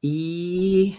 [0.00, 0.98] Y...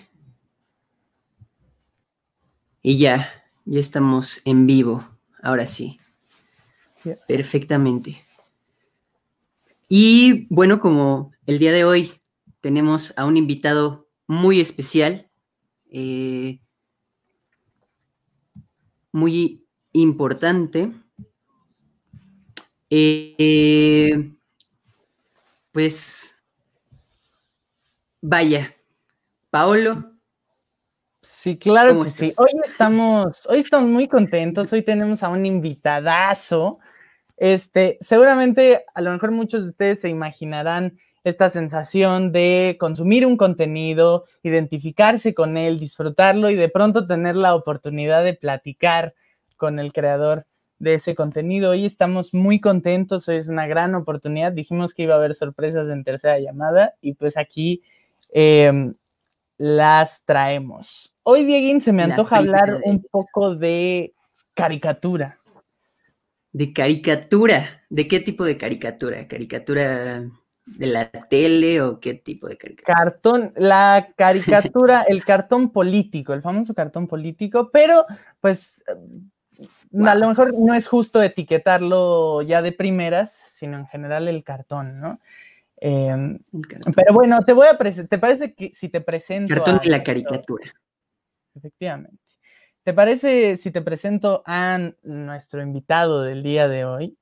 [2.81, 3.31] Y ya,
[3.65, 5.07] ya estamos en vivo,
[5.43, 5.99] ahora sí.
[7.27, 8.23] Perfectamente.
[9.89, 12.11] Y bueno, como el día de hoy
[12.61, 15.29] tenemos a un invitado muy especial,
[15.91, 16.61] eh,
[19.11, 20.93] muy importante,
[22.89, 24.31] eh,
[25.71, 26.35] pues
[28.21, 28.75] vaya,
[29.49, 30.13] Paolo.
[31.21, 32.31] Sí, claro que sí.
[32.37, 34.71] Hoy estamos, hoy estamos muy contentos.
[34.71, 36.79] Hoy tenemos a un invitadazo.
[37.35, 43.37] Este, seguramente, a lo mejor muchos de ustedes se imaginarán esta sensación de consumir un
[43.37, 49.13] contenido, identificarse con él, disfrutarlo y de pronto tener la oportunidad de platicar
[49.57, 50.45] con el creador
[50.77, 51.71] de ese contenido.
[51.71, 54.53] Hoy estamos muy contentos, hoy es una gran oportunidad.
[54.53, 57.83] Dijimos que iba a haber sorpresas en tercera llamada y pues aquí
[58.29, 58.93] em,
[59.59, 61.13] las traemos.
[61.21, 64.15] Hoy, Dieguín, se me antoja hablar un poco de
[64.55, 65.37] caricatura.
[66.51, 67.83] ¿De caricatura?
[67.89, 69.27] ¿De qué tipo de caricatura?
[69.27, 70.23] ¿Caricatura
[70.65, 72.95] de la tele o qué tipo de caricatura?
[72.95, 78.05] Cartón, la caricatura, el cartón político, el famoso cartón político, pero
[78.39, 84.43] pues a lo mejor no es justo etiquetarlo ya de primeras, sino en general el
[84.45, 85.19] cartón, ¿no?
[85.81, 86.37] Em,
[86.95, 89.53] pero bueno, te voy a presentar, ¿te parece que si te presento...
[89.53, 90.73] Cartón de la caricatura.
[91.55, 92.17] Efectivamente.
[92.83, 97.17] ¿Te parece si te presento a nuestro invitado del día de hoy?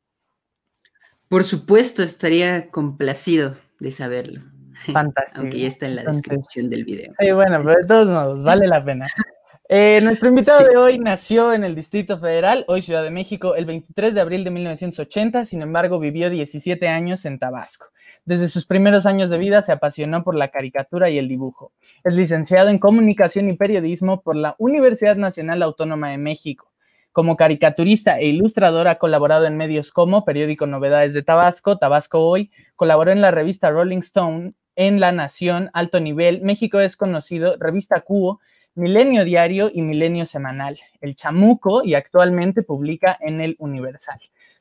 [1.27, 4.41] Por supuesto, estaría complacido de saberlo.
[4.93, 5.41] Fantástico.
[5.41, 7.13] Aunque ya está en la descripción del video.
[7.19, 9.07] Sí, bueno, pero de todos modos, vale la pena.
[9.69, 13.65] Eh, nuestro invitado de hoy nació en el Distrito Federal, hoy Ciudad de México, el
[13.65, 17.87] 23 de abril de 1980, sin embargo vivió 17 años en Tabasco.
[18.23, 21.73] Desde sus primeros años de vida se apasionó por la caricatura y el dibujo.
[22.05, 26.71] Es licenciado en Comunicación y Periodismo por la Universidad Nacional Autónoma de México.
[27.11, 32.51] Como caricaturista e ilustrador ha colaborado en medios como Periódico Novedades de Tabasco, Tabasco Hoy,
[32.77, 37.99] colaboró en la revista Rolling Stone, en La Nación, Alto Nivel, México es conocido, Revista
[37.99, 38.39] Cubo,
[38.77, 44.19] Milenio Diario y Milenio Semanal, El Chamuco y actualmente publica en El Universal.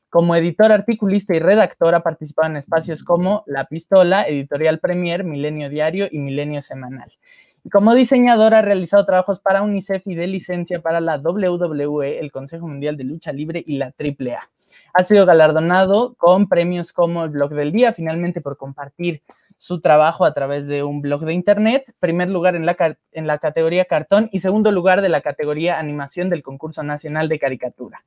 [0.09, 5.69] Como editor, articulista y redactor ha participado en espacios como La Pistola, Editorial Premier, Milenio
[5.69, 7.13] Diario y Milenio Semanal.
[7.63, 12.33] Y como diseñador ha realizado trabajos para UNICEF y de licencia para la WWE, el
[12.33, 14.49] Consejo Mundial de Lucha Libre y la AAA.
[14.95, 19.21] Ha sido galardonado con premios como el Blog del Día, finalmente por compartir
[19.59, 22.77] su trabajo a través de un blog de internet, primer lugar en la,
[23.13, 27.39] en la categoría cartón y segundo lugar de la categoría animación del concurso nacional de
[27.39, 28.05] caricatura.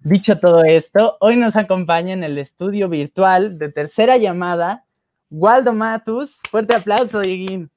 [0.00, 4.84] Dicho todo esto, hoy nos acompaña en el estudio virtual de tercera llamada
[5.30, 6.40] Waldo Matus.
[6.48, 7.70] Fuerte aplauso, Dieguín.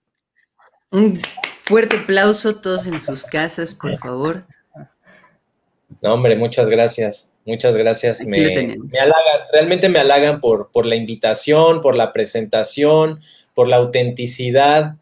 [0.92, 1.20] Un
[1.62, 4.44] fuerte aplauso todos en sus casas, por favor.
[6.02, 7.29] No, hombre, muchas gracias.
[7.46, 8.26] Muchas gracias.
[8.26, 13.22] Me, halagan, realmente me halagan por, por la invitación, por la presentación,
[13.56, 14.96] por la autenticidad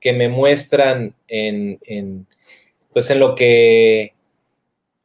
[0.00, 2.26] que me muestran en, en,
[2.92, 4.12] pues en lo que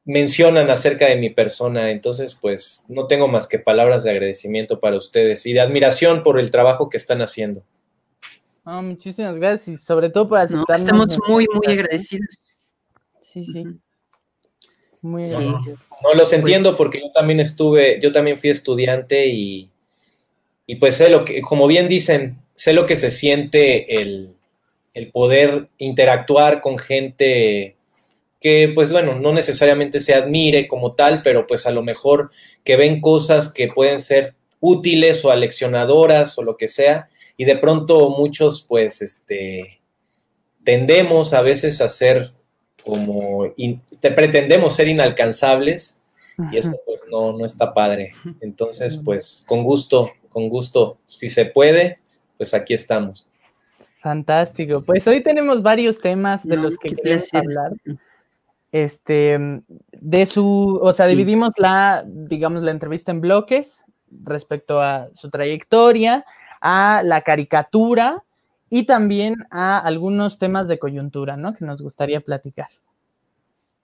[0.09, 1.91] mencionan acerca de mi persona.
[1.91, 6.39] Entonces, pues no tengo más que palabras de agradecimiento para ustedes y de admiración por
[6.39, 7.63] el trabajo que están haciendo.
[8.65, 10.81] muchísimas gracias y sobre todo por aceptarnos.
[10.81, 12.57] estamos muy, muy agradecidos.
[13.21, 13.63] Sí, sí.
[15.01, 15.55] Muy sí.
[16.03, 19.69] No los entiendo pues porque yo también estuve, yo también fui estudiante y,
[20.65, 24.33] y, pues sé lo que, como bien dicen, sé lo que se siente el,
[24.93, 27.75] el poder interactuar con gente
[28.39, 32.31] que pues bueno, no necesariamente se admire como tal, pero pues a lo mejor
[32.63, 37.57] que ven cosas que pueden ser útiles o aleccionadoras o lo que sea, y de
[37.57, 39.79] pronto muchos pues este
[40.63, 42.31] tendemos a veces a ser
[42.85, 43.53] como
[43.99, 46.01] te pretendemos ser inalcanzables
[46.51, 48.13] y eso pues no, no está padre.
[48.39, 51.99] Entonces, pues con gusto, con gusto, si se puede,
[52.37, 53.25] pues aquí estamos.
[53.93, 54.81] Fantástico.
[54.81, 57.73] Pues hoy tenemos varios temas de los que queremos hablar.
[58.71, 59.37] Este,
[59.91, 63.83] de su, o sea, dividimos la, digamos, la entrevista en bloques
[64.23, 66.25] respecto a su trayectoria,
[66.61, 68.23] a la caricatura
[68.69, 71.53] y también a algunos temas de coyuntura, ¿no?
[71.53, 72.69] Que nos gustaría platicar.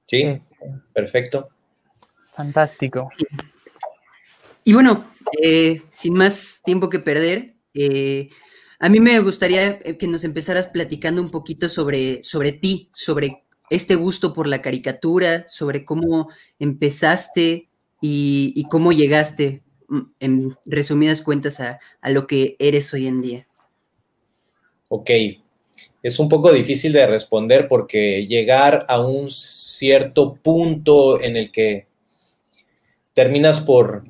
[0.08, 0.44] Sí, este,
[0.94, 1.50] perfecto.
[2.34, 3.10] Fantástico.
[4.64, 5.06] Y bueno,
[5.42, 8.30] eh, sin más tiempo que perder, eh,
[8.80, 13.44] a mí me gustaría eh, que nos empezaras platicando un poquito sobre, sobre ti, sobre
[13.70, 16.30] este gusto por la caricatura, sobre cómo
[16.60, 17.70] empezaste
[18.02, 23.48] y, cómo llegaste, mm, en resumidas cuentas, a, a, lo que eres hoy en día.
[24.97, 25.09] Ok,
[26.03, 31.88] es un poco difícil de responder porque llegar a un cierto punto en el que
[33.13, 34.06] terminas por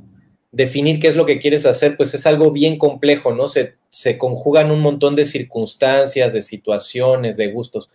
[0.51, 3.47] definir qué es lo que quieres hacer, pues es algo bien complejo, ¿no?
[3.47, 3.77] Se,
[4.19, 7.89] conjugan un montón de circunstancias, de situaciones, de gustos.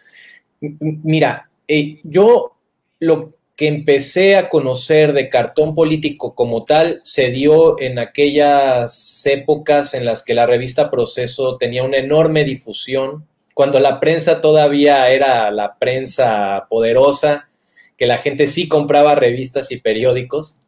[0.59, 2.57] Mira, eh, yo
[2.99, 9.93] lo que empecé a conocer de cartón político como tal se dio en aquellas épocas
[9.93, 15.51] en las que la revista Proceso tenía una enorme difusión, cuando la prensa todavía era
[15.51, 17.51] la prensa poderosa,
[17.99, 20.61] que la gente sí compraba revistas y periódicos.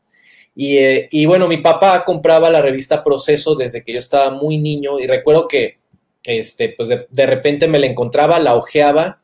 [0.55, 5.01] Eh, y, bueno, mi papá compraba la revista Proceso desde que yo estaba muy niño
[5.01, 5.79] y recuerdo que
[6.25, 9.22] este, pues de, repente me la encontraba, la ojeaba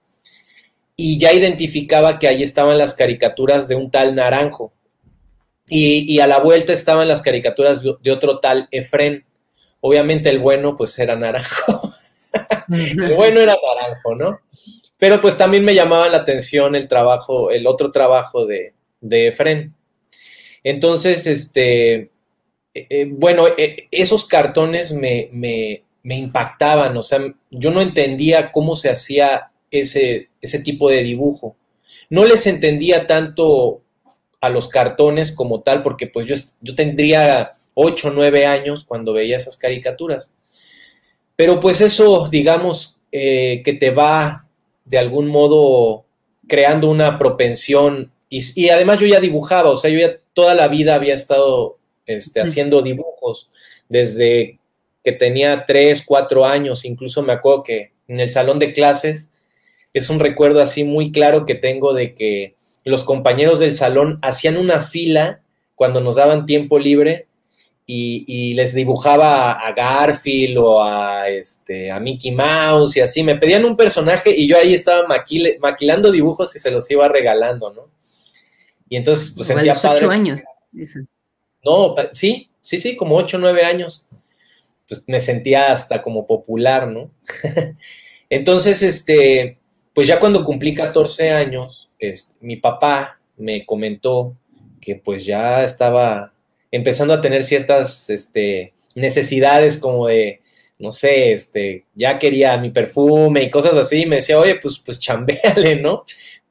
[1.01, 4.73] y ya identificaba que ahí estaban las caricaturas de un tal Naranjo.
[5.71, 9.25] Y, a la vuelta estaban las caricaturas de, otro tal Efren.
[9.81, 11.95] Obviamente el bueno pues era Naranjo.
[12.69, 14.41] el bueno era Naranjo, ¿no?
[14.99, 19.75] Pero pues también me llamaba la atención el trabajo, el otro trabajo de, de Efren.
[20.65, 22.11] Entonces, este, eh,
[22.75, 25.31] eh, bueno, eh, esos cartones me,
[26.03, 31.57] impactaban, o sea, yo no entendía cómo se hacía ese, ese tipo de dibujo.
[32.11, 33.83] No les entendía tanto
[34.41, 39.13] a los cartones como tal, porque pues yo, yo tendría 8 o 9 años cuando
[39.13, 40.33] veía esas caricaturas.
[41.37, 44.47] Pero pues eso, digamos, que te va
[44.85, 46.05] de algún modo
[46.47, 50.95] creando una propensión y, además yo ya dibujaba, o sea, yo ya toda la vida
[50.95, 53.49] había estado este, haciendo dibujos
[53.89, 54.59] desde
[55.03, 59.31] que tenía tres, cuatro años, incluso me acuerdo que en el salón de clases
[59.99, 62.55] es un recuerdo así muy claro que tengo de que
[62.85, 65.41] los compañeros del salón hacían una fila
[65.75, 67.29] cuando nos daban tiempo libre
[67.91, 73.23] y, les dibujaba a Garfield o a, este, a Mickey Mouse y así.
[73.23, 77.73] Me pedían un personaje y yo ahí estaba maquilando dibujos y se los iba regalando,
[77.73, 77.89] ¿no?
[78.91, 80.43] Y entonces, pues sentía los ocho años.
[81.65, 84.07] No, sí, sí, sí, como ocho, nueve años.
[84.87, 87.11] Pues me sentía hasta como popular, ¿no?
[88.29, 89.59] entonces, este,
[89.99, 91.91] pues ya cuando cumplí 14 años,
[92.41, 94.37] mi papá me comentó
[94.81, 96.33] que pues ya estaba
[96.71, 100.41] empezando a tener ciertas este, necesidades como de,
[100.79, 104.79] no sé, este, ya quería mi perfume y cosas así, y me decía, oye, pues,
[104.79, 106.05] pues chambéale, ¿no?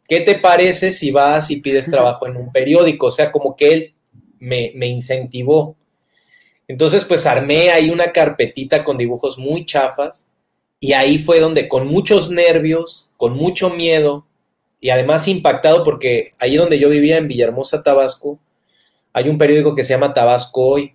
[0.09, 3.05] ¿qué te parece si vas y pides trabajo en un periódico?
[3.05, 3.94] O sea, como que él
[4.39, 5.77] me, incentivó.
[6.67, 10.33] Entonces, pues armé ahí una carpetita con dibujos muy chafas
[10.79, 14.25] y ahí fue donde con muchos nervios, con mucho miedo
[14.79, 18.39] y además impactado porque ahí donde yo vivía en Villahermosa, Tabasco,
[19.13, 20.94] hay un periódico que se llama Tabasco Hoy,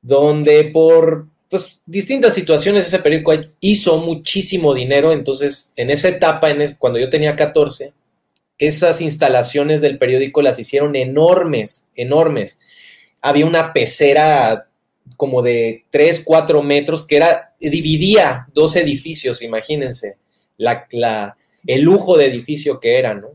[0.00, 6.98] donde por pues, distintas situaciones ese periódico hizo muchísimo dinero, entonces en esa etapa, cuando
[6.98, 7.92] yo tenía 14,
[8.58, 12.60] esas instalaciones del periódico las hicieron enormes, enormes.
[13.20, 14.68] Había una pecera
[15.16, 20.16] como de 3, 4 metros que era, dividía dos edificios, imagínense,
[20.56, 23.28] la, el lujo de edificio que era, ¿no?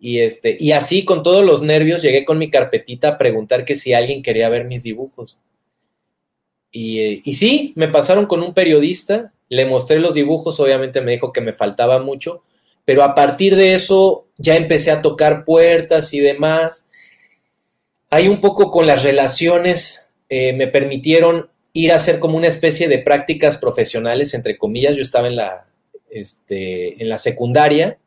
[0.00, 3.76] Y, este, y así con todos los nervios llegué con mi carpetita a preguntar que
[3.76, 5.36] si alguien quería ver mis dibujos.
[6.70, 11.40] Y, sí, me pasaron con un periodista, le mostré los dibujos, obviamente me dijo que
[11.40, 12.42] me faltaba mucho,
[12.84, 16.90] pero a partir de eso ya empecé a tocar puertas y demás.
[18.10, 22.88] Hay un poco con las relaciones, eh, me permitieron ir a hacer como una especie
[22.88, 25.66] de prácticas profesionales, entre comillas, yo estaba en la,
[26.10, 27.98] este, en la secundaria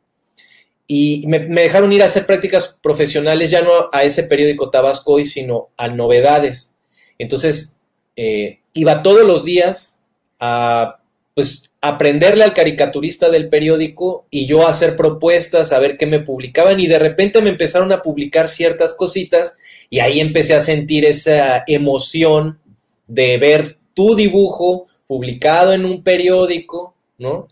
[0.86, 5.70] y me, dejaron ir a hacer prácticas profesionales ya no a ese periódico Tabasco sino
[5.76, 6.76] a Novedades.
[7.18, 7.80] Entonces,
[8.16, 10.02] eh, iba todos los días
[10.38, 10.98] a
[11.34, 16.78] pues aprenderle al caricaturista del periódico y yo hacer propuestas, a ver qué me publicaban
[16.78, 19.58] y de repente me empezaron a publicar ciertas cositas
[19.90, 22.60] y ahí empecé a sentir esa emoción
[23.08, 27.48] de ver tu dibujo publicado en un periódico, ¿no?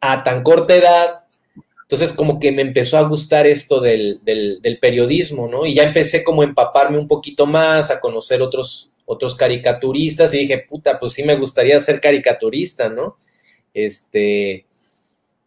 [0.00, 1.24] A tan corta edad.
[1.82, 5.66] Entonces como que me empezó a gustar esto del, del periodismo, ¿no?
[5.66, 10.38] Y ya empecé como a empaparme un poquito más, a conocer otros otros caricaturistas y
[10.38, 13.16] dije, puta, pues sí me gustaría ser caricaturista, ¿no?
[13.74, 14.66] Este,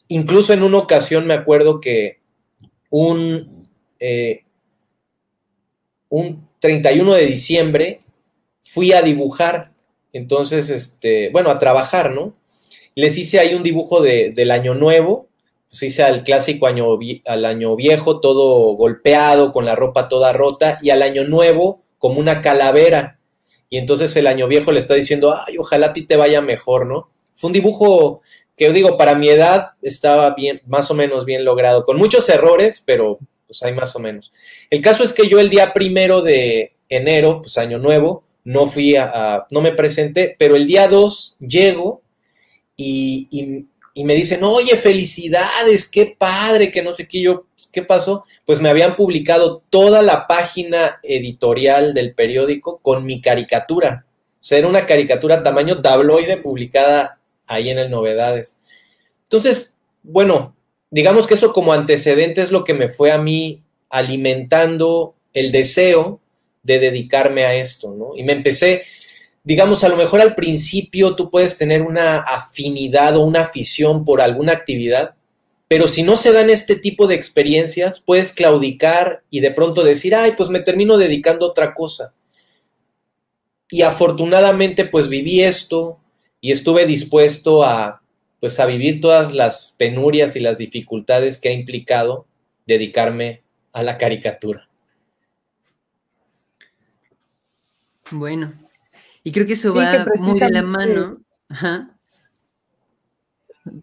[0.08, 2.20] incluso en una ocasión me acuerdo que
[2.90, 3.68] un,
[4.00, 4.44] eh,
[6.10, 8.02] un 31 de diciembre
[8.60, 9.72] fui a dibujar,
[10.14, 12.34] entonces, este, bueno, a trabajar, ¿no?
[12.96, 15.28] Les hice ahí un dibujo del año nuevo,
[15.70, 20.78] pues hice al clásico año, al año viejo, todo golpeado, con la ropa toda rota,
[20.82, 23.20] y al año nuevo como una calavera.
[23.70, 26.86] Y entonces el año viejo le está diciendo, ay, ojalá a ti te vaya mejor,
[26.86, 27.10] ¿no?
[27.36, 28.22] Fue un dibujo
[28.58, 32.82] que digo, para mi edad estaba bien, más o menos bien logrado, con muchos errores,
[32.86, 34.32] pero pues hay más o menos.
[34.70, 38.96] El caso es que yo el día primero de enero, pues año nuevo, no fui
[38.96, 42.02] a, no me presenté, pero el día 2 llego
[42.78, 43.28] y,
[43.94, 48.26] y, me dicen, oye, felicidades, qué padre, que no sé qué, yo, pues, ¿qué pasó?
[48.46, 54.06] Pues me habían publicado toda la página editorial del periódico con mi caricatura.
[54.34, 58.62] O sea, era una caricatura tamaño tabloide publicada ahí en el Novedades.
[59.24, 60.56] Entonces, bueno,
[60.92, 66.20] digamos que eso como antecedente es lo que me fue a mí alimentando el deseo
[66.64, 68.16] de dedicarme a esto, ¿no?
[68.16, 68.84] Y me empecé,
[69.44, 74.22] digamos, a lo mejor al principio tú puedes tener una afinidad o una afición por
[74.22, 75.16] alguna actividad,
[75.68, 80.16] pero si no se dan este tipo de experiencias, puedes claudicar y de pronto decir,
[80.16, 82.14] ay, pues me termino dedicando a otra cosa.
[83.70, 86.00] Y afortunadamente, pues viví esto,
[86.46, 88.04] y estuve dispuesto a,
[88.40, 92.28] pues, a vivir todas las penurias y las dificultades que ha implicado
[92.68, 93.42] dedicarme
[93.74, 94.70] a la caricatura.
[98.12, 98.54] Bueno,
[99.24, 101.18] y creo que eso va muy de la mano.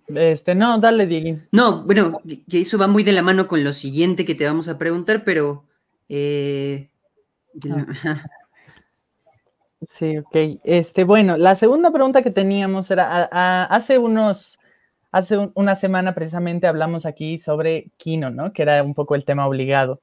[0.07, 1.41] Este, no, dale, Diego.
[1.51, 2.13] No, bueno,
[2.49, 5.25] que eso va muy de la mano con lo siguiente que te vamos a preguntar,
[5.25, 5.65] pero
[6.09, 6.91] eh,
[7.69, 8.25] ah.
[9.87, 10.61] Sí, ok.
[10.65, 13.25] Este, bueno, la segunda pregunta que teníamos era,
[13.65, 14.59] hace unos,
[15.11, 18.53] hace una semana precisamente hablamos aquí sobre Kino, ¿no?
[18.53, 20.01] Que era un poco el tema obligado.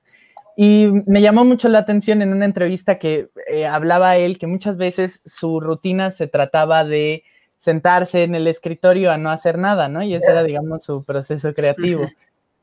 [0.57, 4.75] Y me llamó mucho la atención en una entrevista que eh, hablaba él que muchas
[4.75, 7.23] veces su rutina se trataba de
[7.55, 10.03] sentarse en el escritorio a no hacer nada, ¿no?
[10.03, 12.09] Y ese era, digamos, su proceso creativo.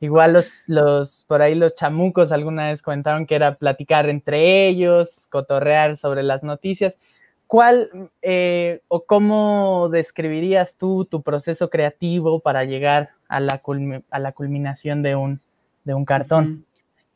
[0.00, 5.26] Igual los, los, por ahí los chamucos alguna vez comentaron que era platicar entre ellos,
[5.30, 6.98] cotorrear sobre las noticias.
[7.46, 13.62] ¿Cuál eh, o cómo describirías tú tu proceso creativo para llegar a la,
[14.10, 15.40] a la culminación de un,
[15.84, 16.66] de un cartón?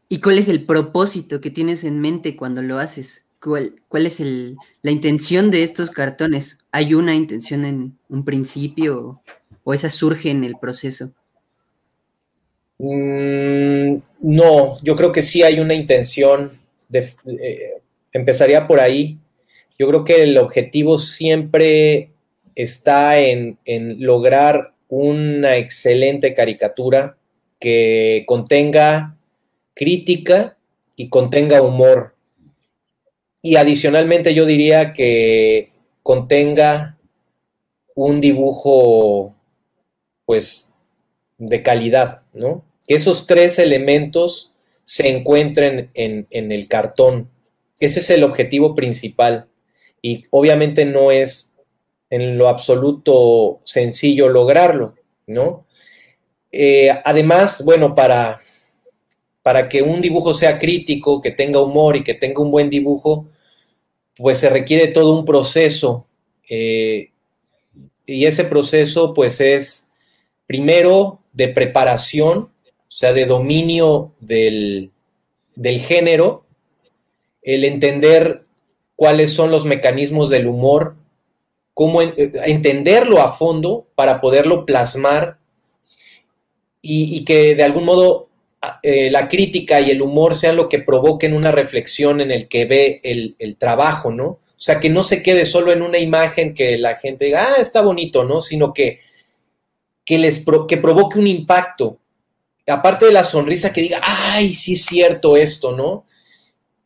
[0.08, 3.26] ¿Y cuál es el propósito que tienes en mente cuando lo haces?
[3.42, 6.58] ¿Cuál, cuál es el, la intención de estos cartones?
[6.72, 9.20] ¿Hay una intención en un principio
[9.64, 11.12] o esa surge en el proceso?
[12.82, 16.58] Mm, no, yo creo que sí hay una intención.
[16.92, 17.82] Eh,
[18.12, 19.18] empezaría por ahí.
[19.78, 22.10] Yo creo que el objetivo siempre
[22.54, 23.58] está en,
[23.99, 27.18] lograr una excelente caricatura
[27.58, 29.16] que contenga
[29.75, 30.56] crítica
[30.96, 32.14] y contenga humor.
[33.42, 35.70] Y adicionalmente yo diría que
[36.02, 36.99] contenga
[37.94, 39.34] un dibujo,
[40.25, 40.75] pues,
[41.37, 42.64] de calidad, ¿no?
[42.90, 47.30] Que esos tres elementos se encuentren en, el cartón.
[47.78, 49.47] Ese es el objetivo principal.
[50.02, 51.54] Y obviamente no es
[52.11, 54.97] en lo absoluto sencillo lograrlo,
[55.28, 55.68] ¿no?
[56.50, 58.40] Eh, además, bueno, para,
[59.44, 63.28] para que un dibujo sea crítico, que tenga humor y que tenga un buen dibujo,
[64.16, 66.09] pues se requiere todo un proceso.
[66.49, 67.12] Eh,
[68.04, 69.92] y ese proceso, pues es
[70.49, 72.50] primero de preparación,
[72.92, 74.90] sea, de dominio del,
[75.87, 76.44] género,
[77.40, 78.42] el entender
[78.97, 80.97] cuáles son los mecanismos del humor,
[81.73, 82.12] cómo eh,
[82.47, 85.38] entenderlo a fondo para poderlo plasmar
[86.82, 88.28] y, que de algún modo
[88.82, 92.64] eh, la crítica y el humor sean lo que provoquen una reflexión en el que
[92.64, 94.26] ve el, trabajo, ¿no?
[94.26, 97.61] O sea, que no se quede solo en una imagen que la gente diga, ah,
[97.61, 98.40] está bonito, ¿no?
[98.40, 98.99] Sino que,
[100.04, 102.00] que, les que provoque un impacto,
[102.71, 106.05] aparte de la sonrisa, que diga, ay, sí es cierto esto, ¿no?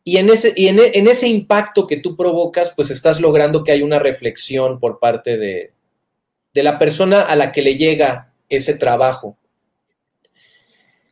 [0.03, 3.83] Y, en ese, y en, ese impacto que tú provocas, pues estás logrando que haya
[3.83, 5.73] una reflexión por parte de,
[6.53, 9.37] de la persona a la que le llega ese trabajo.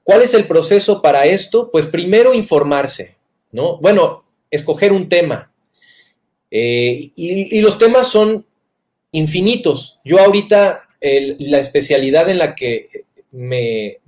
[0.04, 1.72] ¿Cuál es el proceso para esto?
[1.72, 3.16] Pues primero informarse,
[3.52, 3.78] ¿no?
[3.78, 4.20] Bueno,
[4.52, 5.52] escoger un tema.
[6.52, 8.46] Eh, y, los temas son
[9.12, 10.00] infinitos.
[10.06, 14.00] Yo ahorita la especialidad en la que me,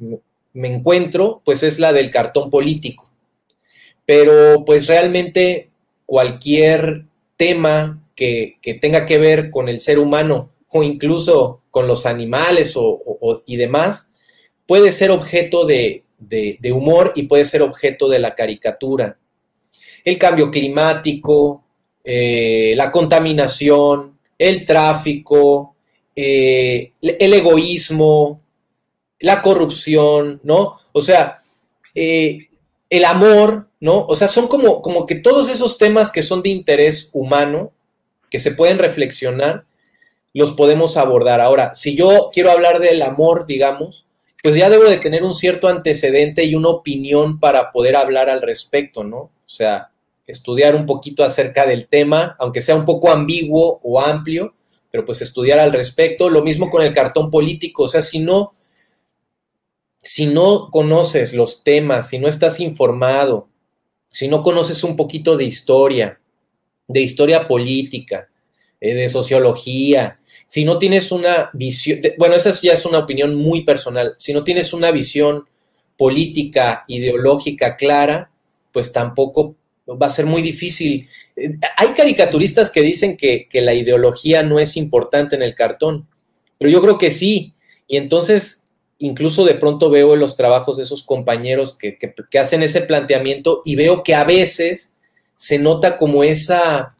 [0.56, 3.08] me encuentro, pues es la del cartón político.
[4.06, 5.70] Pero pues realmente
[6.06, 7.06] cualquier
[7.38, 13.44] tema que, tenga que ver con el ser humano o incluso con los animales o,
[13.46, 14.14] y demás,
[14.66, 16.04] puede ser objeto de,
[16.72, 19.18] humor y puede ser objeto de la caricatura.
[20.06, 21.64] El cambio climático,
[22.04, 25.76] eh, la contaminación, el tráfico,
[26.16, 28.42] eh, el egoísmo,
[29.26, 30.78] la corrupción, ¿no?
[30.92, 31.38] O sea,
[31.96, 32.50] eh,
[32.92, 34.06] el amor, ¿no?
[34.06, 37.72] O sea, son como, como que todos esos temas que son de interés humano,
[38.30, 39.66] que se pueden reflexionar,
[40.36, 41.42] los podemos abordar.
[41.42, 44.06] Ahora, si yo quiero hablar del amor, digamos,
[44.44, 48.44] pues ya debo de tener un cierto antecedente y una opinión para poder hablar al
[48.44, 49.18] respecto, ¿no?
[49.18, 49.90] O sea,
[50.28, 54.54] estudiar un poquito acerca del tema, aunque sea un poco ambiguo o amplio,
[54.92, 56.30] pero pues estudiar al respecto.
[56.30, 58.54] Lo mismo con el cartón político, o sea, si no,
[60.06, 63.50] si no conoces los temas, si no estás informado,
[64.12, 66.20] si no conoces un poquito de historia,
[66.88, 68.30] de historia política,
[68.80, 73.64] eh, de sociología, si no tienes una visión, bueno, esa ya es una opinión muy
[73.64, 75.46] personal, si no tienes una visión
[75.98, 78.30] política, ideológica clara,
[78.72, 79.56] pues tampoco
[79.90, 81.10] va a ser muy difícil.
[81.36, 86.08] Eh, hay caricaturistas que dicen que, que la ideología no es importante en el cartón,
[86.60, 87.54] pero yo creo que sí.
[87.88, 88.65] Y entonces
[89.00, 91.98] incluso de pronto veo en los trabajos de esos compañeros que,
[92.40, 94.94] hacen ese planteamiento y veo que a veces
[95.36, 96.96] se nota como esa,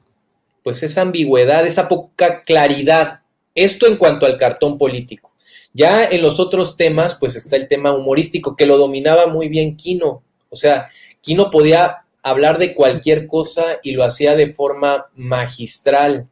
[0.64, 3.22] pues esa ambigüedad, esa poca claridad.
[3.54, 5.32] Esto en cuanto al cartón político.
[5.74, 9.76] Ya en los otros temas, pues está el tema humorístico, que lo dominaba muy bien
[9.76, 10.24] Kino.
[10.50, 10.90] O sea,
[11.22, 16.28] Kino podía hablar de cualquier cosa y lo hacía de forma magistral,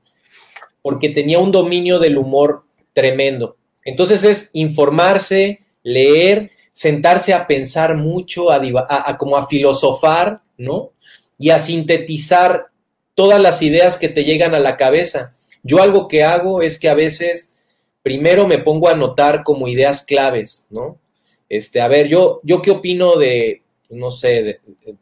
[0.82, 3.58] porque tenía un dominio del humor tremendo.
[3.86, 10.92] Entonces es informarse, leer, sentarse a pensar mucho, a, como a filosofar, ¿no?
[11.38, 12.68] Y a sintetizar
[13.16, 15.34] todas las ideas que te llegan a la cabeza.
[15.62, 17.56] Yo algo que hago es que a veces
[18.02, 21.00] primero me pongo a anotar como ideas claves, ¿no?
[21.50, 24.60] Este, a ver, yo, yo qué opino de, no sé,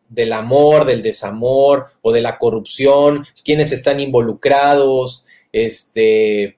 [0.10, 6.58] del amor, del desamor o de la corrupción, quiénes están involucrados, este,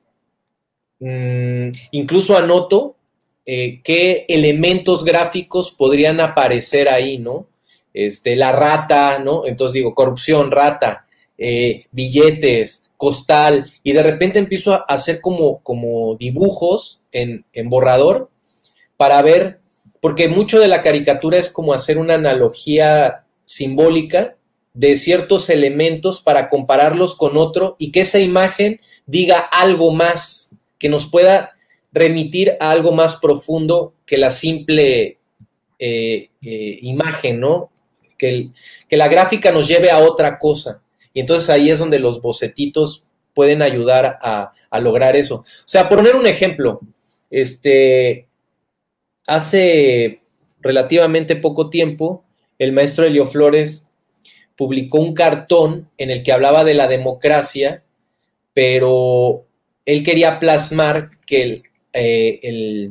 [1.05, 2.95] Mm, incluso anoto
[3.45, 7.45] eh, qué elementos gráficos podrían aparecer ahí, ¿no?
[7.93, 9.45] Este, la rata, ¿no?
[9.45, 11.05] Entonces digo, corrupción, rata,
[11.37, 18.29] eh, billetes, costal, y de repente empiezo a hacer como, como dibujos en, en borrador
[18.95, 19.59] para ver,
[19.99, 24.37] porque mucho de la caricatura es como hacer una analogía simbólica
[24.73, 30.52] de ciertos elementos para compararlos con otro y que esa imagen diga algo más,
[30.83, 31.53] que nos pueda
[31.93, 35.17] remitir a algo más profundo que la simple
[35.79, 37.71] eh, eh, imagen, ¿no?
[38.17, 38.49] Que,
[38.89, 40.83] que, la gráfica nos lleve a otra cosa.
[41.13, 45.35] Y entonces ahí es donde los bocetitos pueden ayudar a, lograr eso.
[45.35, 46.81] O sea, poner un ejemplo,
[47.29, 48.27] este,
[49.25, 50.21] hace
[50.59, 52.25] relativamente poco tiempo,
[52.59, 53.93] el maestro Helio Flores
[54.57, 57.85] publicó un cartón en el que hablaba de la democracia,
[58.53, 59.45] pero
[59.85, 62.89] él quería plasmar que eh,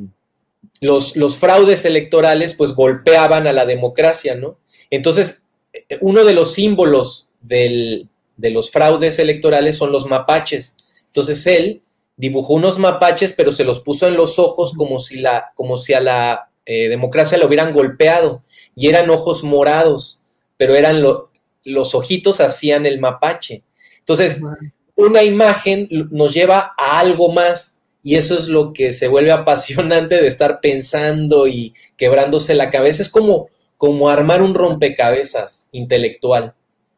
[0.81, 4.57] los, fraudes electorales pues golpeaban a la democracia, ¿no?
[4.89, 10.75] Entonces, eh, uno de los símbolos de los fraudes electorales son los mapaches.
[11.07, 11.81] Entonces él
[12.15, 16.49] dibujó unos mapaches, pero se los puso en los ojos como si, la, a la
[16.65, 18.43] eh, democracia lo hubieran golpeado.
[18.75, 20.23] Y eran ojos morados,
[20.57, 21.01] pero eran
[21.63, 23.63] los ojitos hacían el mapache.
[23.99, 24.41] Entonces,
[24.95, 30.21] una imagen nos lleva a algo más y eso es lo que se vuelve apasionante
[30.21, 33.01] de estar pensando y quebrándose la cabeza.
[33.01, 36.53] Es como, como armar un rompecabezas intelectual.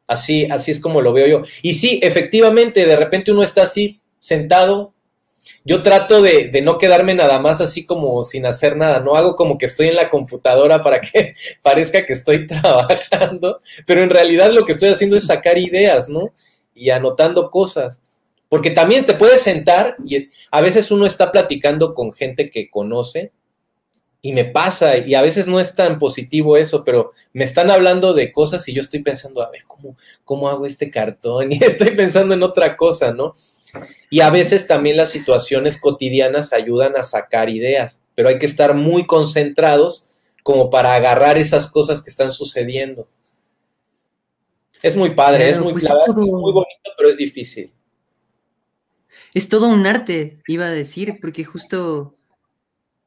[0.07, 1.41] Así, así es como lo veo yo.
[1.61, 4.93] Y sí, efectivamente, de repente uno está así sentado.
[5.63, 8.99] Yo trato de, de, no quedarme nada más así como sin hacer nada.
[8.99, 14.01] No hago como que estoy en la computadora para que parezca que estoy trabajando, pero
[14.01, 16.31] en realidad lo que estoy haciendo es sacar ideas, ¿no?
[16.75, 18.03] Y anotando cosas.
[18.49, 23.31] Porque también te puedes sentar y a veces uno está platicando con gente que conoce
[24.21, 28.13] y me pasa y a veces no es tan positivo eso, pero me están hablando
[28.13, 31.51] de cosas y yo estoy pensando, a ver, ¿cómo, cómo hago este cartón?
[31.51, 33.33] Y estoy pensando en otra cosa, ¿no?
[34.09, 38.73] Y a veces también las situaciones cotidianas ayudan a sacar ideas, pero hay que estar
[38.73, 43.07] muy concentrados como para agarrar esas cosas que están sucediendo.
[44.81, 47.71] Es muy padre, es, muy, pues muy bonito, pero es difícil.
[49.33, 52.13] Es todo un arte, iba a decir, porque justo,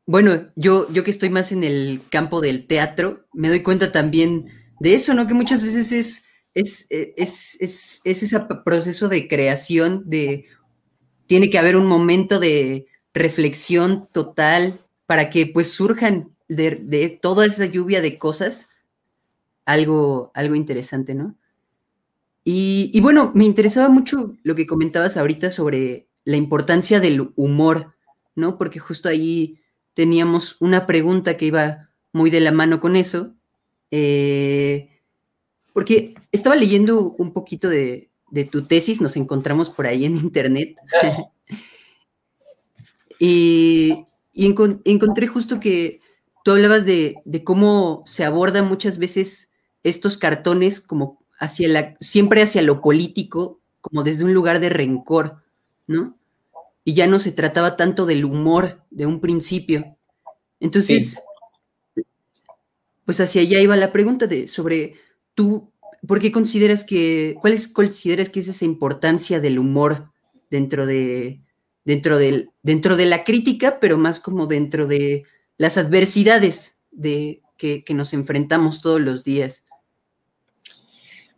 [0.07, 4.49] bueno, yo, yo que estoy más en el campo del teatro, me doy cuenta también
[4.81, 5.27] de eso, ¿no?
[5.27, 10.47] Que muchas veces es es, es, ese proceso de creación, de
[11.27, 17.67] tiene que haber un momento de reflexión total para que pues surjan de, toda esa
[17.67, 18.71] lluvia de cosas
[19.67, 21.37] algo, algo interesante, ¿no?
[22.51, 27.95] Y, bueno, me interesaba mucho lo que comentabas ahorita sobre la importancia del humor,
[28.35, 28.57] ¿no?
[28.57, 29.61] Porque justo ahí
[29.93, 33.35] teníamos una pregunta que iba muy de la mano con eso.
[33.91, 35.03] Eh,
[35.75, 38.09] porque estaba leyendo un poquito de,
[38.51, 40.75] tu tesis, nos encontramos por ahí en internet.
[43.19, 46.01] y, encontré justo que
[46.45, 49.51] tú hablabas de, cómo se aborda muchas veces
[49.83, 55.43] estos cartones como hacia la, siempre hacia lo político, como desde un lugar de rencor,
[55.87, 56.19] ¿no?
[56.89, 59.95] y ya no se trataba tanto del humor de un principio.
[60.59, 61.23] Entonces,
[63.05, 64.95] pues hacia allá iba la pregunta de sobre
[65.35, 65.71] tú,
[66.07, 70.13] ¿por qué consideras que, cuál es, consideras que es esa importancia del humor
[70.49, 71.43] dentro de,
[71.85, 75.25] dentro del, dentro de la crítica, pero más como dentro de
[75.59, 79.67] las adversidades de, que, que nos enfrentamos todos los días?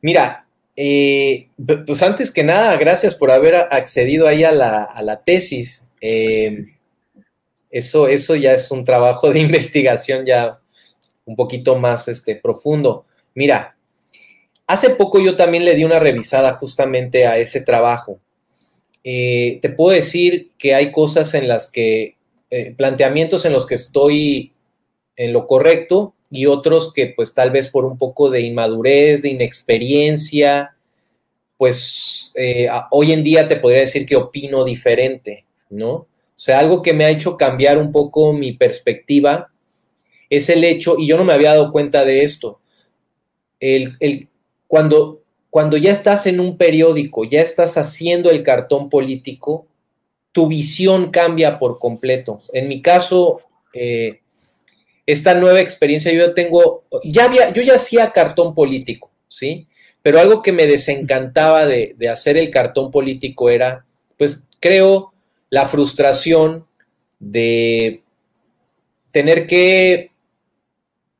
[0.03, 1.49] Mira, eh,
[1.87, 5.91] pues antes que nada, gracias por haber accedido ahí a la, tesis.
[6.01, 6.69] Eh,
[7.71, 10.59] eso, eso ya es un trabajo de investigación ya
[11.25, 13.05] un poquito más este, profundo.
[13.35, 13.77] Mira,
[14.67, 18.19] hace poco yo también le di una revisada justamente a ese trabajo.
[19.05, 22.17] Eh, te puedo decir que hay cosas en las que,
[22.77, 24.53] planteamientos en los que estoy
[25.15, 29.31] en lo correcto y otros que pues tal vez por un poco de inmadurez, de
[29.31, 30.77] inexperiencia,
[31.57, 35.93] pues eh, hoy en día te podría decir que opino diferente, ¿no?
[35.93, 39.51] O sea, algo que me ha hecho cambiar un poco mi perspectiva
[40.31, 42.61] es el hecho, y yo no me había dado cuenta de esto,
[43.59, 44.29] el,
[44.67, 49.67] cuando, cuando ya estás en un periódico, ya estás haciendo el cartón político,
[50.33, 52.41] tu visión cambia por completo.
[52.53, 53.43] En mi caso,
[53.75, 54.20] eh,
[55.13, 59.67] esta nueva experiencia, yo tengo, ya había, yo ya hacía cartón político, ¿sí?
[60.03, 63.85] Pero algo que me desencantaba de, hacer el cartón político era,
[64.17, 65.13] pues creo,
[65.51, 66.67] la frustración
[67.19, 68.03] de
[69.11, 70.11] tener que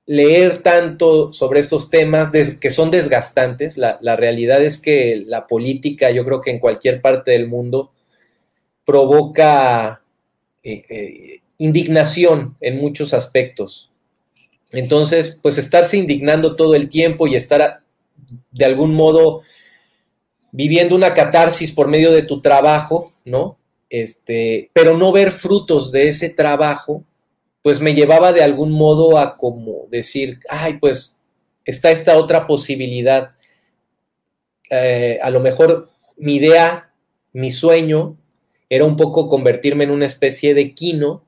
[0.07, 3.77] leer tanto sobre estos temas que son desgastantes.
[3.77, 7.93] La, realidad es que la política, yo creo que en cualquier parte del mundo,
[8.85, 10.03] provoca
[10.63, 13.91] eh, eh, indignación en muchos aspectos.
[14.73, 17.83] Entonces, pues estarse indignando todo el tiempo y estar
[18.51, 19.43] de algún modo
[20.53, 23.59] viviendo una catarsis por medio de tu trabajo, ¿no?
[23.91, 27.05] Este, pero no ver frutos de ese trabajo,
[27.61, 31.21] pues me llevaba de algún modo a como decir, ay, pues
[31.67, 33.33] está esta otra posibilidad.
[34.71, 36.95] Eh, a lo mejor mi idea,
[37.35, 38.17] mi sueño,
[38.71, 41.25] era un poco convertirme en una especie de quino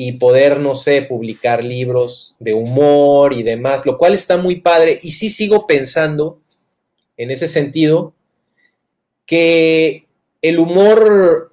[0.00, 5.00] y poder, no sé, publicar libros de humor y demás, lo cual está muy padre.
[5.02, 6.40] Y sí sigo pensando,
[7.16, 8.14] en ese sentido,
[9.26, 10.06] que
[10.40, 11.52] el humor,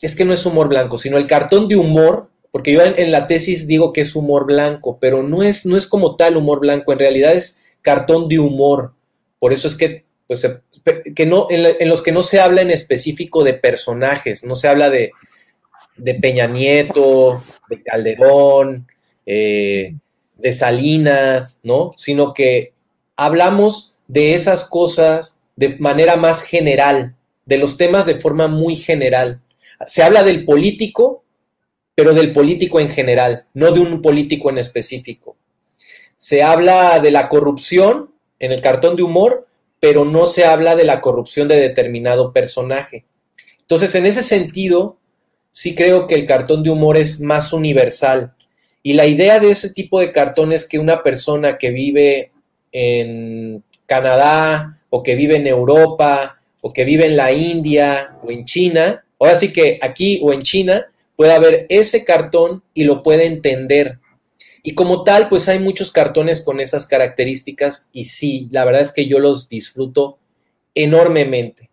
[0.00, 3.26] es que no es humor blanco, sino el cartón de humor, porque yo en, la
[3.26, 6.92] tesis digo que es humor blanco, pero no es, no es como tal humor blanco,
[6.92, 8.94] en realidad es cartón de humor.
[9.40, 10.46] Por eso es que, pues,
[11.16, 14.90] que no, en los que no se habla en específico de personajes, no se habla
[14.90, 15.10] de,
[16.00, 18.86] de Peña Nieto, de Calderón,
[19.26, 19.94] eh,
[20.36, 21.92] de Salinas, ¿no?
[21.96, 22.72] Sino que
[23.16, 29.40] hablamos de esas cosas de manera más general, de los temas de forma muy general.
[29.86, 31.22] Se habla del político,
[31.94, 35.36] pero del político en general, no de un político en específico.
[36.16, 39.46] Se habla de la corrupción en el cartón de humor,
[39.80, 43.04] pero no se habla de la corrupción de determinado personaje.
[43.60, 44.98] Entonces, en ese sentido,
[45.50, 48.34] sí creo que el cartón de humor es más universal.
[48.82, 52.32] Y la idea de ese tipo de cartón es que una persona que vive
[52.72, 58.44] en Canadá o que vive en Europa o que vive en la India o en
[58.44, 60.86] China, ahora sí que aquí o en China
[61.16, 63.98] pueda ver ese cartón y lo puede entender.
[64.62, 68.92] Y como tal, pues hay muchos cartones con esas características y sí, la verdad es
[68.92, 70.18] que yo los disfruto
[70.74, 71.69] enormemente.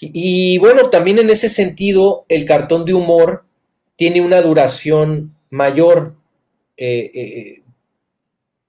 [0.00, 3.44] Y, bueno, también en ese sentido, el cartón de humor
[3.96, 6.14] tiene una duración mayor.
[6.78, 7.62] Eh, eh,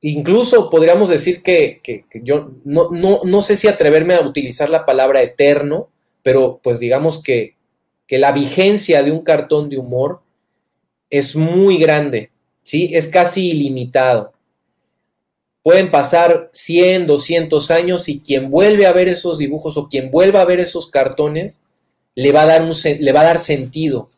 [0.02, 1.82] incluso podríamos decir que,
[2.24, 5.88] yo no, no, sé si atreverme a utilizar la palabra eterno,
[6.22, 7.56] pero pues digamos que,
[8.08, 10.22] que la vigencia de un cartón de humor
[11.10, 12.30] es muy grande,
[12.64, 12.92] ¿sí?
[12.94, 14.34] Es casi ilimitado.
[15.64, 20.42] Pueden pasar 100, 200 años y quien vuelve a ver esos dibujos o quien vuelva
[20.42, 21.62] a ver esos cartones,
[22.16, 24.10] le va a dar, un, le va a dar sentido,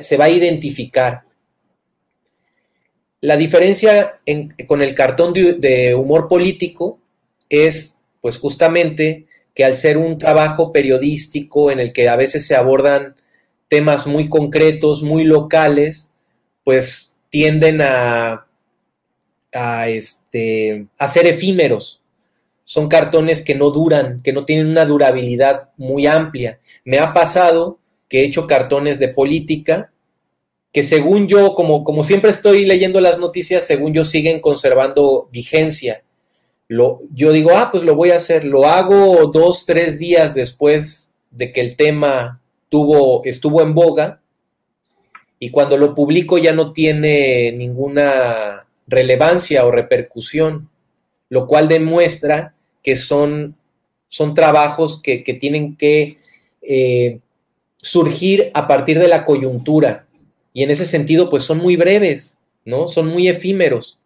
[0.00, 1.22] se va a identificar.
[3.20, 4.20] La diferencia
[4.66, 6.98] con el cartón de, humor político
[7.48, 12.54] es, pues justamente, que al ser un trabajo periodístico en el que a veces se
[12.54, 13.16] abordan
[13.68, 16.12] temas muy concretos, muy locales,
[16.62, 18.47] pues tienden a,
[19.58, 22.02] a, este, ser efímeros.
[22.64, 26.60] Son cartones que no duran, que no tienen una durabilidad muy amplia.
[26.84, 29.90] Me ha pasado que he hecho cartones de política
[30.72, 36.04] que según yo, como, como siempre estoy leyendo las noticias, según yo siguen conservando vigencia.
[36.68, 41.14] Lo, yo digo, ah, pues lo voy a hacer, lo hago dos, tres días después
[41.30, 44.20] de que el tema tuvo, estuvo en boga
[45.38, 50.68] y cuando lo publico ya no tiene ninguna relevancia o repercusión,
[51.28, 53.54] lo cual demuestra que son,
[54.08, 56.16] son trabajos que, tienen que
[56.62, 57.20] eh,
[57.76, 60.08] surgir a partir de la coyuntura
[60.58, 62.88] y en ese sentido, pues son muy breves, ¿no?
[62.88, 63.96] Son muy efímeros.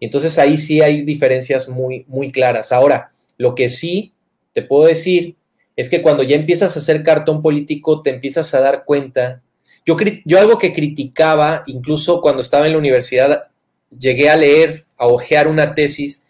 [0.00, 2.72] Entonces ahí sí hay diferencias muy, muy claras.
[2.72, 4.14] Ahora, lo que sí
[4.54, 5.36] te puedo decir
[5.76, 9.42] es que cuando ya empiezas a hacer cartón político, te empiezas a dar cuenta.
[9.84, 13.48] Yo, yo algo que criticaba, incluso cuando estaba en la universidad,
[13.96, 16.26] llegué a leer, a hojear una tesis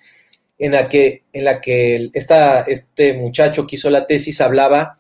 [0.58, 4.98] en la que, en la que esta, este muchacho que hizo la tesis hablaba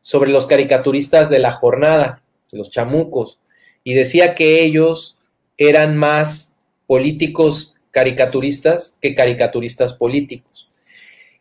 [0.00, 2.22] sobre los caricaturistas de la jornada,
[2.52, 3.38] los chamucos
[3.84, 5.16] y decía que ellos
[5.56, 10.68] eran más políticos caricaturistas que caricaturistas políticos.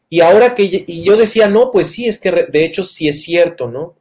[0.09, 3.71] Y ahora que yo decía, no, pues sí, es que de hecho sí es cierto,
[3.71, 3.95] ¿no?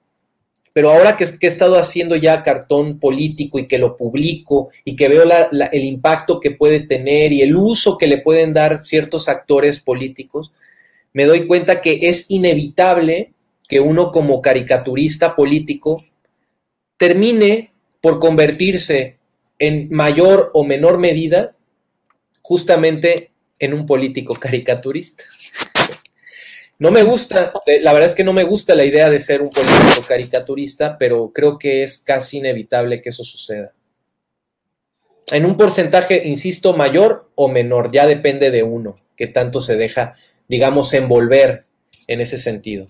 [0.73, 5.09] Pero ahora que, he estado haciendo ya cartón político y que lo publico y que
[5.09, 9.81] veo el impacto que puede tener y el uso que le pueden dar ciertos actores
[9.81, 10.53] políticos,
[11.13, 13.33] me doy cuenta que es inevitable
[13.69, 16.03] que uno como caricaturista político
[16.97, 19.19] termine por convertirse
[19.59, 21.55] en mayor o menor medida
[22.43, 25.25] justamente en un político caricaturista.
[26.81, 29.43] No me gusta, eh, la verdad es que no me gusta la idea de ser
[29.43, 33.75] un político caricaturista, pero creo que es casi inevitable que eso suceda.
[35.27, 40.15] En un porcentaje, insisto, mayor o menor, ya depende de uno, que tanto se deja,
[40.49, 41.67] digamos, envolver
[42.07, 42.89] en ese sentido.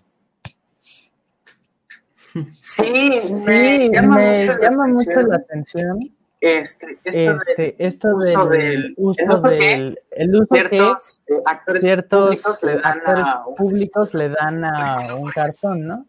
[2.60, 5.98] Sí, me llama, mucho, la atención.
[6.40, 13.44] Este, esto, este, del, uso del, el uso ciertos que actores públicos, le dan, a,
[13.58, 16.06] públicos le dan a un cartón, ¿no?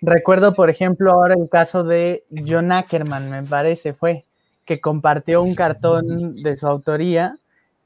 [0.00, 4.24] Recuerdo, por ejemplo, ahora el caso de John Ackerman, me parece, fue,
[4.64, 7.36] que compartió un cartón de su autoría,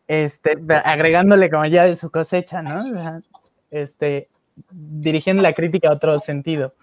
[0.07, 3.23] este, agregándole como ya de su cosecha, ¿no?
[3.71, 4.29] Este,
[4.71, 6.75] dirigiendo la crítica a otro sentido.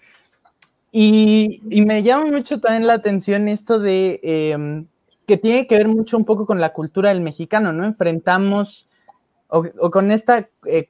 [0.92, 4.86] Y, me llama mucho también la atención esto de em,
[5.26, 7.86] que tiene que ver mucho un poco con la cultura del mexicano, ¿no?
[7.86, 8.90] Enfrentamos,
[9.48, 10.90] o, con esta, eh,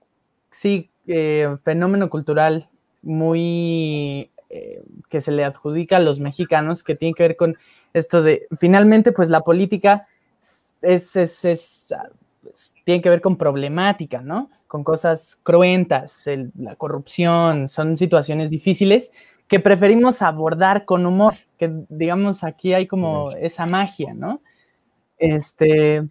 [0.51, 2.69] sí, eh, fenómeno cultural
[3.01, 7.57] muy eh, que se le adjudica a los mexicanos, que tiene que ver con
[7.93, 10.07] esto de, finalmente, pues la política
[10.81, 11.93] es, es, es,
[12.83, 14.49] tiene que ver con problemática, ¿no?
[14.67, 19.11] Con cosas cruentas, la corrupción, son situaciones difíciles
[19.47, 24.41] que preferimos abordar con humor, que digamos aquí hay como esa magia, ¿no?
[25.17, 26.03] Este,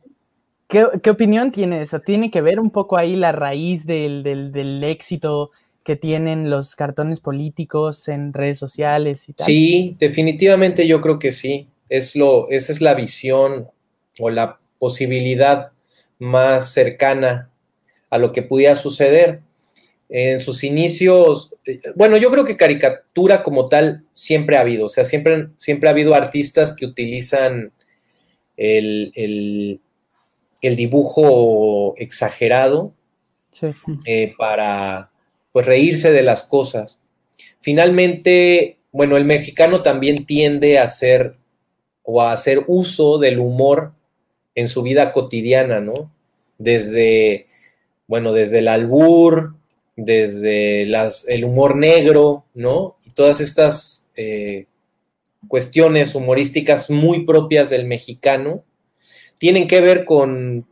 [0.69, 2.01] ¿qué, opinión tiene eso?
[2.01, 5.51] ¿Tiene que ver un poco ahí la raíz del, éxito
[5.85, 9.47] que tienen los cartones políticos en redes sociales y tal?
[9.47, 11.69] Sí, definitivamente yo creo que sí.
[11.89, 13.69] Es lo, esa es la visión
[14.19, 15.73] o la posibilidad
[16.19, 17.51] más cercana
[18.09, 19.43] a lo que pudiera suceder
[20.15, 24.89] en sus inicios, eh, bueno, yo creo que caricatura como tal siempre ha habido, o
[24.91, 27.73] sea, siempre, siempre ha habido artistas que utilizan
[28.59, 29.81] el,
[30.61, 32.93] dibujo exagerado
[34.05, 35.11] eh, para
[35.51, 37.01] pues reírse de las cosas.
[37.63, 41.37] Finalmente, bueno, el mexicano también tiende a hacer
[42.03, 43.93] o a hacer uso del humor
[44.55, 46.13] en su vida cotidiana, ¿no?
[46.59, 47.47] Desde,
[48.07, 49.55] bueno, desde el albur,
[49.97, 52.97] desde las, el humor negro, ¿no?
[53.05, 54.67] Y todas estas eh,
[55.49, 58.65] cuestiones humorísticas muy propias del mexicano
[59.39, 60.67] tienen que ver con,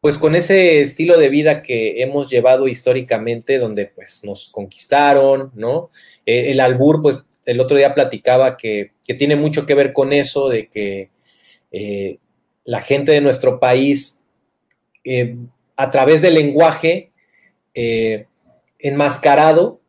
[0.00, 5.90] pues con ese estilo de vida que hemos llevado históricamente, donde pues nos conquistaron, ¿no?
[6.26, 10.48] Eh, el albur, pues el otro día platicaba que, tiene mucho que ver con eso,
[10.48, 11.10] de que
[11.70, 12.18] eh,
[12.64, 14.24] la gente de nuestro país
[15.76, 17.11] a través del lenguaje
[17.74, 18.26] eh,
[18.78, 19.80] enmascarado,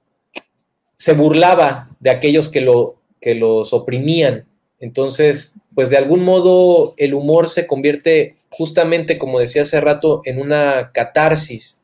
[0.97, 4.45] se burlaba de aquellos que, lo, que los oprimían.
[4.79, 10.39] Entonces, pues de algún modo el humor se convierte justamente, como decía hace rato, en
[10.39, 11.83] una catarsis.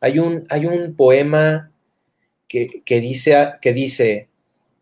[0.00, 1.70] Hay un, hay un poema
[2.48, 4.28] que, dice, que dice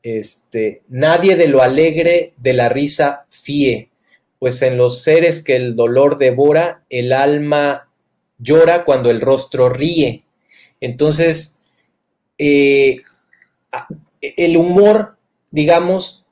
[0.03, 3.91] este, nadie de lo alegre de la risa fíe,
[4.39, 7.90] pues en los seres que el dolor devora, el alma
[8.41, 10.25] llora cuando el rostro ríe.
[10.81, 11.63] Entonces,
[12.39, 13.03] eh,
[14.21, 15.17] el humor,
[15.51, 16.27] digamos,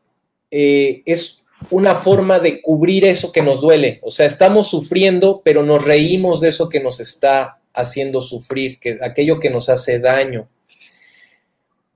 [0.51, 4.01] eh, es una forma de cubrir eso que nos duele.
[4.03, 8.99] O sea, estamos sufriendo, pero nos reímos de eso que nos está haciendo sufrir, que,
[9.03, 10.49] aquello que nos hace daño.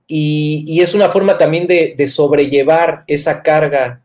[0.05, 4.03] Y, es una forma también de, de, sobrellevar esa carga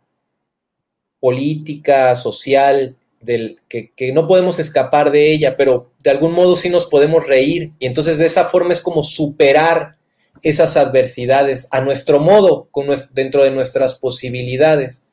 [1.21, 6.69] política, social, del, que, que, no podemos escapar de ella, pero de algún modo sí
[6.69, 7.73] nos podemos reír.
[7.79, 9.97] Y entonces de esa forma es como superar
[10.43, 15.05] esas adversidades a nuestro modo, con dentro de nuestras posibilidades.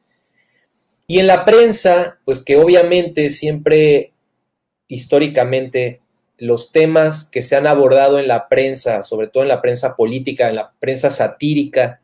[1.08, 4.14] Y en la prensa, pues que obviamente siempre
[4.88, 6.02] históricamente
[6.38, 10.50] los temas que se han abordado en la prensa, sobre todo en la prensa política,
[10.50, 12.02] en la prensa satírica,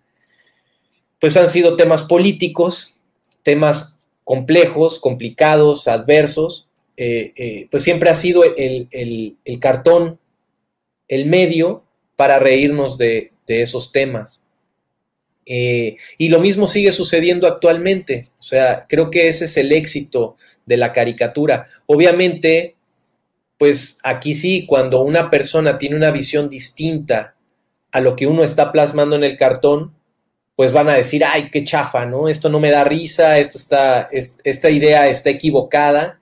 [1.20, 2.96] pues han sido temas políticos,
[3.44, 4.01] temas
[4.32, 6.66] complejos, complicados, adversos,
[6.96, 10.22] eh, eh, pues siempre ha sido el, cartón,
[11.10, 11.84] el medio
[12.16, 14.46] para reírnos de, esos temas.
[15.46, 18.30] Eh, y lo mismo sigue sucediendo actualmente.
[18.40, 21.68] O sea, creo que ese es el éxito de la caricatura.
[21.86, 22.78] Obviamente,
[23.58, 27.36] pues aquí sí, cuando una persona tiene una visión distinta
[27.92, 29.94] a lo que uno está plasmando en el cartón,
[30.62, 32.30] pues van a decir, ay, qué chafa, ¿no?
[32.30, 36.20] Esto no me da risa, esto está, esta idea está equivocada.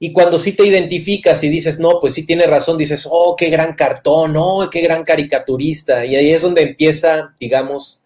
[0.00, 3.48] Y cuando sí te identificas y dices, no, pues sí tiene razón, dices, oh, qué
[3.48, 6.04] gran cartón, oh, qué gran caricaturista.
[6.04, 8.02] Y ahí es donde empieza, digamos,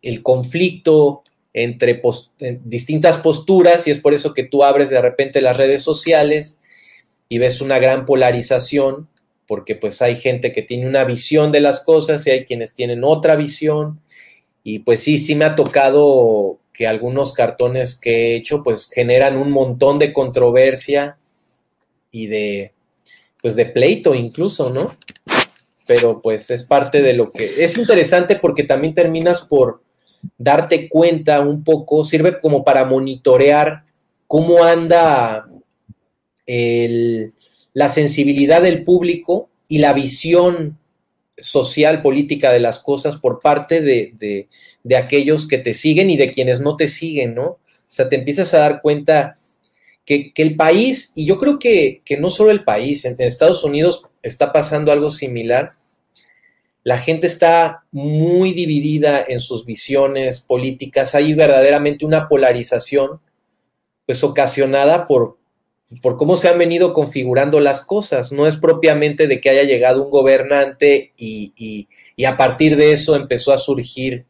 [0.00, 2.00] el conflicto entre
[2.64, 6.62] distintas posturas y es por eso que tú abres de repente las redes sociales
[7.28, 9.10] y ves una gran polarización,
[9.46, 13.04] porque pues hay gente que tiene una visión de las cosas y hay quienes tienen
[13.04, 14.00] otra visión.
[14.64, 19.36] Y pues sí, sí me ha tocado que algunos cartones que he hecho pues generan
[19.36, 21.18] un montón de controversia
[22.10, 22.72] y de
[23.42, 24.90] pues de pleito incluso, ¿no?
[25.86, 29.82] Pero pues es parte de lo que es interesante porque también terminas por
[30.38, 33.84] darte cuenta un poco, sirve como para monitorear
[34.26, 35.46] cómo anda
[36.46, 40.78] la sensibilidad del público y la visión
[41.38, 44.48] social, política de las cosas por parte de,
[44.96, 47.44] aquellos que te siguen y de quienes no te siguen, ¿no?
[47.44, 49.34] O sea, te empiezas a dar cuenta
[50.04, 54.52] que, el país, y yo creo que, no solo el país, en, Estados Unidos está
[54.52, 55.72] pasando algo similar,
[56.82, 63.20] la gente está muy dividida en sus visiones políticas, hay verdaderamente una polarización,
[64.06, 65.38] pues ocasionada por,
[66.02, 68.32] por cómo se han venido configurando las cosas.
[68.32, 71.88] No es propiamente de que haya llegado un gobernante y,
[72.26, 74.24] a partir de eso empezó a surgir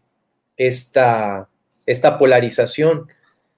[0.57, 1.49] esta,
[1.87, 3.09] esta polarización,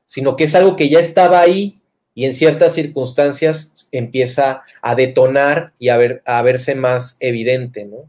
[0.05, 1.81] sino que es algo que ya estaba ahí
[2.15, 8.09] y en ciertas circunstancias empieza a detonar y a, ver, a verse más evidente, ¿no?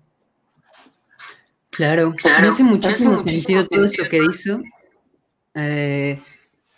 [1.71, 4.59] Claro, claro hace muchísimo, sentido todo esto que hizo,
[5.53, 6.19] eh,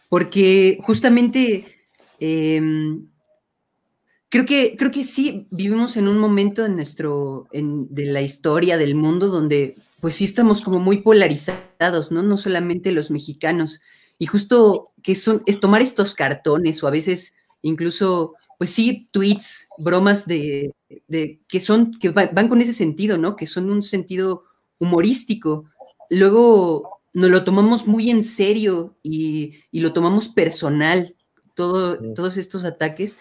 [0.09, 1.78] porque justamente
[2.19, 3.07] Em,
[4.29, 8.95] creo, que, creo que sí vivimos en un momento en nuestro, de la historia del
[8.95, 12.23] mundo donde pues sí estamos como muy polarizados, ¿no?
[12.23, 13.81] No solamente los mexicanos.
[14.17, 19.67] Y justo que son, es tomar estos cartones o a veces incluso, pues sí, tweets,
[19.77, 20.73] bromas de,
[21.47, 23.35] que son, que van con ese sentido, ¿no?
[23.35, 24.43] Que son un sentido
[24.79, 25.65] humorístico.
[26.09, 31.15] Luego nos lo tomamos muy en serio y, y lo tomamos personal
[31.59, 33.17] todos estos ataques.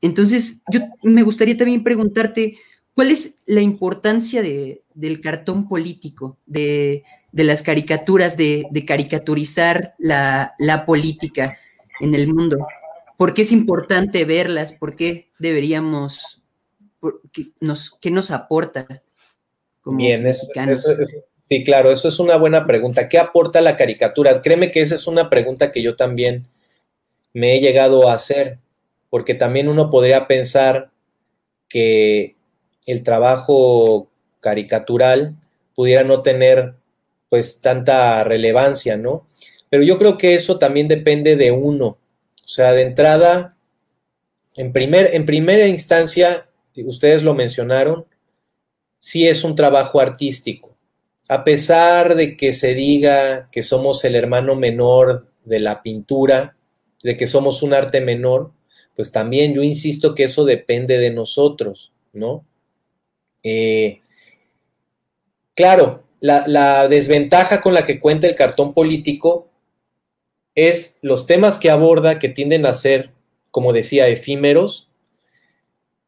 [0.00, 2.58] Entonces, yo me gustaría también preguntarte,
[2.94, 11.58] ¿cuál es la importancia del cartón político, de, las caricaturas, de, caricaturizar la, política
[12.00, 12.66] en el mundo?
[13.16, 14.72] ¿Por qué es importante verlas?
[14.72, 16.42] ¿Por qué deberíamos,
[17.32, 18.86] qué, nos, qué nos aporta?
[19.82, 20.26] Como Bien,
[21.48, 23.08] sí, claro, eso es una buena pregunta.
[23.10, 24.40] ¿Qué aporta la caricatura?
[24.40, 26.48] Créeme que esa es una pregunta que yo también
[27.32, 28.58] me he llegado a hacer,
[29.08, 30.90] porque también uno podría pensar
[31.68, 32.36] que
[32.86, 34.10] el trabajo
[34.40, 35.36] caricatural
[35.74, 36.74] pudiera no tener
[37.28, 39.26] pues tanta relevancia, ¿no?
[39.68, 41.98] Pero yo creo que eso también depende de uno.
[42.44, 43.56] O sea, de entrada,
[44.56, 48.06] en, primer, en primera instancia, ustedes lo mencionaron,
[48.98, 50.76] sí es un trabajo artístico.
[51.28, 56.56] A pesar de que se diga que somos el hermano menor de la pintura,
[57.02, 58.52] de que somos un arte menor,
[58.96, 62.44] pues también yo insisto que eso depende de nosotros, ¿no?
[63.42, 64.00] Eh,
[65.54, 69.48] claro, la, la desventaja con la que cuenta el cartón político
[70.54, 73.10] es los temas que aborda que tienden a ser,
[73.50, 74.88] como decía, efímeros,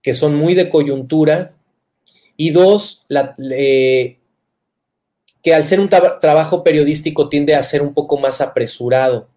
[0.03, 1.55] que son muy de coyuntura,
[2.37, 3.07] y dos,
[5.43, 9.29] que al ser un trabajo periodístico tiende a ser un poco más apresurado.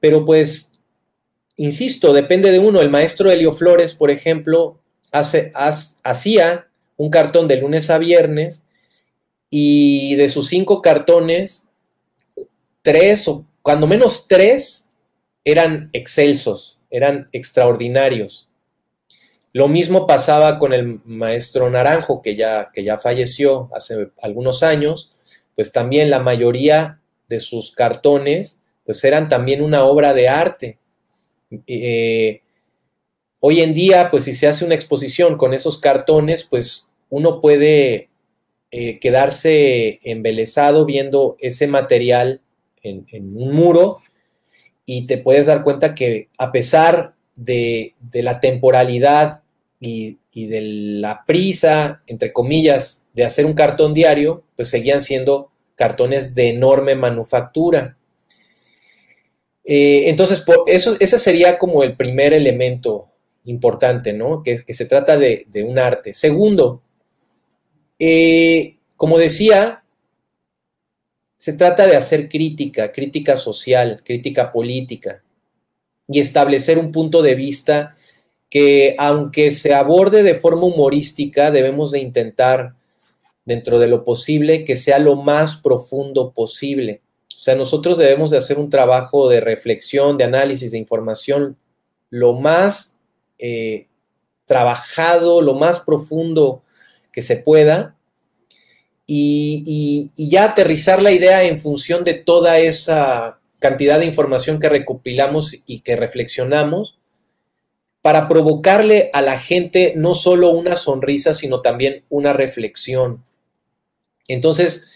[0.00, 0.71] Pero pues,
[1.56, 2.80] insisto, depende de uno.
[2.80, 4.80] El maestro Helio Flores, por ejemplo,
[5.12, 8.66] hace, hacía un cartón de lunes a viernes
[9.50, 11.68] y de sus cinco cartones,
[12.82, 14.90] tres o cuando menos tres
[15.44, 18.48] eran excelsos, eran extraordinarios.
[19.52, 25.10] Lo mismo pasaba con el maestro Naranjo, que ya, que ya falleció hace algunos años,
[25.54, 30.78] pues también la mayoría de sus cartones, pues eran también una obra de arte.
[31.66, 32.42] Eh,
[33.40, 38.08] hoy en día, pues si se hace una exposición con esos cartones, pues uno puede
[38.70, 42.40] eh, quedarse embelesado viendo ese material
[42.82, 43.98] en, un muro
[44.86, 49.42] y te puedes dar cuenta que a pesar de la temporalidad
[49.82, 50.60] y, de
[51.00, 56.94] la prisa, entre comillas, de hacer un cartón diario, pues seguían siendo cartones de enorme
[56.94, 57.96] manufactura.
[59.64, 63.08] Eh, entonces, por eso, ese sería como el primer elemento
[63.44, 64.42] importante, ¿no?
[64.42, 66.14] Que, se trata de, un arte.
[66.14, 66.82] Segundo,
[67.98, 69.84] eh, como decía,
[71.36, 75.22] se trata de hacer crítica, crítica social, crítica política
[76.08, 77.96] y establecer un punto de vista
[78.48, 82.74] que aunque se aborde de forma humorística, debemos de intentar,
[83.44, 87.00] dentro de lo posible, que sea lo más profundo posible.
[87.42, 91.56] O sea, nosotros debemos de hacer un trabajo de reflexión, de análisis, de información,
[92.08, 93.02] lo más
[93.36, 93.88] eh,
[94.44, 96.62] trabajado, lo más profundo
[97.10, 97.96] que se pueda,
[99.08, 104.68] y, y, ya aterrizar la idea en función de toda esa cantidad de información que
[104.68, 107.00] recopilamos y que reflexionamos
[108.02, 113.24] para provocarle a la gente no solo una sonrisa, sino también una reflexión.
[114.28, 114.91] Entonces,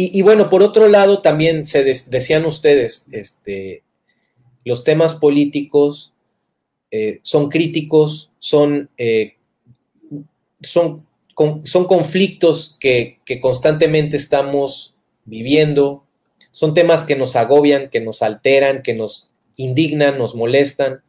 [0.00, 3.82] y, bueno, por otro lado, también se decían ustedes, este,
[4.64, 6.12] los temas políticos
[6.92, 9.38] eh, son críticos, son, eh,
[10.62, 11.04] son,
[11.64, 14.94] son conflictos que, que constantemente estamos
[15.24, 16.04] viviendo,
[16.52, 21.02] son temas que nos agobian, que nos alteran, que nos indignan, nos molestan.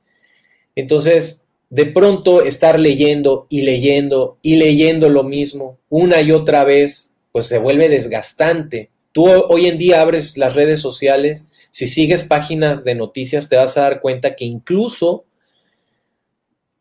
[0.75, 7.15] Entonces, de pronto estar leyendo y leyendo y leyendo lo mismo una y otra vez,
[7.39, 8.89] pues se vuelve desgastante.
[9.13, 13.77] Tú hoy en día abres las redes sociales, si sigues páginas de noticias te vas
[13.77, 15.23] a dar cuenta que incluso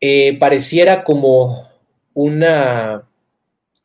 [0.01, 1.69] eh, pareciera como
[2.13, 3.07] una,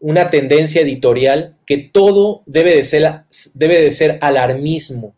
[0.01, 3.21] una tendencia editorial que todo debe de ser,
[3.55, 5.15] debe de ser alarmismo.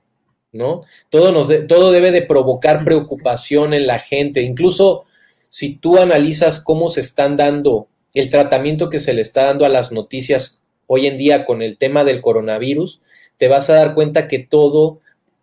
[0.52, 0.82] ¿no?
[1.08, 4.42] Todo, nos todo debe de provocar preocupación en la gente.
[4.42, 5.06] Incluso
[5.48, 9.70] si tú analizas cómo se están dando el tratamiento que se le está dando a
[9.70, 13.00] las noticias hoy en día con el tema del coronavirus,
[13.38, 15.00] te vas a dar cuenta que todo,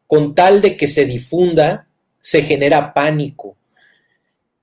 [0.07, 1.87] con tal de que se difunda,
[2.21, 3.55] se genera pánico.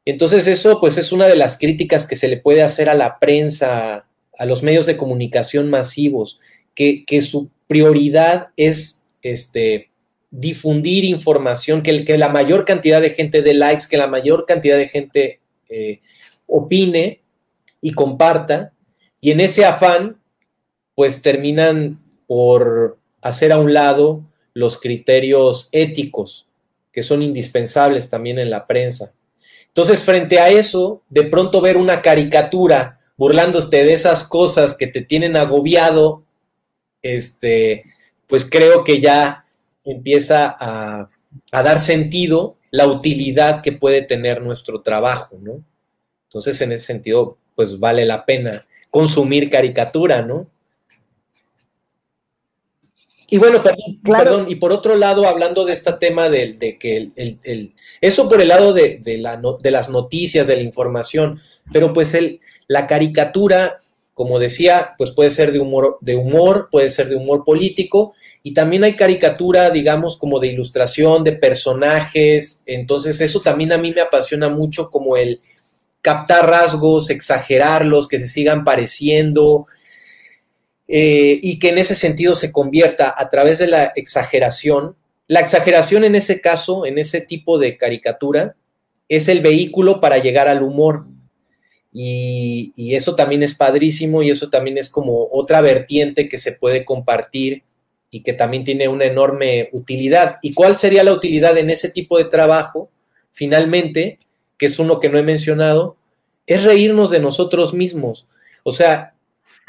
[0.05, 3.19] Entonces eso pues es una de las críticas que se le puede hacer a la
[3.19, 4.07] prensa,
[4.39, 6.39] a los medios de comunicación masivos,
[6.75, 9.91] que, que su prioridad es este,
[10.31, 14.89] difundir información, que, la mayor cantidad de gente dé likes, que la mayor cantidad de
[14.89, 16.01] gente eh,
[16.47, 17.21] opine
[17.81, 18.73] y comparta.
[19.21, 20.20] Y en ese afán,
[21.01, 24.23] pues terminan por hacer a un lado
[24.53, 26.47] los criterios éticos,
[26.93, 29.15] que son indispensables también en la prensa.
[29.69, 35.01] Entonces, frente a eso, de pronto ver una caricatura burlándote de esas cosas que te
[35.01, 36.23] tienen agobiado,
[37.01, 37.85] este,
[38.27, 39.47] pues creo que ya
[39.85, 41.09] empieza a,
[41.51, 45.65] dar sentido la utilidad que puede tener nuestro trabajo, ¿no?
[46.25, 50.47] Entonces, en ese sentido, pues vale la pena consumir caricatura, ¿no?
[53.31, 53.63] Y bueno,
[54.03, 58.41] perdón, y por otro lado, hablando de este tema de, de que el, eso por
[58.41, 61.41] el lado de, la, de, las noticias, de la información,
[61.73, 63.83] pero pues el, la caricatura,
[64.15, 68.53] como decía, pues puede ser de humor, de humor, puede ser de humor político, y
[68.53, 72.65] también hay caricatura, digamos, como de ilustración, de personajes.
[72.67, 75.41] Entonces, eso también a mí me apasiona mucho como el,
[76.03, 79.67] captar rasgos, exagerarlos, que se sigan pareciendo,
[80.93, 84.97] eh, y que en ese sentido se convierta a través de la exageración.
[85.29, 88.57] La exageración en ese caso, en ese tipo de caricatura,
[89.09, 91.07] es el vehículo para llegar al humor.
[91.93, 96.53] Y, y, eso también es padrísimo y eso también es como otra vertiente que se
[96.53, 97.63] puede compartir
[98.11, 100.39] y que también tiene una enorme utilidad.
[100.43, 102.91] ¿Y cuál sería la utilidad en ese tipo de trabajo?
[103.31, 104.19] Finalmente,
[104.59, 105.97] que es uno que no he mencionado,
[106.47, 108.27] es reírnos de nosotros mismos.
[108.65, 109.15] O sea,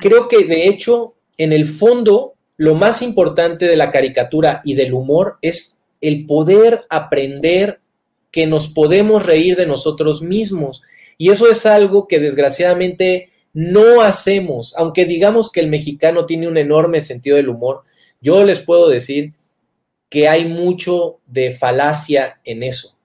[0.01, 4.93] creo que de hecho, en el fondo, lo más importante de la caricatura y del
[4.93, 7.79] humor es el poder aprender
[8.31, 10.81] que nos podemos reír de nosotros mismos.
[11.17, 16.57] Y eso es algo que desgraciadamente no hacemos, aunque digamos que el mexicano tiene un
[16.57, 17.81] enorme sentido del humor,
[18.21, 19.33] yo les puedo decir
[20.09, 22.97] que hay mucho de falacia en eso.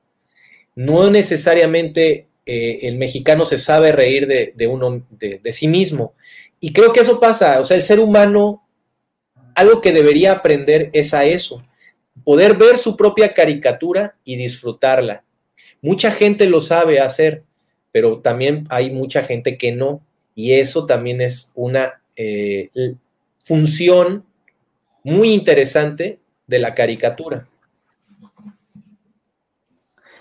[0.74, 6.14] No necesariamente eh, el mexicano se sabe reír de, uno, de, de sí mismo.
[6.60, 7.60] Y creo que eso pasa.
[7.60, 8.66] O sea, el ser humano,
[9.54, 11.64] algo que debería aprender es a eso.
[12.24, 15.24] Poder ver su propia caricatura y disfrutarla.
[15.82, 17.44] Mucha gente lo sabe hacer,
[17.92, 20.00] pero también hay mucha gente que no.
[20.34, 22.70] Y eso también es una eh,
[23.38, 24.24] función
[25.02, 27.46] muy interesante de la caricatura.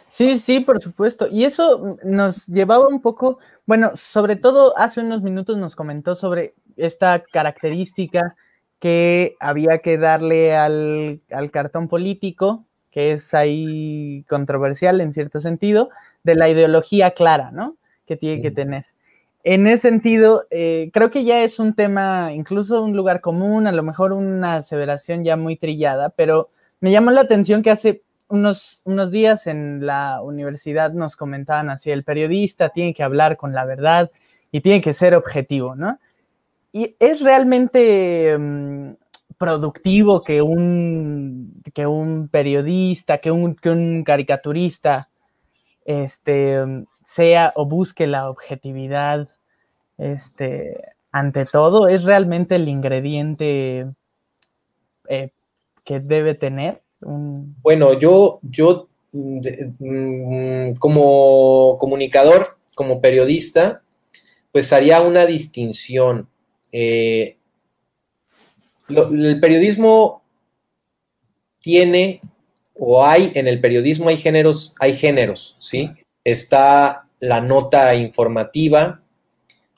[0.07, 1.27] Sí, sí, por supuesto.
[1.29, 6.53] Y eso nos llevaba un poco, bueno, sobre todo hace unos minutos nos comentó sobre
[6.77, 8.35] esta característica
[8.79, 15.89] que había que darle al, cartón político, que es ahí controversial en cierto sentido,
[16.23, 17.77] de la ideología clara, ¿no?
[18.05, 18.85] Que tiene que tener
[19.45, 23.71] en ese sentido, eh, creo que ya es un tema, incluso un lugar común, a
[23.71, 26.49] lo mejor una aseveración ya muy trillada, pero
[26.79, 31.91] me llamó la atención que hace unos, unos días en la universidad nos comentaban así,
[31.91, 34.11] el periodista tiene que hablar con la verdad
[34.51, 35.99] y tiene que ser objetivo, ¿no?
[36.71, 38.93] Y es realmente mm,
[39.37, 45.09] productivo que un, que un periodista, que un, que un caricaturista,
[45.85, 46.57] este,
[47.03, 49.29] sea o busque la objetividad
[49.97, 53.87] este, ante todo, es realmente el ingrediente
[55.07, 55.29] eh,
[55.83, 56.81] que debe tener.
[57.01, 63.81] Bueno, yo, yo mm, como comunicador, como periodista,
[64.51, 66.29] pues haría una distinción.
[66.71, 67.37] Eh,
[68.89, 70.23] el periodismo
[71.61, 72.21] tiene
[72.75, 75.91] o hay en el periodismo hay géneros, hay géneros, ¿sí?
[76.23, 79.01] Está la nota informativa,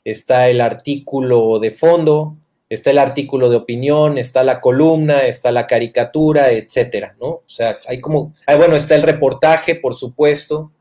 [0.03, 2.37] está el artículo de fondo,
[2.69, 7.27] está el artículo de opinión, está la columna, está la caricatura, etcétera, ¿no?
[7.27, 10.71] O sea, hay como, bueno, está el reportaje, por supuesto.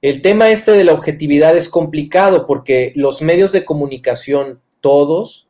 [0.00, 5.48] El tema este de la objetividad es complicado porque los medios de comunicación, todos,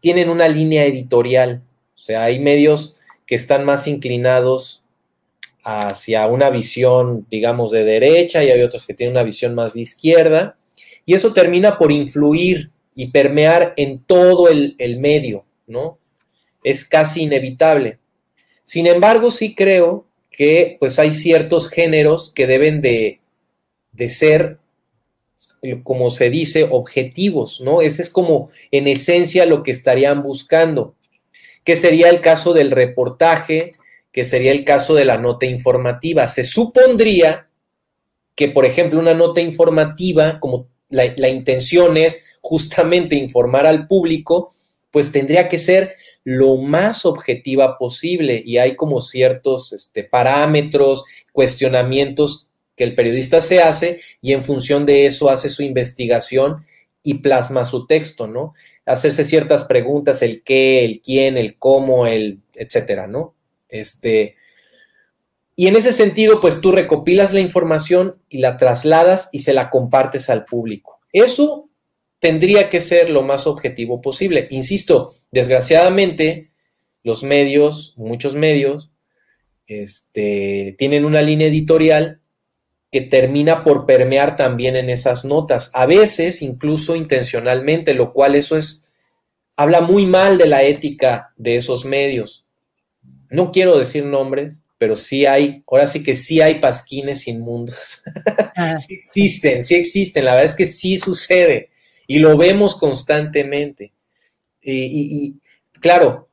[0.00, 1.62] tienen una línea editorial.
[1.94, 4.84] O sea, hay medios que están más inclinados
[5.64, 9.80] hacia una visión, digamos, de derecha y hay otros que tienen una visión más de
[9.80, 10.56] izquierda
[11.06, 15.98] y eso termina por influir y permear en todo el, medio, ¿no?
[16.62, 17.98] Es casi inevitable.
[18.62, 23.20] Sin embargo, sí creo que pues hay ciertos géneros que deben de,
[23.92, 24.58] de ser,
[25.82, 27.82] como se dice, objetivos, ¿no?
[27.82, 30.94] Ese es como en esencia lo que estarían buscando,
[31.64, 33.70] que sería el caso del reportaje,
[34.12, 36.28] que sería el caso de la nota informativa.
[36.28, 37.48] Se supondría
[38.36, 44.52] que, por ejemplo, una nota informativa, como la, intención es justamente informar al público,
[44.90, 52.50] pues tendría que ser lo más objetiva posible y hay como ciertos este, parámetros, cuestionamientos
[52.76, 56.66] que el periodista se hace y en función de eso hace su investigación
[57.02, 58.52] y plasma su texto, ¿no?
[58.84, 63.34] Hacerse ciertas preguntas, el qué, el quién, el cómo, el etcétera, ¿no?
[63.70, 64.36] Este,
[65.56, 69.70] y en ese sentido, pues tú recopilas la información y la trasladas y se la
[69.70, 71.00] compartes al público.
[71.10, 71.70] Eso
[72.24, 74.48] tendría que ser lo más objetivo posible.
[74.50, 76.52] Insisto, desgraciadamente,
[77.02, 78.92] los medios, muchos medios,
[79.66, 82.22] este, tienen una línea editorial
[82.90, 88.56] que termina por permear también en esas notas, a veces incluso intencionalmente, lo cual eso
[88.56, 88.94] es,
[89.54, 92.46] habla muy mal de la ética de esos medios.
[93.28, 98.00] No quiero decir nombres, pero sí hay, ahora sí que sí hay pasquines inmundos.
[98.56, 98.78] Ah.
[98.78, 101.70] sí existen, sí existen, la verdad es que sí sucede
[102.06, 103.92] y lo vemos constantemente.
[104.62, 105.38] Y,
[105.80, 106.28] claro,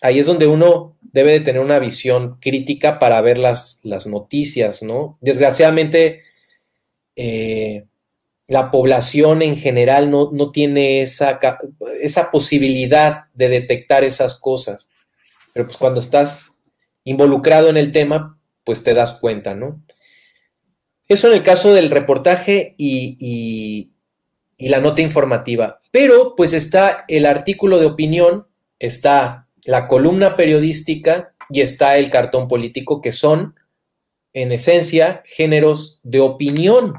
[0.00, 4.82] ahí es donde uno debe de tener una visión crítica para ver las, las noticias,
[4.82, 5.18] ¿no?
[5.20, 6.22] Desgraciadamente,
[7.16, 7.84] eh,
[8.46, 11.40] la población en general no, tiene esa,
[12.00, 14.90] esa posibilidad de detectar esas cosas.
[15.52, 16.58] Pero pues cuando estás
[17.04, 19.82] involucrado en el tema, pues te das cuenta, ¿no?
[21.06, 23.92] Eso en el caso del reportaje y,
[24.58, 25.80] la nota informativa.
[25.90, 28.46] Pero pues está el artículo de opinión,
[28.78, 33.54] está la columna periodística y está el cartón político, que son,
[34.32, 36.94] en esencia, géneros de opinión.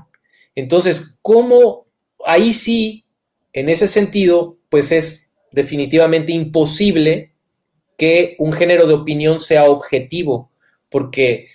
[0.55, 1.85] Entonces, ¿cómo
[2.25, 3.05] ahí sí,
[3.53, 7.31] en ese sentido, pues es definitivamente imposible
[7.97, 10.51] que un género de opinión sea objetivo,
[10.89, 11.47] porque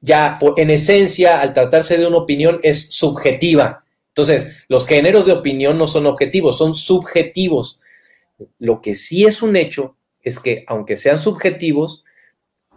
[0.00, 3.83] ya en esencia, al tratarse de una opinión, es subjetiva.
[4.16, 7.80] Entonces, los géneros de opinión no son objetivos, son subjetivos.
[8.60, 12.04] Lo que sí es un hecho es que, aunque sean subjetivos,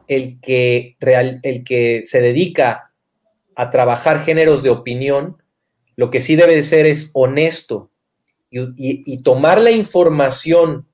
[0.07, 2.85] el que, real, el que se dedica
[3.55, 5.43] a trabajar géneros de opinión,
[5.95, 7.91] lo que sí debe de ser es honesto
[8.49, 10.87] y tomar la información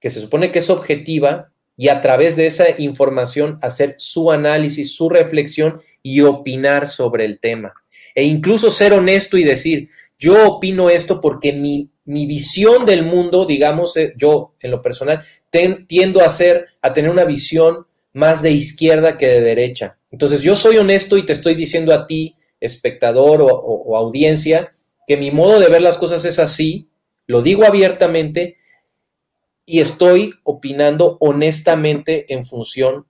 [0.00, 4.94] que se supone que es objetiva y a través de esa información hacer su análisis,
[4.94, 7.74] su reflexión y opinar sobre el tema.
[8.14, 9.88] E incluso ser honesto y decir,
[10.18, 15.22] yo opino esto porque mi, visión del mundo, digamos, eh, yo en lo personal,
[15.86, 19.98] tiendo a, ser, a tener una visión más de izquierda que de derecha.
[20.10, 24.68] Entonces yo soy honesto y te estoy diciendo a ti, espectador o audiencia,
[25.06, 26.88] que mi modo de ver las cosas es así,
[27.26, 28.58] lo digo abiertamente
[29.64, 33.06] y estoy opinando honestamente en función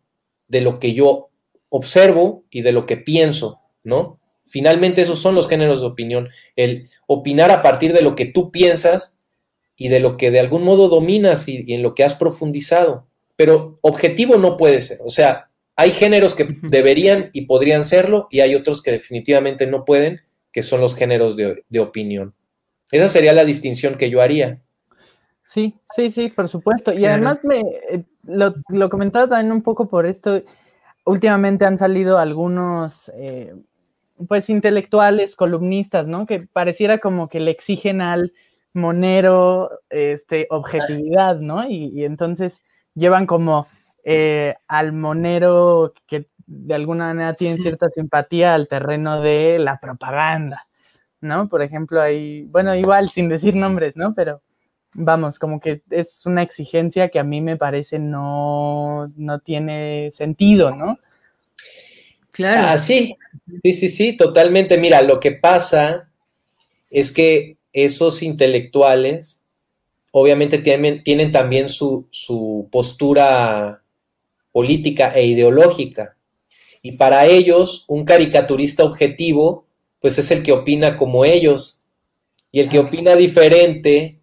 [0.49, 1.31] de lo que yo
[1.69, 4.21] observo y de lo que pienso, ¿no?
[4.53, 8.51] Finalmente esos son los géneros de opinión, el opinar a partir de lo que tú
[8.51, 9.19] piensas
[9.77, 13.79] y de lo que de algún modo dominas y, en lo que has profundizado, pero
[13.81, 18.55] objetivo no puede ser, o sea, hay géneros que deberían y podrían serlo y hay
[18.55, 20.21] otros que definitivamente no pueden,
[20.53, 22.35] que son los géneros de, de opinión.
[22.91, 24.61] Esa sería la distinción que yo haría.
[25.43, 26.93] Sí, sí, sí, por supuesto.
[26.93, 30.43] Y además me eh, lo, lo, comentaba también un poco por esto.
[31.07, 33.55] Últimamente han salido algunos, eh,
[34.29, 36.27] pues, intelectuales, columnistas, ¿no?
[36.27, 38.33] Que pareciera como que le exigen al
[38.73, 41.69] monero, este, objetividad, ¿no?
[41.69, 42.63] Y, entonces
[42.95, 43.67] llevan como
[44.05, 50.67] eh, al monero que de alguna manera tiene cierta simpatía al terreno de la propaganda,
[51.21, 51.49] ¿no?
[51.49, 54.15] Por ejemplo, ahí, bueno, igual sin decir nombres, ¿no?
[54.15, 54.43] Pero
[54.95, 60.71] vamos, como que es una exigencia que a mí me parece no, no tiene sentido,
[60.71, 60.99] ¿no?
[62.33, 62.69] Claro.
[62.69, 62.79] Ah,
[63.63, 64.79] sí, sí, sí, totalmente.
[64.79, 66.11] Mira, lo que pasa
[66.91, 69.45] es que esos intelectuales
[70.11, 73.83] obviamente tienen, tienen también su, su postura
[74.53, 76.17] política e ideológica.
[76.83, 79.67] Y para ellos, un caricaturista objetivo,
[80.01, 81.87] pues es el que opina como ellos.
[82.51, 84.19] Y el que opina diferente,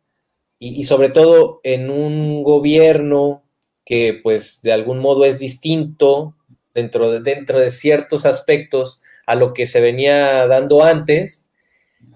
[0.60, 3.44] y, sobre todo en un gobierno
[3.86, 6.36] que pues de algún modo es distinto
[6.74, 11.48] dentro de, dentro de ciertos aspectos a lo que se venía dando antes,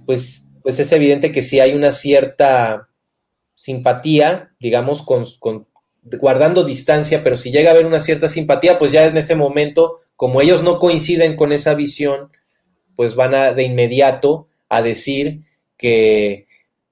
[0.05, 2.89] pues, pues es evidente que sí hay una cierta
[3.55, 5.25] simpatía, digamos, con,
[6.19, 9.97] guardando distancia, pero si llega a haber una cierta simpatía, pues ya en ese momento,
[10.15, 12.31] como ellos no coinciden con esa visión,
[12.95, 15.41] pues van a de inmediato a decir
[15.77, 16.47] que,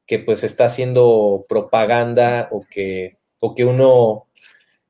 [0.05, 4.27] que pues está haciendo propaganda o que, o que uno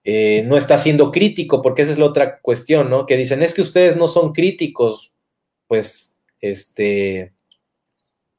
[0.04, 3.06] eh, no está siendo crítico, porque esa es la otra cuestión, ¿no?
[3.06, 5.14] Que dicen, es que ustedes no son críticos,
[5.68, 7.34] pues, este,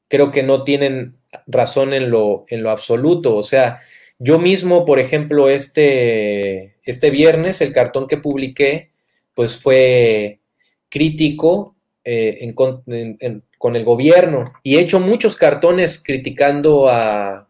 [0.09, 3.35] creo que no tienen razón en lo, en lo absoluto.
[3.35, 3.81] O sea,
[4.19, 8.91] yo mismo, por ejemplo, este, este viernes, el cartón que publiqué,
[9.33, 10.39] pues fue
[10.89, 12.53] crítico eh, en,
[13.57, 17.47] con el gobierno y he hecho muchos cartones criticando a,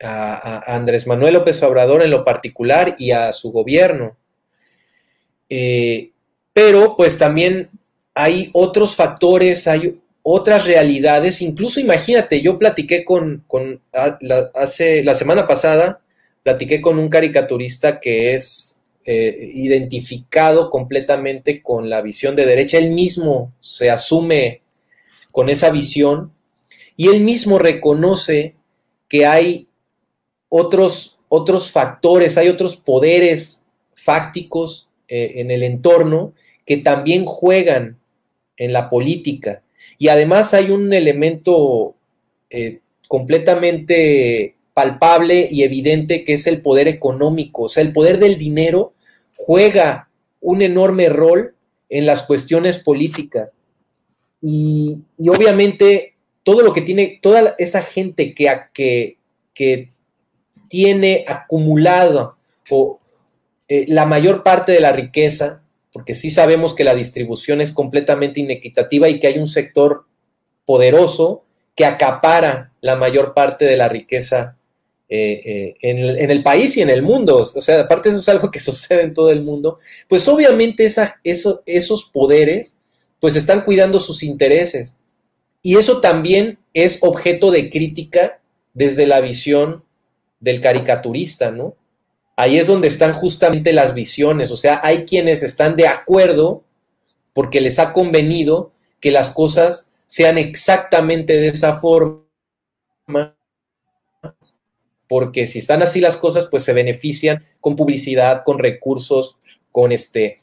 [0.00, 4.16] Andrés Manuel López Obrador en lo particular y a su gobierno.
[5.48, 6.10] Eh,
[6.52, 7.70] pero pues también
[8.14, 13.44] hay otros factores, hay otras realidades, incluso imagínate, yo platiqué con,
[13.92, 16.00] la, hace la semana pasada,
[16.42, 22.90] platiqué con un caricaturista que es eh, identificado completamente con la visión de derecha, él
[22.90, 24.62] mismo se asume
[25.30, 26.32] con esa visión
[26.96, 28.56] y él mismo reconoce
[29.08, 29.65] que hay
[30.56, 36.32] otros, otros factores, hay otros poderes fácticos eh, en el entorno
[36.64, 37.98] que también juegan
[38.56, 39.62] en la política.
[39.98, 41.94] Y además hay un elemento
[42.50, 47.62] eh, completamente palpable y evidente que es el poder económico.
[47.62, 48.92] O sea, el poder del dinero
[49.36, 50.08] juega
[50.40, 51.54] un enorme rol
[51.88, 53.52] en las cuestiones políticas.
[54.42, 59.16] y, obviamente todo lo que tiene, toda esa gente que, que,
[59.52, 59.88] que
[60.68, 62.36] tiene acumulado
[62.70, 62.98] o
[63.68, 65.62] eh, la mayor parte de la riqueza,
[65.92, 70.04] porque sí sabemos que la distribución es completamente inequitativa y que hay un sector
[70.64, 71.44] poderoso
[71.74, 74.56] que acapara la mayor parte de la riqueza
[75.08, 77.36] eh, eh, en, el, país y en el mundo.
[77.38, 79.78] O sea, aparte eso es algo que sucede en todo el mundo.
[80.08, 80.88] Pues obviamente
[81.24, 82.80] esos poderes
[83.20, 84.96] pues están cuidando sus intereses.
[85.62, 88.40] Y eso también es objeto de crítica
[88.74, 89.84] desde la visión
[90.46, 91.74] del caricaturista, ¿no?
[92.36, 96.62] Ahí es donde están justamente las visiones, o sea, hay quienes están de acuerdo
[97.32, 98.70] porque les ha convenido
[99.00, 102.22] que las cosas sean exactamente de esa forma,
[105.08, 109.40] porque si están así las cosas, pues se benefician con publicidad, con recursos,
[109.72, 110.36] con este,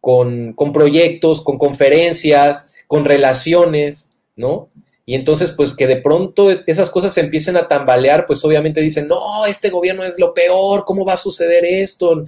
[0.00, 4.70] con, con proyectos, con conferencias, con relaciones, ¿no?
[5.06, 9.06] Y entonces, pues que de pronto esas cosas se empiecen a tambalear, pues obviamente dicen,
[9.06, 12.24] no, este gobierno es lo peor, ¿cómo va a suceder esto?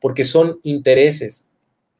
[0.00, 1.48] Porque son intereses.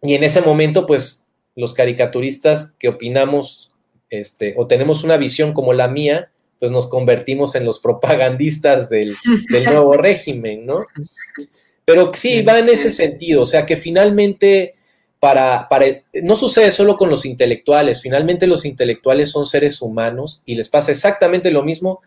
[0.02, 3.72] Y en ese momento, pues los caricaturistas que opinamos
[4.10, 9.16] este, o tenemos una visión como la mía, pues nos convertimos en los propagandistas del,
[9.50, 10.84] del nuevo régimen, ¿no?
[11.84, 14.74] Pero sí, va en ese sentido, o sea que finalmente
[15.20, 15.86] para, para,
[16.22, 20.92] no sucede solo con los intelectuales, finalmente los intelectuales son seres humanos y les pasa
[20.92, 22.00] exactamente lo mismo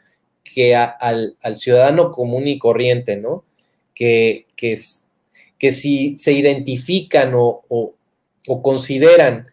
[0.43, 3.43] que al, ciudadano común y corriente, ¿no?
[3.93, 4.77] Que, que,
[5.59, 7.93] que si se identifican o, o,
[8.61, 9.47] consideran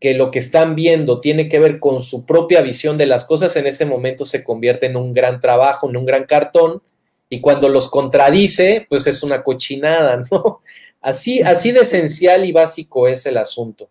[0.00, 3.56] que lo que están viendo tiene que ver con su propia visión de las cosas,
[3.56, 6.82] en ese momento se convierte en un gran trabajo, en un gran cartón,
[7.28, 10.60] y cuando los contradice, pues es una cochinada, ¿no?
[11.06, 13.88] Así, así de esencial y básico es el asunto.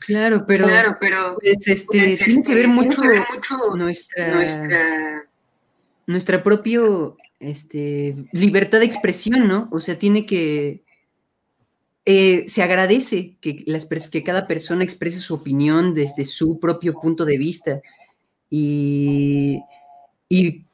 [0.00, 3.00] Claro, pero, claro, pero pues, este, pues, tiene, que ver mucho,
[3.76, 5.28] nuestra, nuestra,
[6.06, 6.82] nuestra propia
[7.38, 9.68] este, libertad de expresión, ¿no?
[9.72, 10.82] O sea, tiene que...
[12.04, 17.24] Eh, se agradece que, las, que cada persona exprese su opinión desde su propio punto
[17.24, 17.80] de vista.
[18.50, 19.62] Y,
[20.28, 20.66] y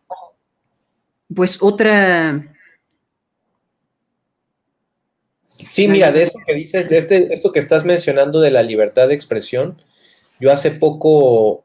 [1.32, 2.55] pues otra,
[5.68, 9.08] Sí, mira, de eso que dices, de este, esto que estás mencionando de la libertad
[9.08, 9.80] de expresión,
[10.40, 11.64] yo hace poco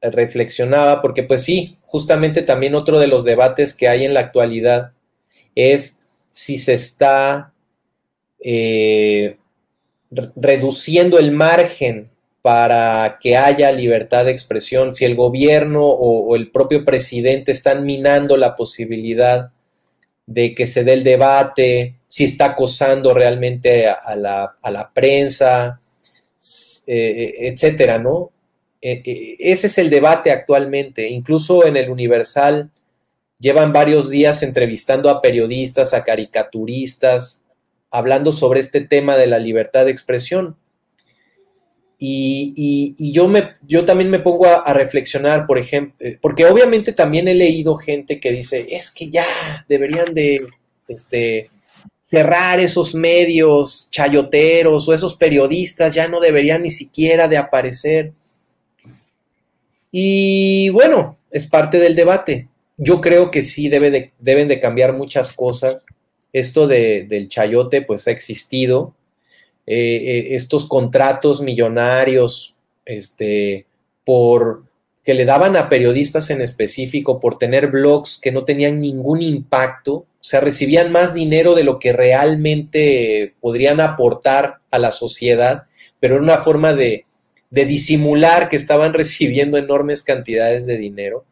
[0.00, 4.92] reflexionaba, porque pues sí, justamente también otro de los debates que hay en la actualidad
[5.54, 7.52] es si se está
[8.40, 9.36] eh,
[10.10, 12.10] reduciendo el margen
[12.42, 17.84] para que haya libertad de expresión, si el gobierno o, o el propio presidente están
[17.84, 19.50] minando la posibilidad
[20.32, 25.80] de que se dé el debate, si está acosando realmente a, la, prensa,
[26.86, 28.32] eh, etcétera, ¿no?
[28.80, 31.08] Eh, eh, ese es el debate actualmente.
[31.08, 32.70] Incluso en el Universal
[33.38, 37.44] llevan varios días entrevistando a periodistas, a caricaturistas,
[37.90, 40.56] hablando sobre este tema de la libertad de expresión.
[42.04, 47.76] Y, yo, también me pongo a, reflexionar, por ejemplo, eh, porque obviamente también he leído
[47.76, 49.24] gente que dice, es que ya
[49.68, 50.48] deberían de
[50.88, 51.48] este,
[52.00, 58.12] cerrar esos medios chayoteros o esos periodistas, ya no deberían ni siquiera de aparecer.
[59.92, 62.48] Y bueno, es parte del debate.
[62.78, 65.86] Yo creo que sí de, deben de cambiar muchas cosas.
[66.32, 68.96] Esto de, del chayote pues ha existido,
[69.66, 72.54] eh, eh, estos contratos millonarios
[72.84, 73.66] este,
[74.04, 74.64] por
[75.04, 79.92] que le daban a periodistas en específico por tener blogs que no tenían ningún impacto,
[79.94, 85.64] o sea, recibían más dinero de lo que realmente podrían aportar a la sociedad,
[85.98, 87.04] pero era una forma de,
[87.50, 91.24] de disimular que estaban recibiendo enormes cantidades de dinero.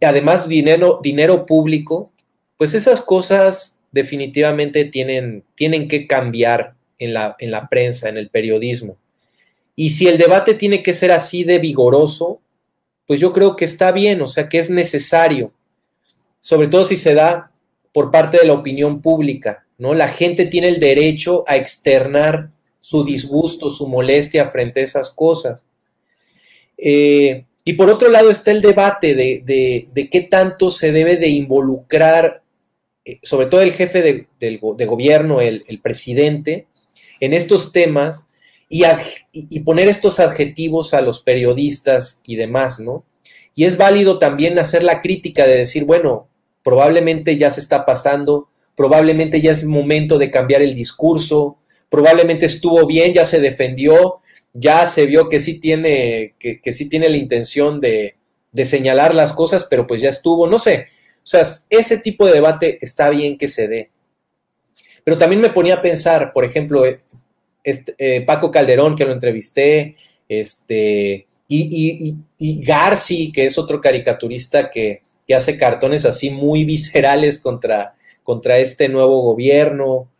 [0.00, 2.10] Además, dinero, dinero público,
[2.56, 8.30] pues esas cosas definitivamente tienen, tienen que cambiar en la, en la prensa, en el
[8.30, 8.96] periodismo.
[9.76, 12.40] Y si el debate tiene que ser así de vigoroso,
[13.06, 15.52] pues yo creo que está bien, o sea, que es necesario,
[16.40, 17.50] sobre todo si se da
[17.92, 19.94] por parte de la opinión pública, ¿no?
[19.94, 22.50] La gente tiene el derecho a externar
[22.80, 25.64] su disgusto, su molestia frente a esas cosas.
[26.76, 32.42] Eh, y por otro lado está el debate de, qué tanto se debe de involucrar,
[33.04, 36.66] eh, sobre todo el jefe de, gobierno, el, el, presidente,
[37.24, 38.28] en estos temas
[38.68, 38.84] y,
[39.60, 43.04] poner estos adjetivos a los periodistas y demás, ¿no?
[43.54, 46.28] Y es válido también hacer la crítica de decir, bueno,
[46.62, 51.58] probablemente ya se está pasando, probablemente ya es momento de cambiar el discurso,
[51.88, 54.20] probablemente estuvo bien, ya se defendió
[54.54, 58.14] ya se vio que sí tiene, que, sí tiene la intención de,
[58.52, 60.86] de, señalar las cosas, pero pues ya estuvo, no sé.
[61.18, 63.90] O sea, ese tipo de debate está bien que se dé.
[65.04, 66.98] Pero también me ponía a pensar, por ejemplo, eh,
[67.62, 69.96] este, eh, Paco Calderón, que lo entrevisté,
[70.28, 75.00] este, y, y, Garci, que es otro caricaturista que,
[75.34, 80.10] hace cartones así muy viscerales contra, contra este nuevo gobierno,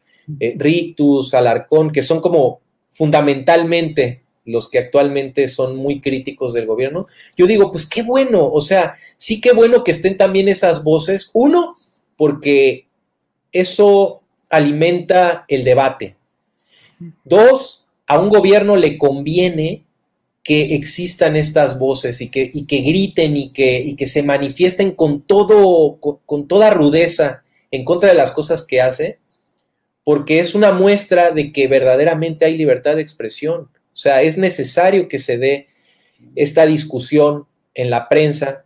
[0.41, 2.61] eh, Rictus, Alarcón, que son como
[2.91, 7.07] fundamentalmente los que actualmente son muy críticos del gobierno,
[7.37, 11.31] yo digo, pues qué bueno, o sea, sí qué bueno que estén también esas voces.
[11.33, 11.75] Uno,
[12.17, 12.87] porque
[13.53, 14.23] eso
[14.57, 16.17] alimenta el debate.
[17.25, 19.85] Dos, a un gobierno le conviene
[20.43, 24.93] que existan estas voces y que, y que griten y que, y que, se manifiesten
[24.93, 29.19] con, todo, con, toda rudeza en contra de las cosas que hace,
[30.05, 33.71] porque es una muestra de que verdaderamente hay libertad de expresión.
[33.95, 35.67] O sea, es necesario que se dé
[36.37, 38.65] esta discusión en la prensa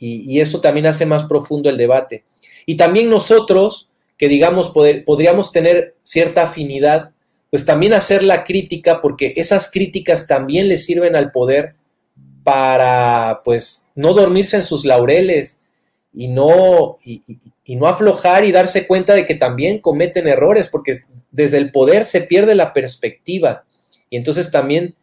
[0.00, 2.24] y, eso también hace más profundo el debate.
[2.64, 3.89] Y también nosotros,
[4.20, 4.68] que digamos,
[5.06, 7.12] podríamos tener cierta afinidad,
[7.48, 11.74] pues también hacer la crítica, porque esas críticas también le sirven al poder
[12.44, 15.62] para, pues, no dormirse en sus laureles
[16.12, 17.22] y no, y,
[17.64, 20.98] y no aflojar y darse cuenta de que también cometen errores, porque
[21.30, 23.64] desde el poder se pierde la perspectiva.
[24.10, 24.96] Y entonces también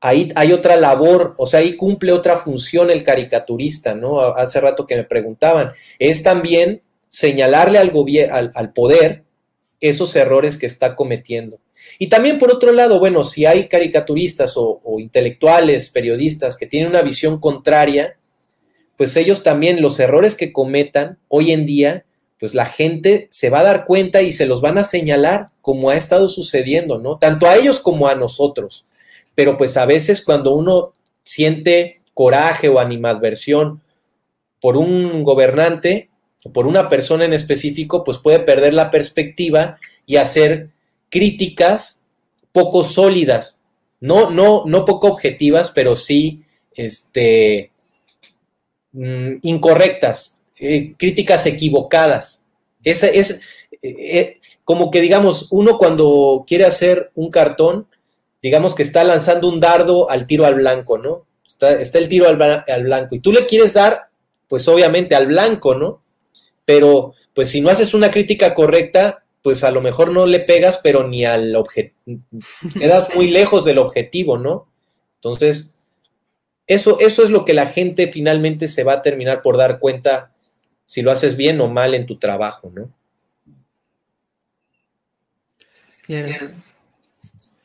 [0.00, 4.22] ahí hay otra labor, o sea, ahí cumple otra función el caricaturista, ¿no?
[4.22, 6.80] Hace rato que me preguntaban, es también
[7.12, 9.24] señalarle al, al, poder
[9.80, 11.60] esos errores que está cometiendo.
[11.98, 16.88] Y también por otro lado, bueno, si hay caricaturistas o, o, intelectuales, periodistas que tienen
[16.88, 18.16] una visión contraria,
[18.96, 22.06] pues ellos también los errores que cometan hoy en día
[22.40, 25.90] pues la gente se va a dar cuenta y se los van a señalar como
[25.90, 27.16] ha estado sucediendo, ¿no?
[27.16, 28.84] Tanto a ellos como a nosotros.
[29.36, 30.92] Pero pues a veces cuando uno
[31.22, 33.80] siente coraje o animadversión
[34.60, 36.10] por un gobernante
[36.50, 39.76] por una persona en específico, pues puede perder la perspectiva
[40.06, 40.70] y hacer
[41.08, 42.04] críticas
[42.52, 43.62] poco sólidas,
[44.00, 46.42] no, no, no poco objetivas, pero sí
[46.74, 47.70] este,
[48.92, 52.48] mm, incorrectas, eh, críticas equivocadas.
[52.82, 53.40] Esa es
[53.82, 54.34] eh, eh,
[54.64, 57.86] como que, digamos, uno cuando quiere hacer un cartón,
[58.42, 61.26] digamos que está lanzando un dardo al tiro al blanco, ¿no?
[61.46, 62.36] Está, está el tiro al,
[62.82, 64.08] blanco y tú le quieres dar,
[64.48, 66.01] pues obviamente al blanco, ¿no?
[66.72, 70.80] Pero, pues si no haces una crítica correcta, pues a lo mejor no le pegas,
[70.82, 72.18] pero ni al objetivo,
[72.78, 74.68] quedas muy lejos del objetivo, ¿no?
[75.16, 75.74] Entonces,
[76.66, 80.32] eso, eso es lo que la gente finalmente se va a terminar por dar cuenta
[80.86, 82.90] si lo haces bien o mal en tu trabajo, ¿no?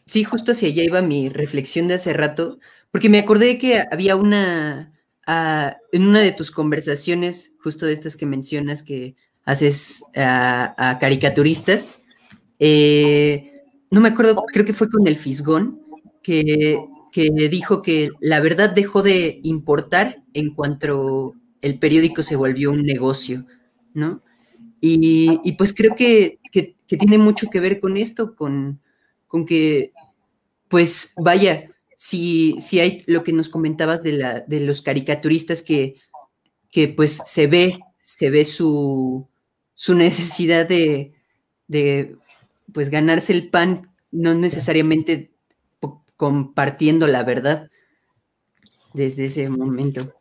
[0.03, 2.59] Sí, justo hacia allá iba mi reflexión de hace rato,
[2.91, 4.91] porque me acordé que había una,
[5.27, 9.15] ah, en una de tus conversaciones, justo de estas que mencionas que
[9.45, 12.01] haces a, caricaturistas,
[12.59, 15.81] eh, no me acuerdo, creo que fue con el Fisgón,
[16.23, 16.79] que,
[17.11, 22.83] que dijo que la verdad dejó de importar en cuanto el periódico se volvió un
[22.83, 23.45] negocio,
[23.93, 24.21] ¿no?
[24.79, 26.39] Y, pues creo que,
[26.85, 28.79] tiene mucho que ver con esto, con,
[29.27, 29.91] con que,
[30.67, 35.95] pues vaya, si, si, hay lo que nos comentabas de, la, de los caricaturistas que,
[36.71, 39.27] que pues se ve, se ve su,
[39.73, 41.11] su necesidad de,
[41.67, 42.15] de,
[42.71, 45.31] pues ganarse el pan, no necesariamente
[46.15, 47.69] compartiendo la verdad
[48.93, 50.13] desde ese momento.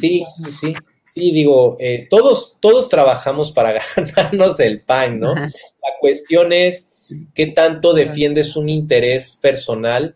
[0.00, 0.74] Sí, sí, sí.
[1.02, 5.34] Sí, digo, eh, todos, todos trabajamos para ganarnos el pan, ¿no?
[5.34, 5.50] La
[6.00, 7.02] cuestión es
[7.34, 10.14] qué tanto defiendes un interés personal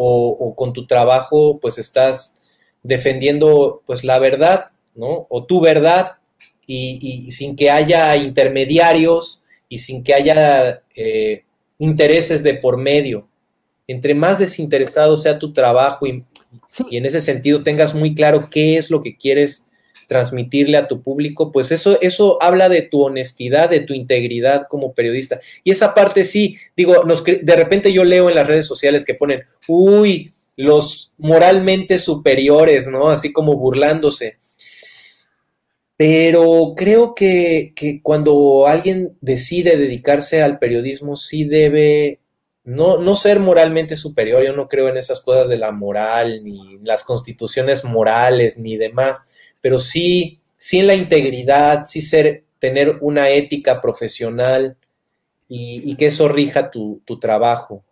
[0.00, 2.40] o, con tu trabajo, pues estás
[2.84, 5.26] defendiendo, pues, la verdad, ¿no?
[5.28, 6.18] O tu verdad
[6.66, 11.42] y, sin que haya intermediarios y sin que haya eh,
[11.78, 13.26] intereses de por medio.
[13.88, 16.24] Entre más desinteresado sea tu trabajo y,
[16.90, 19.67] y en ese sentido tengas muy claro qué es lo que quieres
[20.08, 24.94] transmitirle a tu público, pues eso, eso habla de tu honestidad, de tu integridad como
[24.94, 25.38] periodista.
[25.62, 29.42] Y esa parte sí, digo, de repente yo leo en las redes sociales que ponen,
[29.68, 33.10] uy, los moralmente superiores, ¿no?
[33.10, 34.38] Así como burlándose.
[35.96, 42.20] Pero creo que, que cuando alguien decide dedicarse al periodismo, sí debe
[42.64, 46.78] no, no ser moralmente superior, yo no creo en esas cosas de la moral, ni
[46.82, 49.26] las constituciones morales, ni demás,
[49.60, 54.76] pero sí, sí en la integridad, sí ser, tener una ética profesional
[55.48, 57.82] y, que eso rija tu, trabajo.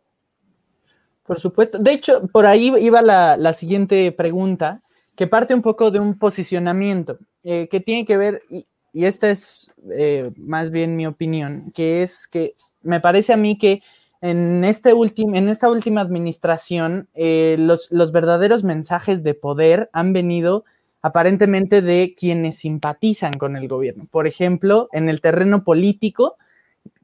[1.25, 1.79] Por supuesto.
[1.79, 4.83] De hecho, por ahí iba la, siguiente pregunta,
[5.15, 9.75] que parte un poco de un posicionamiento, eh, que tiene que ver, y, esta es
[9.93, 13.83] eh, más bien mi opinión, que es que me parece a mí que
[14.23, 20.65] en, este en esta última administración eh, los, los verdaderos mensajes de poder han venido
[21.07, 24.09] aparentemente de quienes simpatizan con el gobierno.
[24.11, 26.37] Por ejemplo, en el terreno político,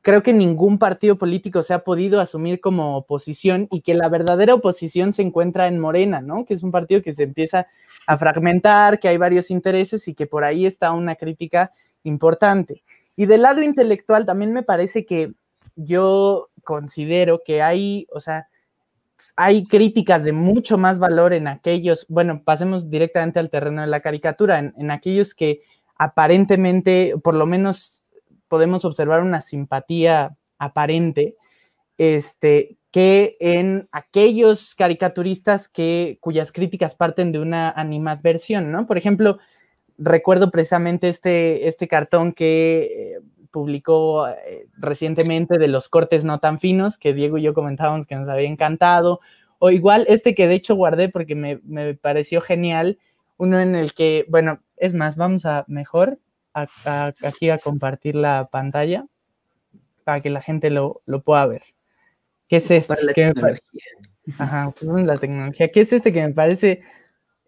[0.00, 4.54] creo que ningún partido político se ha podido asumir como oposición y que la verdadera
[4.54, 6.44] oposición se encuentra en Morena, ¿no?
[6.44, 7.68] Que es un partido que se empieza
[8.08, 11.70] a fragmentar, que hay varios intereses y que por ahí está una crítica
[12.02, 12.82] importante.
[13.14, 15.32] Y del lado intelectual también me parece que
[15.76, 18.48] yo considero que hay, o sea,
[19.36, 24.00] hay críticas de mucho más valor en aquellos, bueno, pasemos directamente al terreno de la
[24.00, 25.62] caricatura, en, aquellos que
[25.96, 28.04] aparentemente, por lo menos
[28.48, 31.36] podemos observar una simpatía aparente,
[31.98, 38.86] este, que en aquellos caricaturistas que, cuyas críticas parten de una animadversión, ¿no?
[38.86, 39.38] Por ejemplo,
[39.98, 43.20] recuerdo precisamente este, este cartón que eh,
[43.52, 48.16] publicó eh, recientemente de los cortes no tan finos, que Diego y yo comentábamos que
[48.16, 49.20] nos había encantado,
[49.60, 52.98] o igual este que de hecho guardé porque me, me pareció genial,
[53.36, 56.18] uno en el que, bueno, es más, vamos a mejor,
[56.54, 59.06] aquí a compartir la pantalla
[60.04, 61.62] para que la gente lo, pueda ver.
[62.48, 62.94] ¿Qué es este?
[63.02, 63.58] La tecnología.
[64.38, 65.70] Ajá, pues, la tecnología.
[65.70, 66.82] ¿Qué es este que me parece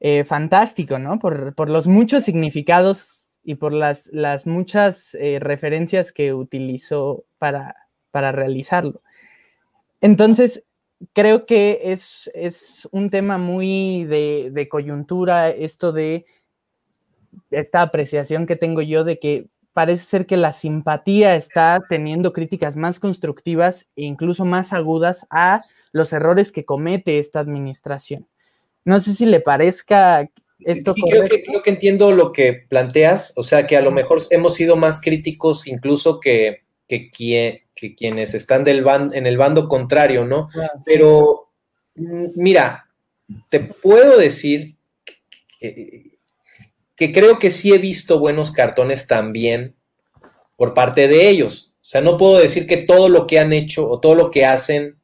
[0.00, 1.18] eh, fantástico, ¿no?
[1.18, 7.76] Por, los muchos significados y por las, las muchas eh, referencias que utilizó para,
[8.10, 9.02] para realizarlo.
[10.00, 10.64] Entonces,
[11.12, 16.26] creo que es, es un tema muy de, de coyuntura esto de
[17.50, 22.76] esta apreciación que tengo yo de que parece ser que la simpatía está teniendo críticas
[22.76, 28.26] más constructivas e incluso más agudas a los errores que comete esta administración.
[28.84, 30.28] No sé si le parezca
[30.64, 30.94] esto.
[30.94, 34.22] Sí, creo que, creo que, entiendo lo que planteas, o sea que a lo mejor
[34.30, 40.48] hemos sido más críticos incluso que, que, quienes están del en el bando contrario, ¿no?
[40.84, 41.50] Pero
[41.96, 42.88] mm, mira,
[43.48, 44.76] te puedo decir
[45.60, 46.16] que,
[46.96, 49.74] que creo que sí he visto buenos cartones también
[50.56, 51.74] por parte de ellos.
[51.76, 54.46] O sea, no puedo decir que todo lo que han hecho o todo lo que
[54.46, 54.96] hacen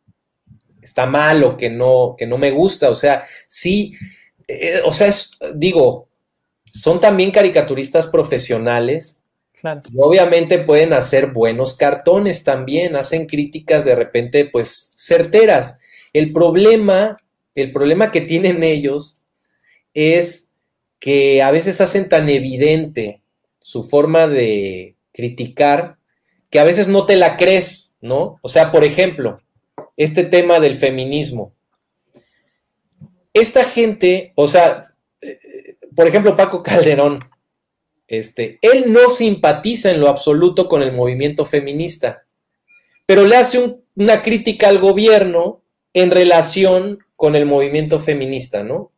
[0.81, 2.91] está mal o que no, que no me gusta.
[2.91, 3.95] O sea, sí,
[4.51, 6.09] eh, o sea, es, digo,
[6.73, 9.23] son también caricaturistas profesionales.
[9.53, 9.83] Claro.
[9.93, 15.79] Y obviamente pueden hacer buenos cartones también, hacen críticas de repente, pues, certeras.
[16.13, 17.19] El problema,
[17.55, 19.23] el problema que tienen ellos
[19.93, 20.51] es
[20.99, 23.21] que a veces hacen tan evidente
[23.59, 25.97] su forma de criticar
[26.51, 28.39] que a veces no te la crees, ¿no?
[28.43, 29.39] O sea, por ejemplo,
[29.97, 31.53] este tema del feminismo.
[33.33, 35.39] Esta gente, o sea, eh,
[35.95, 37.19] por ejemplo, Paco Calderón,
[38.07, 42.25] este, él no simpatiza en lo absoluto con el movimiento feminista,
[43.07, 45.63] pero le hace una crítica al gobierno
[45.93, 48.93] en relación con el movimiento feminista, ¿no?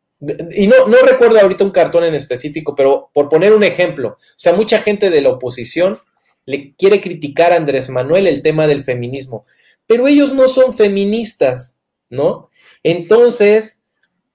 [0.51, 4.17] y no, no recuerdo ahorita un cartón en específico, pero por poner un ejemplo, o
[4.37, 5.97] sea, mucha gente de la oposición
[6.45, 9.45] le quiere criticar a Andrés Manuel el tema del feminismo,
[9.85, 11.77] pero ellos no son feministas,
[12.09, 12.49] ¿no?
[12.83, 13.82] Entonces,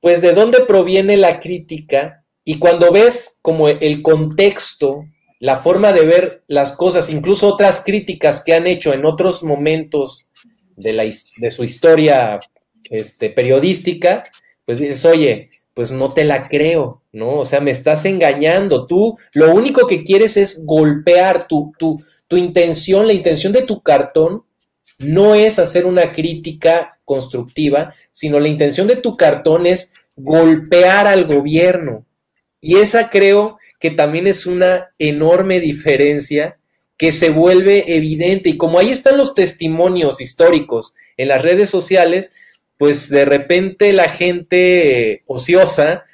[0.01, 5.05] pues de dónde proviene la crítica y cuando ves como el contexto,
[5.41, 10.29] la forma de ver las cosas, incluso otras críticas que han hecho en otros momentos
[10.77, 12.41] de, la, de su historia
[12.91, 14.25] este, periodística,
[14.65, 17.39] pues dices, oye, pues no te la creo, ¿no?
[17.39, 18.87] O sea, me estás engañando.
[18.87, 23.83] Tú lo único que quieres es golpear tu, tu, tu intención, la intención de tu
[23.83, 24.45] cartón
[24.99, 31.27] no es hacer una crítica constructiva, sino la intención de tu cartón es golpear al
[31.27, 32.05] gobierno.
[32.61, 36.59] Y esa creo que también es una enorme diferencia
[36.97, 38.51] que se vuelve evidente.
[38.51, 42.35] Y como ahí están los testimonios históricos en las redes sociales,
[42.77, 46.05] pues de repente la gente ociosa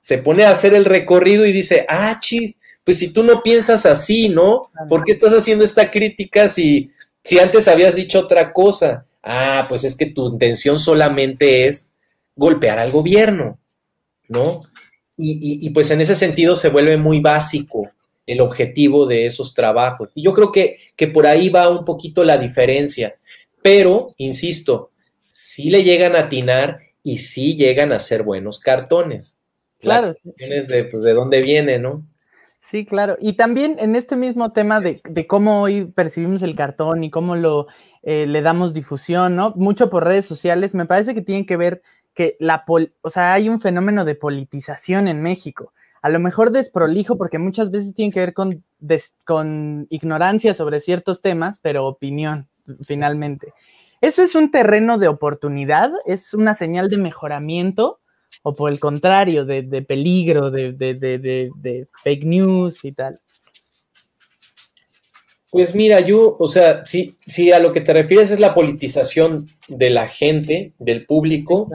[0.00, 3.86] se pone a hacer el recorrido y dice, ah, chis, pues si tú no piensas
[3.86, 4.70] así, ¿no?
[4.90, 6.90] ¿Por qué estás haciendo esta crítica si,
[7.24, 9.06] si antes habías dicho otra cosa?
[9.22, 11.94] Ah, pues es que tu intención solamente es
[12.36, 13.58] golpear al gobierno,
[14.28, 14.60] ¿no?
[15.16, 17.88] Y, y, pues en ese sentido se vuelve muy básico
[18.26, 20.10] el objetivo de esos trabajos.
[20.14, 23.16] Y yo creo que, que por ahí va un poquito la diferencia.
[23.62, 24.90] Pero, insisto,
[25.30, 29.40] sí le llegan a atinar y sí llegan a ser buenos cartones.
[29.78, 30.14] Claro.
[30.24, 32.06] De, pues, de dónde viene, ¿no?
[32.74, 33.16] Sí, claro.
[33.20, 37.68] Y también en este mismo tema de, cómo hoy percibimos el cartón y cómo lo
[38.02, 39.52] eh, le damos difusión, ¿no?
[39.54, 40.74] Mucho por redes sociales.
[40.74, 41.82] Me parece que tiene que ver
[42.14, 45.72] que la, o sea, hay un fenómeno de politización en México.
[46.02, 48.64] A lo mejor desprolijo porque muchas veces tiene que ver con,
[49.22, 52.48] con ignorancia sobre ciertos temas, pero opinión,
[52.84, 53.52] finalmente.
[54.00, 55.92] ¿Eso es un terreno de oportunidad?
[56.06, 58.00] ¿Es una señal de mejoramiento?
[58.42, 63.20] ¿O por el contrario, de, peligro, de, de fake news y tal?
[65.54, 69.46] Pues mira, yo, o sea, si, si a lo que te refieres es la politización
[69.68, 71.68] de la gente, del público,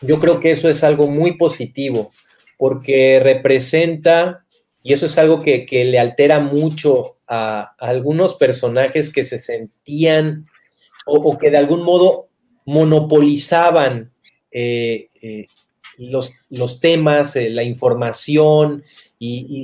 [0.00, 2.12] yo creo que eso es algo muy positivo,
[2.56, 4.46] porque representa,
[4.82, 10.46] y eso es algo que, le altera mucho a, algunos personajes que se sentían
[11.04, 12.30] o, que de algún modo
[12.64, 14.14] monopolizaban
[14.50, 15.46] eh, eh,
[16.08, 18.82] los, los, temas, eh, la información
[19.18, 19.62] y,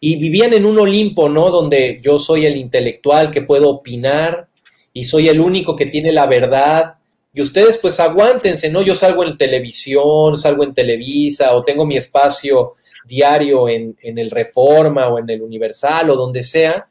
[0.00, 1.50] y, vivían en un Olimpo, ¿no?
[1.50, 4.48] Donde yo soy el intelectual que puedo opinar
[4.92, 6.94] y soy el único que tiene la verdad.
[7.34, 8.82] Y ustedes pues aguántense, ¿no?
[8.82, 12.74] Yo salgo en televisión, salgo en Televisa o tengo mi espacio
[13.04, 16.86] diario en, el Reforma o en el Universal o donde sea.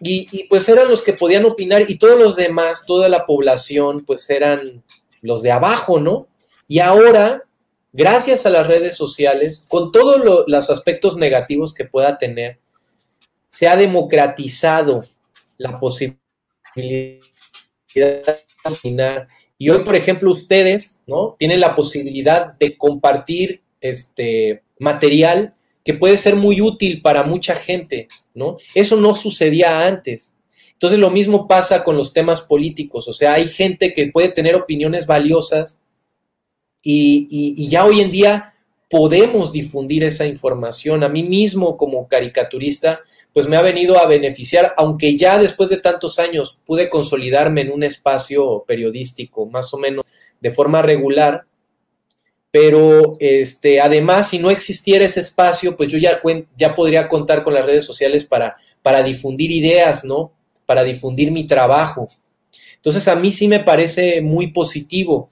[0.00, 4.28] Y, pues eran los que podían opinar y todos los demás, toda la población, pues
[4.30, 4.82] eran
[5.20, 6.20] los de abajo, ¿no?
[6.66, 7.44] Y ahora
[7.92, 12.58] gracias a las redes sociales, con todos los aspectos negativos que pueda tener,
[13.46, 15.00] se ha democratizado
[15.58, 16.18] la posibilidad
[17.94, 18.22] de
[18.64, 19.28] opinar.
[19.58, 21.36] Y hoy, por ejemplo, ustedes, ¿no?
[21.38, 28.08] Tienen la posibilidad de compartir este material que puede ser muy útil para mucha gente,
[28.34, 28.56] ¿no?
[28.74, 30.34] Eso no sucedía antes.
[30.72, 33.06] Entonces, lo mismo pasa con los temas políticos.
[33.06, 35.81] O sea, hay gente que puede tener opiniones valiosas
[36.82, 38.54] y, ya hoy en día
[38.90, 41.02] podemos difundir esa información.
[41.02, 43.00] A mí mismo como caricaturista,
[43.32, 47.72] pues me ha venido a beneficiar, aunque ya después de tantos años pude consolidarme en
[47.72, 50.04] un espacio periodístico, más o menos
[50.40, 51.46] de forma regular.
[52.50, 56.20] Pero este, además, si no existiera ese espacio, pues yo ya,
[56.58, 60.32] ya podría contar con las redes sociales para, para difundir ideas, ¿no?
[60.66, 62.08] Para difundir mi trabajo.
[62.76, 65.30] Entonces, a mí sí me parece muy positivo.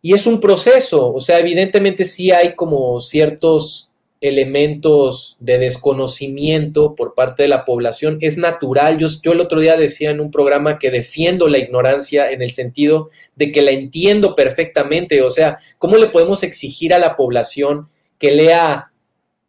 [0.00, 3.88] Y es un proceso, o sea, evidentemente sí hay como ciertos
[4.20, 8.18] elementos de desconocimiento por parte de la población.
[8.20, 8.98] Es natural.
[8.98, 12.52] Yo, yo el otro día decía en un programa que defiendo la ignorancia en el
[12.52, 15.22] sentido de que la entiendo perfectamente.
[15.22, 17.88] O sea, ¿cómo le podemos exigir a la población
[18.18, 18.90] que lea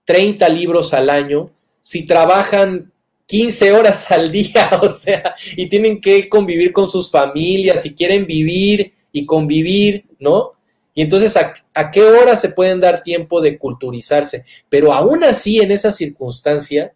[0.05, 1.47] 30 libros al año
[1.81, 2.91] si trabajan
[3.25, 4.69] 15 horas al día?
[4.81, 10.51] O sea, y tienen que convivir con sus familias y quieren vivir y convivir, ¿no?
[10.93, 14.43] Y entonces, ¿a, qué hora se pueden dar tiempo de culturizarse?
[14.67, 16.93] Pero aún así, en esa circunstancia,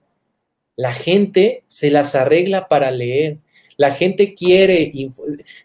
[0.76, 3.38] la gente se las arregla para leer.
[3.78, 4.92] La gente quiere,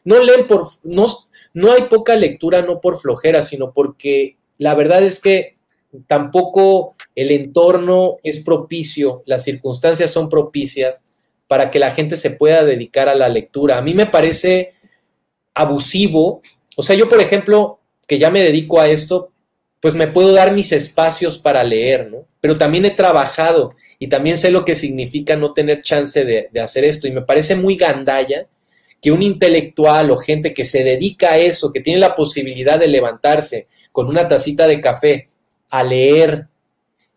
[0.04, 1.06] no leen por, no,
[1.52, 5.56] no hay poca lectura, no por flojera, sino porque la verdad es que
[6.06, 11.02] tampoco el entorno es propicio, las circunstancias son propicias
[11.48, 13.78] para que la gente se pueda dedicar a la lectura.
[13.78, 14.74] A mí me parece
[15.58, 16.40] abusivo.
[16.76, 19.32] O sea, yo, por ejemplo, que ya me dedico a esto,
[19.80, 22.26] pues me puedo dar mis espacios para leer, ¿no?
[22.40, 26.84] Pero también he trabajado y también sé lo que significa no tener chance de, hacer
[26.84, 27.06] esto.
[27.06, 28.46] Y me parece muy gandalla
[29.00, 32.88] que un intelectual o gente que se dedica a eso, que tiene la posibilidad de
[32.88, 35.28] levantarse con una tacita de café
[35.70, 36.46] a leer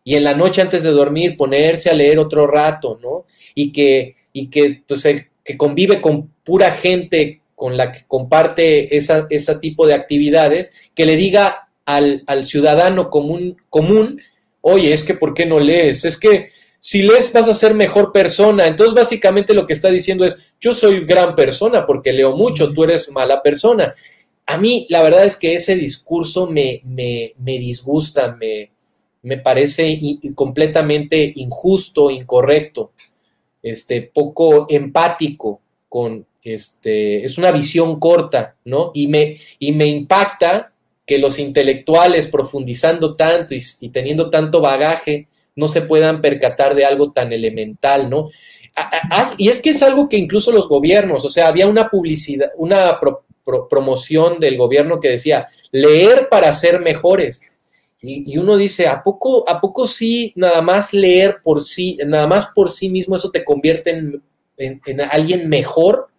[0.03, 3.25] y en la noche antes de dormir ponerse a leer otro rato, ¿no?
[3.53, 5.07] Y que, y que, pues,
[5.43, 11.05] que convive con pura gente con la que comparte esa, ese tipo de actividades, que
[11.05, 14.19] le diga al, ciudadano común, común,
[14.61, 16.03] oye, es que ¿por qué no lees?
[16.03, 18.65] Es que si lees vas a ser mejor persona.
[18.65, 22.83] Entonces básicamente lo que está diciendo es, yo soy gran persona porque leo mucho, tú
[22.83, 23.93] eres mala persona.
[24.47, 28.71] A mí la verdad es que ese discurso me, me, me disgusta, me,
[29.21, 29.99] me parece
[30.33, 32.93] completamente injusto, incorrecto,
[33.61, 38.91] este, poco empático con, este, es una visión corta, ¿no?
[38.93, 40.71] Y me, y me impacta
[41.05, 47.11] que los intelectuales profundizando tanto y, teniendo tanto bagaje no se puedan percatar de algo
[47.11, 48.29] tan elemental, ¿no?
[49.37, 52.97] y es que es algo que incluso los gobiernos, o sea, había una publicidad, una
[53.69, 57.51] promoción del gobierno que decía, leer para ser mejores.
[58.01, 62.47] Y, uno dice, ¿a poco, ¿a poco sí, nada más leer por sí, nada más
[62.55, 64.21] por sí mismo eso te convierte en,
[64.57, 66.10] en alguien mejor?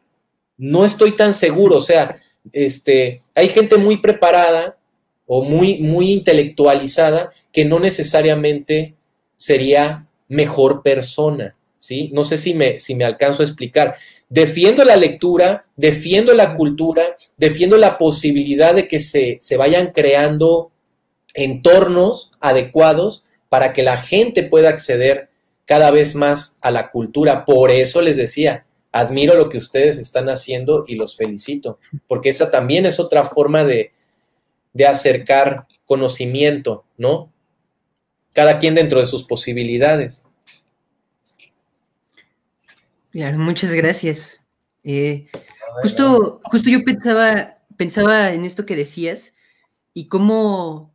[0.58, 2.20] No estoy tan seguro, o sea,
[2.52, 4.76] este, hay gente muy preparada
[5.26, 8.94] o muy, muy intelectualizada que no necesariamente
[9.36, 12.10] sería mejor persona, ¿sí?
[12.12, 13.96] No sé si me, si me alcanzo a explicar.
[14.28, 17.02] defiendo la lectura, defiendo la cultura,
[17.36, 20.70] defiendo la posibilidad de que se, se vayan creando
[21.34, 25.28] entornos adecuados para que la gente pueda acceder
[25.66, 27.44] cada vez más a la cultura.
[27.44, 32.50] Por eso les decía, admiro lo que ustedes están haciendo y los felicito, porque esa
[32.50, 33.92] también es otra forma de,
[34.72, 37.32] de acercar conocimiento, ¿no?
[38.32, 40.24] Cada quien dentro de sus posibilidades.
[43.10, 44.42] Claro, muchas gracias.
[44.84, 45.26] Eh,
[45.82, 49.34] justo, justo yo pensaba, pensaba en esto que decías
[49.92, 50.94] y cómo,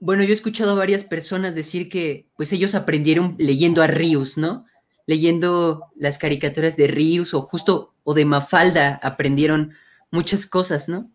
[0.00, 4.38] bueno, yo he escuchado a varias personas decir que pues ellos aprendieron leyendo a Rius,
[4.38, 4.64] ¿no?
[5.06, 9.72] Leyendo las caricaturas de Rius o justo o de Mafalda aprendieron
[10.10, 11.10] muchas cosas, ¿no?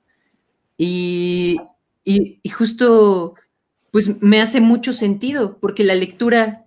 [0.78, 1.58] Y,
[2.04, 3.36] y, y justo,
[3.92, 6.66] pues me hace mucho sentido, porque la lectura,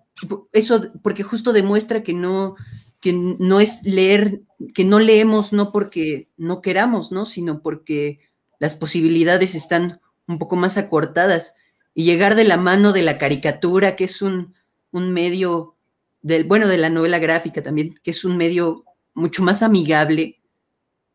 [0.52, 2.56] eso, porque justo demuestra que no,
[3.00, 4.42] que no es leer,
[4.74, 7.24] que no leemos no porque no queramos, ¿no?
[7.24, 8.20] Sino porque
[8.58, 11.54] las posibilidades están un poco más acortadas.
[11.94, 14.54] Y llegar de la mano de la caricatura, que es un,
[14.92, 15.76] medio,
[16.22, 18.84] del, bueno, de la novela gráfica también, que es un medio
[19.14, 20.40] mucho más amigable,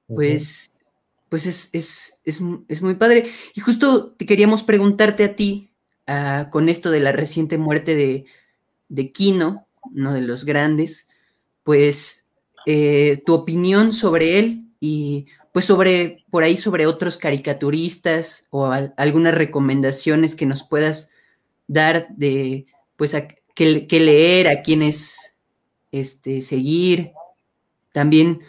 [0.07, 0.72] pues,
[1.30, 2.41] pues es, es,
[2.82, 3.32] muy padre.
[3.53, 5.72] Y justo te queríamos preguntarte a ti,
[6.07, 8.26] ah, con esto de la reciente muerte de,
[8.90, 11.07] de Kino, uno de los grandes,
[11.64, 12.27] pues
[12.65, 19.34] eh, tu opinión sobre él y pues sobre, por ahí sobre otros caricaturistas o algunas
[19.34, 21.11] recomendaciones que nos puedas
[21.68, 22.65] dar de,
[22.98, 25.38] pues, a qué, leer, a quiénes
[25.91, 27.14] este, seguir.
[27.91, 28.41] También,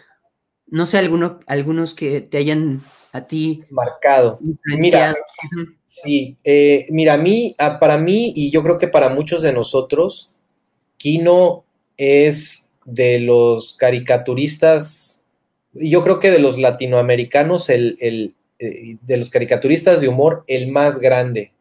[0.67, 4.39] no sé, alguno, algunos que te hayan a ti marcado.
[4.65, 5.17] Mira,
[5.87, 10.31] sí, eh, mira, a mí, para mí y yo creo que para muchos de nosotros,
[10.99, 11.65] Kino
[11.97, 15.25] es de los caricaturistas,
[15.73, 20.99] yo creo que de los latinoamericanos, el, eh, de los caricaturistas de humor, el más
[20.99, 21.53] grande.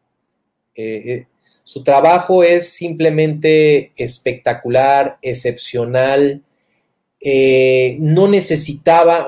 [0.74, 1.26] Eh, eh,
[1.66, 6.44] su trabajo es simplemente espectacular, excepcional.
[7.98, 9.26] no necesitaba,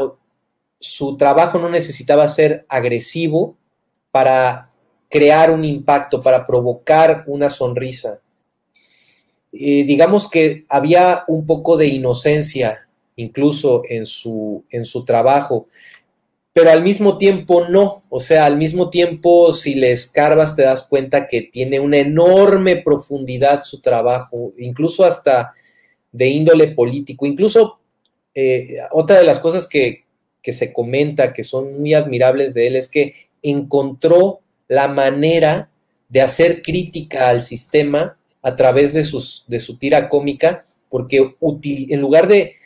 [0.79, 3.57] su trabajo no necesitaba ser agresivo
[4.13, 4.71] para
[5.09, 8.23] crear un impacto, para provocar una sonrisa.
[9.53, 12.87] Eh, digamos que había un poco de inocencia
[13.17, 15.67] incluso en su, en su trabajo,
[16.59, 20.83] pero al mismo tiempo no, o sea, al mismo tiempo si le escarbas te das
[20.83, 25.53] cuenta que tiene una enorme profundidad su trabajo, incluso hasta
[26.11, 27.79] de índole político, incluso
[28.35, 30.03] eh, otra de las cosas que,
[30.43, 35.71] que se comenta que son muy admirables de él es que encontró la manera
[36.09, 42.01] de hacer crítica al sistema a través de, sus, de su tira cómica, porque en
[42.01, 42.57] lugar de,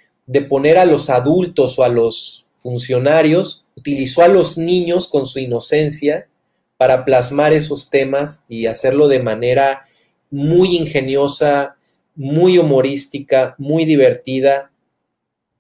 [0.49, 6.29] poner a los adultos o a los funcionarios, utilizó a los niños con su inocencia
[6.77, 9.87] para plasmar esos temas y hacerlo de manera
[10.31, 11.77] muy ingeniosa,
[12.15, 14.71] muy humorística, muy divertida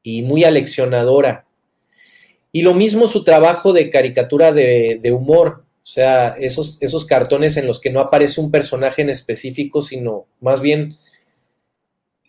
[0.02, 1.44] y muy aleccionadora.
[2.52, 5.64] Y lo mismo su trabajo de caricatura de, humor.
[5.82, 10.26] O sea, esos, esos cartones en los que no aparece un personaje en específico, sino
[10.40, 10.96] más bien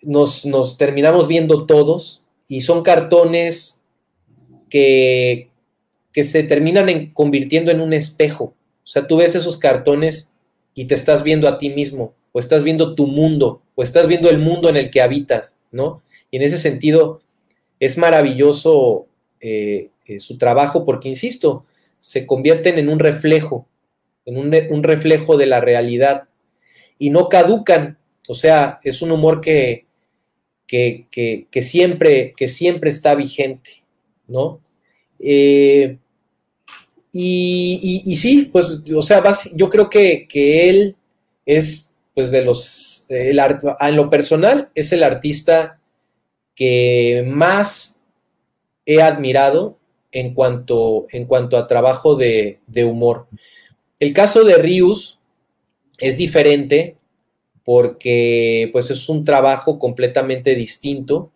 [0.05, 3.82] nos, terminamos viendo todos y son cartones
[4.73, 5.51] que,
[6.11, 8.55] que se terminan en, convirtiendo en un espejo.
[8.83, 10.33] O sea, tú ves esos cartones
[10.73, 14.31] y te estás viendo a ti mismo, o estás viendo tu mundo, o estás viendo
[14.31, 16.01] el mundo en el que habitas, ¿no?
[16.31, 17.21] Y en ese sentido
[17.79, 19.05] es maravilloso
[19.41, 21.65] eh, eh, su trabajo porque, insisto,
[21.99, 23.67] se convierten en un reflejo,
[24.25, 26.29] en un, reflejo de la realidad
[26.97, 27.99] y no caducan.
[28.27, 29.85] O sea, es un humor que,
[30.65, 33.83] que, siempre, que siempre está vigente,
[34.27, 34.62] ¿no?
[35.25, 35.97] Eh,
[37.13, 39.23] y, sí, pues, o sea,
[39.53, 40.27] yo creo que,
[40.69, 40.95] él
[41.45, 45.79] es, pues, de los, en lo personal, es el artista
[46.55, 48.03] que más
[48.85, 49.77] he admirado
[50.11, 53.27] en cuanto, en cuanto a trabajo de, humor.
[53.99, 55.19] El caso de Rius
[55.99, 56.97] es diferente
[57.63, 61.31] porque pues es un trabajo completamente distinto.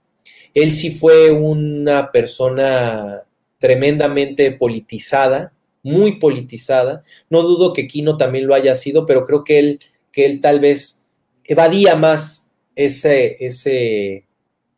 [0.54, 3.24] Él sí fue una persona
[3.58, 5.54] tremendamente politizada,
[5.84, 7.04] muy politizada.
[7.30, 9.80] No dudo que Kino también lo haya sido, pero creo que él,
[10.12, 11.08] que él tal vez
[11.46, 14.26] evadía más ese, ese,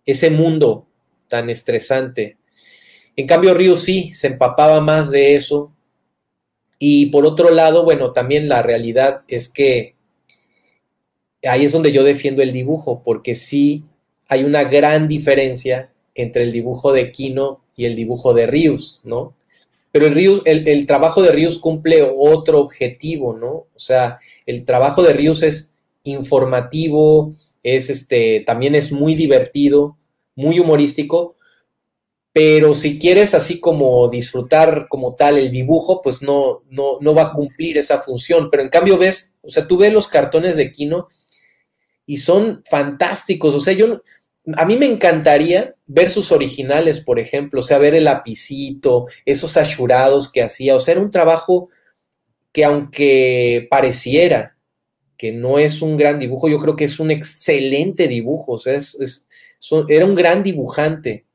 [0.05, 0.87] ese mundo
[1.27, 2.39] tan estresante
[3.19, 5.73] en cambio, Ryu sí se empapaba más de eso.
[6.79, 9.95] Y por otro lado, bueno, también la realidad es que
[11.43, 13.83] ahí es donde yo defiendo el dibujo, porque sí
[14.29, 19.35] hay una gran diferencia entre el dibujo de Kino y el dibujo de Rius, ¿no?
[19.93, 23.51] Pero el, el, trabajo de Rius cumple otro objetivo, ¿no?
[23.51, 27.31] O sea, el trabajo de Rius es informativo,
[27.63, 29.95] es este, también es muy divertido,
[30.35, 31.37] muy humorístico,
[32.33, 37.21] pero si quieres así como disfrutar como tal el dibujo, pues no, no, no va
[37.23, 38.49] a cumplir esa función.
[38.49, 41.07] Pero en cambio ves, o sea, tú ves los cartones de Kino
[42.05, 43.55] y son fantásticos.
[43.55, 44.01] O sea, yo,
[44.57, 49.57] a mí me encantaría ver sus originales, por ejemplo, o sea, ver el lapicito, esos
[49.57, 51.69] ashurados que hacía, o sea, era un trabajo
[52.51, 54.55] que aunque pareciera
[55.17, 58.75] que no es un gran dibujo, yo creo que es un excelente dibujo, o sea,
[58.75, 59.27] es,
[59.89, 61.25] era un gran dibujante,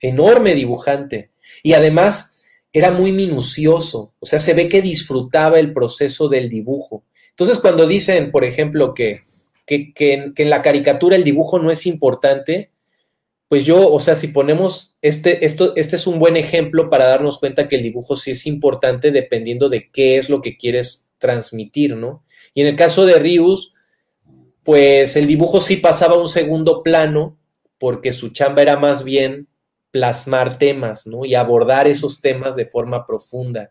[0.00, 1.30] enorme dibujante,
[1.62, 2.42] y además
[2.72, 7.04] era muy minucioso, o sea, se ve que disfrutaba el proceso del dibujo.
[7.30, 9.20] Entonces, cuando dicen, por ejemplo, que
[9.66, 12.70] que, en, la caricatura el dibujo no es importante,
[13.48, 17.38] pues yo, o sea, si ponemos este, esto, este es un buen ejemplo para darnos
[17.38, 21.96] cuenta que el dibujo sí es importante dependiendo de qué es lo que quieres transmitir,
[21.96, 22.24] ¿no?
[22.54, 23.72] Y en el caso de Rius,
[24.64, 27.38] pues el dibujo sí pasaba a un segundo plano
[27.78, 29.46] porque su chamba era más bien
[29.92, 31.24] plasmar temas, ¿no?
[31.24, 33.70] Y abordar esos temas de forma profunda.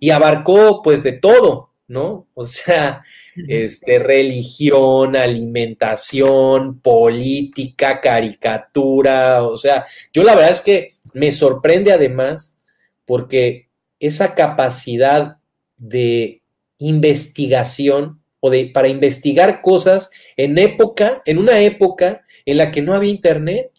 [0.00, 2.26] Y abarcó pues de todo, ¿no?
[2.34, 3.04] O sea,
[3.48, 12.58] este, religión, alimentación, política, caricatura, o sea, yo la verdad es que me sorprende además
[13.04, 13.68] porque
[14.00, 15.38] esa capacidad
[15.76, 16.42] de
[16.78, 22.94] investigación o de para investigar cosas en época, en una época en la que no
[22.94, 23.70] había internet.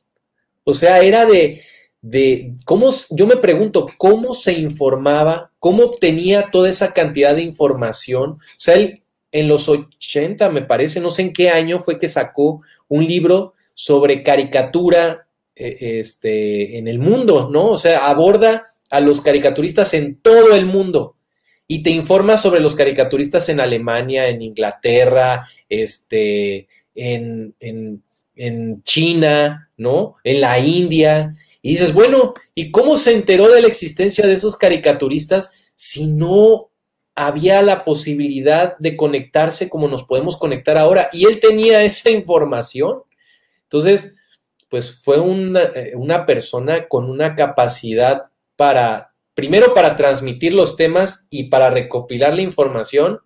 [0.64, 1.62] O sea, era de,
[2.02, 5.52] de cómo, yo me pregunto, ¿cómo se informaba?
[5.60, 8.32] ¿Cómo obtenía toda esa cantidad de información?
[8.32, 9.04] O sea, él
[9.36, 13.54] en los 80, me parece, no sé en qué año fue que sacó un libro
[13.74, 17.68] sobre caricatura eh, este, en el mundo, ¿no?
[17.68, 21.18] O sea, aborda a los caricaturistas en todo el mundo
[21.68, 30.16] y te informa sobre los caricaturistas en Alemania, en Inglaterra, este, en, en China, ¿no?
[30.24, 31.36] En la India.
[31.62, 36.70] Y dices, bueno, ¿y cómo se enteró de la existencia de esos caricaturistas si no
[37.16, 41.10] había la posibilidad de conectarse como nos podemos conectar ahora.
[41.14, 43.04] Y él tenía esa información.
[43.64, 44.18] Entonces,
[44.70, 48.26] pues fue una, eh, una persona con una capacidad
[48.58, 53.22] para, primero para transmitir los temas y para recopilar la información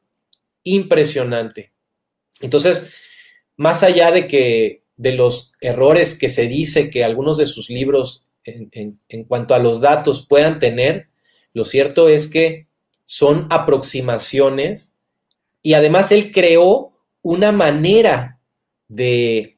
[0.64, 1.74] impresionante.
[2.41, 2.94] Entonces,
[3.57, 8.28] más allá de que de los errores que se dice que algunos de sus libros
[8.44, 11.10] en, en cuanto a los datos puedan tener,
[11.53, 12.69] lo cierto es que
[13.11, 14.95] son aproximaciones
[15.64, 16.91] y además él creó
[17.23, 18.40] una manera
[18.88, 19.57] de,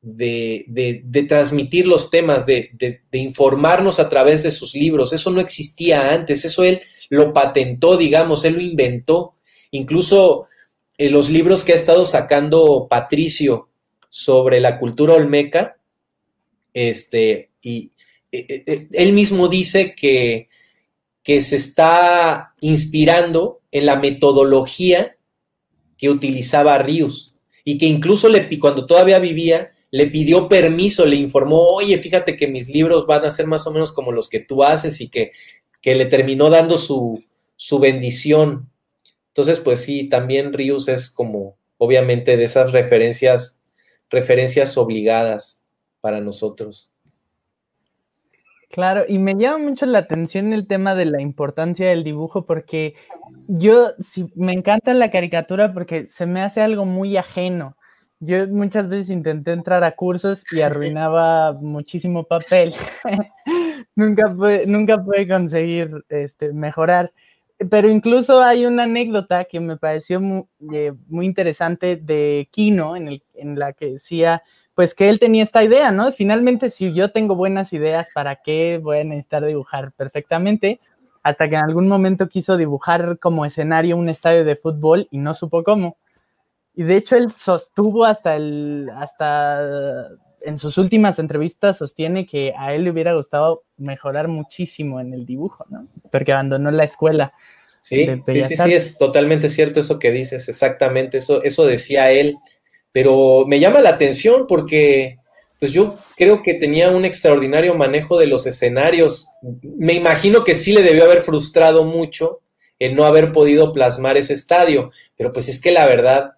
[0.00, 5.12] de, transmitir los temas, de, informarnos a través de sus libros.
[5.12, 9.34] Eso no existía antes, eso él lo patentó, digamos, él lo inventó.
[9.70, 10.46] Incluso
[10.96, 13.68] en los libros que ha estado sacando Patricio
[14.08, 15.76] sobre la cultura olmeca,
[16.72, 17.92] este, y
[18.32, 20.48] eh, eh, eh, él mismo dice que
[21.28, 25.18] que se está inspirando en la metodología
[25.98, 27.34] que utilizaba Rius
[27.64, 32.48] y que incluso le, cuando todavía vivía le pidió permiso, le informó, oye, fíjate que
[32.48, 35.32] mis libros van a ser más o menos como los que tú haces y que,
[35.82, 37.22] que le terminó dando su,
[37.56, 38.70] su bendición.
[39.26, 43.60] Entonces, pues sí, también Rius es como, obviamente, de esas referencias,
[44.08, 45.66] referencias obligadas
[46.00, 46.90] para nosotros.
[48.70, 52.94] Claro, y me llama mucho la atención el tema de la importancia del dibujo porque
[53.46, 57.76] yo sí, me encanta la caricatura porque se me hace algo muy ajeno.
[58.20, 62.74] Yo muchas veces intenté entrar a cursos y arruinaba muchísimo papel.
[63.96, 67.12] nunca, pude, nunca pude conseguir este, mejorar.
[67.70, 73.22] Pero incluso hay una anécdota que me pareció muy, eh, muy interesante de Kino, en,
[73.34, 74.42] en la que decía
[74.78, 76.12] pues que él tenía esta idea, ¿no?
[76.12, 80.78] Finalmente, si yo tengo buenas ideas, ¿para qué voy a necesitar dibujar perfectamente?
[81.24, 85.34] Hasta que en algún momento quiso dibujar como escenario un estadio de fútbol y no
[85.34, 85.96] supo cómo.
[86.76, 90.10] Y de hecho él sostuvo hasta el, hasta
[90.42, 95.26] en sus últimas entrevistas sostiene que a él le hubiera gustado mejorar muchísimo en el
[95.26, 95.88] dibujo, ¿no?
[96.12, 97.32] Porque abandonó la escuela.
[97.80, 102.38] Sí, sí, sí, sí, es totalmente cierto eso que dices, exactamente, eso, eso decía él
[102.98, 105.18] pero me llama la atención porque
[105.60, 109.28] pues yo creo que tenía un extraordinario manejo de los escenarios.
[109.62, 112.40] Me imagino que sí le debió haber frustrado mucho
[112.80, 116.32] el no haber podido plasmar ese estadio, pero pues es que la verdad,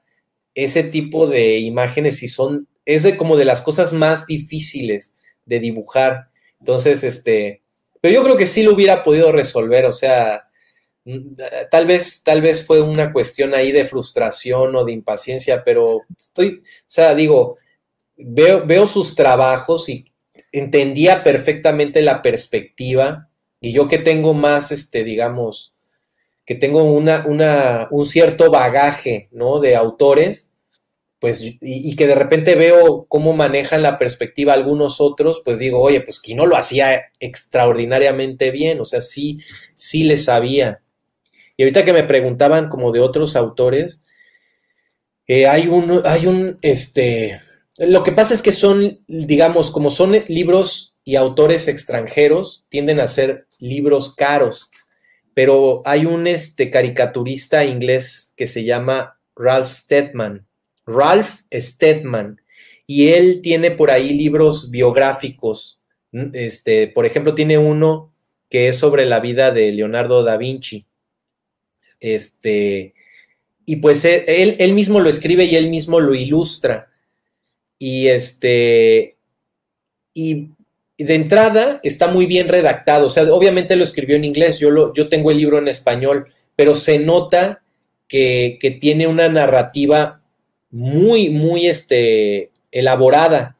[0.54, 5.16] ese tipo de imágenes sí son, es de como de las cosas más difíciles
[5.46, 6.28] de dibujar.
[6.58, 7.62] Entonces, este,
[8.02, 10.49] pero yo creo que sí lo hubiera podido resolver, o sea,
[11.70, 16.62] tal vez, tal vez fue una cuestión ahí de frustración o de impaciencia, pero estoy,
[16.62, 17.56] o sea, digo,
[18.16, 20.04] veo, veo sus trabajos y
[20.52, 23.28] entendía perfectamente la perspectiva
[23.60, 25.74] y yo que tengo más, este, digamos,
[26.46, 29.60] que tengo una, una, un cierto bagaje, ¿no?
[29.60, 30.56] De autores,
[31.20, 36.00] pues, y, que de repente veo cómo manejan la perspectiva algunos otros, pues digo, oye,
[36.00, 39.38] pues Quino lo hacía extraordinariamente bien, o sea, sí,
[39.74, 40.80] sí le sabía.
[41.60, 44.00] Y ahorita que me preguntaban como de otros autores,
[45.26, 47.38] eh, hay un, hay un, este,
[47.76, 53.06] lo que pasa es que son, digamos, como son libros y autores extranjeros, tienden a
[53.08, 54.70] ser libros caros,
[55.34, 60.46] pero hay un este, caricaturista inglés que se llama Ralph Steadman
[60.86, 62.40] Ralph Steadman,
[62.86, 65.78] y él tiene por ahí libros biográficos.
[66.32, 68.14] Este, por ejemplo, tiene uno
[68.48, 70.86] que es sobre la vida de Leonardo da Vinci.
[72.00, 72.94] Este,
[73.66, 76.88] y pues e, él, él mismo lo escribe y él mismo lo ilustra.
[77.78, 79.16] Y este,
[80.14, 80.48] y
[80.98, 83.06] de entrada está muy bien redactado.
[83.06, 86.26] O sea, obviamente lo escribió en inglés, yo, lo, yo tengo el libro en español,
[86.56, 87.62] pero se nota
[88.08, 90.20] que, que tiene una narrativa
[90.70, 93.56] muy, muy este, elaborada.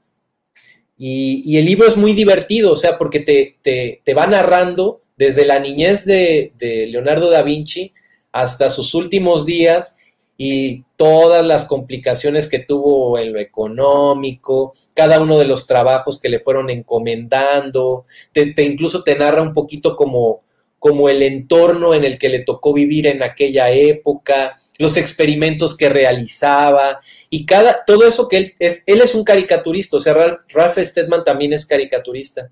[1.03, 3.57] Y, el libro es muy divertido, o sea, porque te,
[4.05, 7.95] te, va narrando desde la niñez de, de, Leonardo da Vinci
[8.33, 9.97] hasta sus últimos días
[10.43, 16.31] y todas las complicaciones que tuvo en lo económico, cada uno de los trabajos que
[16.31, 20.41] le fueron encomendando, te, incluso te narra un poquito como,
[20.79, 25.91] como el entorno en el que le tocó vivir en aquella época, los experimentos que
[25.91, 30.79] realizaba y cada, todo eso que él es, él es un caricaturista, o sea, Ralph,
[30.79, 32.51] Steadman también es caricaturista.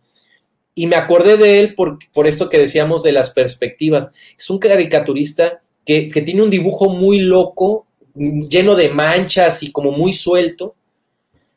[0.74, 4.10] Y me acordé de él por, por esto que decíamos de las perspectivas.
[4.38, 5.58] Es un caricaturista
[5.88, 10.74] que, que tiene un dibujo muy loco, lleno de manchas y como muy suelto,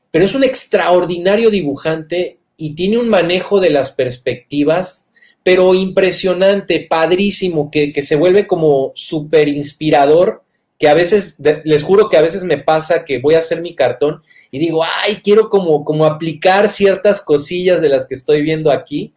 [0.09, 5.11] pero es un extraordinario dibujante y tiene un manejo de las perspectivas
[5.43, 10.43] pero impresionante, padrísimo, que, se vuelve como súper inspirador,
[10.77, 13.75] que a veces, les juro que a veces me pasa que voy a hacer mi
[13.75, 18.71] cartón y digo, ay, quiero como, como aplicar ciertas cosillas de las que estoy viendo
[18.71, 19.13] aquí,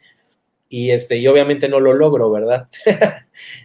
[0.68, 2.68] y, este, y obviamente no lo logro, ¿verdad?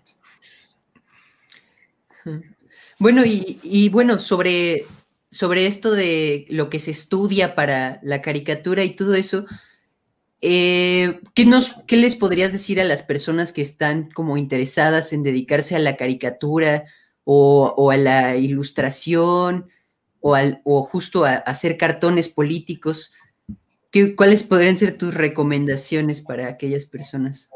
[2.99, 4.85] bueno, y, y bueno, sobre,
[5.31, 9.45] sobre esto de lo que se estudia para la caricatura y todo eso,
[10.41, 15.23] eh, ¿qué, nos, ¿Qué les podrías decir a las personas que están como interesadas en
[15.23, 16.85] dedicarse a la caricatura
[17.25, 19.69] o, a la ilustración
[20.21, 23.11] o, al, o justo a, hacer cartones políticos?
[23.91, 27.49] ¿Qué, ¿Cuáles podrían ser tus recomendaciones para aquellas personas?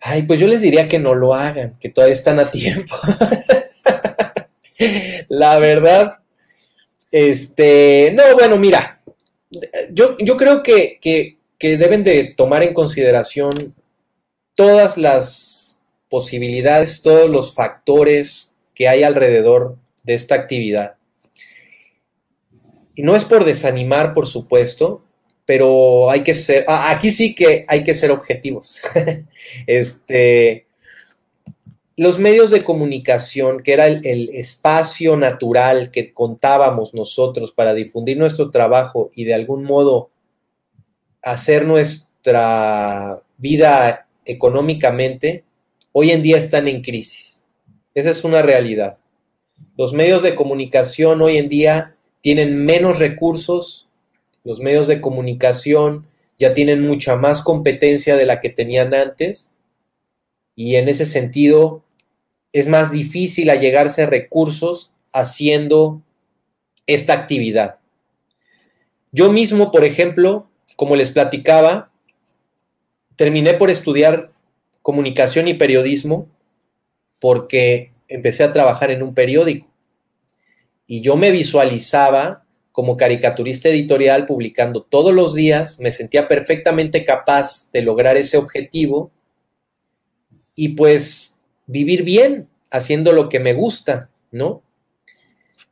[0.00, 2.94] Ay, pues yo les diría que no lo hagan, que todavía están a tiempo.
[5.28, 6.18] la verdad,
[7.10, 9.00] este, no, bueno, mira,
[9.90, 13.50] yo, yo creo que, que, deben de tomar en consideración
[14.54, 20.94] todas las posibilidades, todos los factores que hay alrededor de esta actividad.
[22.94, 25.02] Y no es por desanimar, por supuesto,
[25.44, 28.80] pero hay que ser, aquí sí que hay que ser objetivos.
[29.66, 30.65] este,
[31.96, 38.18] los medios de comunicación, que era el, el, espacio natural que contábamos nosotros para difundir
[38.18, 40.10] nuestro trabajo y de algún modo
[41.22, 45.44] hacer nuestra vida económicamente,
[45.92, 47.42] hoy en día están en crisis.
[47.94, 48.98] Esa es una realidad.
[49.78, 53.88] Los medios de comunicación hoy en día tienen menos recursos,
[54.44, 56.06] los medios de comunicación
[56.38, 59.54] ya tienen mucha más competencia de la que tenían antes
[60.54, 61.82] y en ese sentido
[62.56, 66.00] es más difícil allegarse a recursos haciendo
[66.86, 67.80] esta actividad.
[69.12, 71.90] Yo mismo, por ejemplo, como les platicaba,
[73.14, 74.32] terminé por estudiar
[74.80, 76.30] comunicación y periodismo
[77.18, 79.70] porque empecé a trabajar en un periódico
[80.86, 87.70] y yo me visualizaba como caricaturista editorial publicando todos los días, me sentía perfectamente capaz
[87.70, 89.10] de lograr ese objetivo
[90.54, 91.35] y pues
[91.66, 94.62] vivir bien haciendo lo que me gusta, ¿no?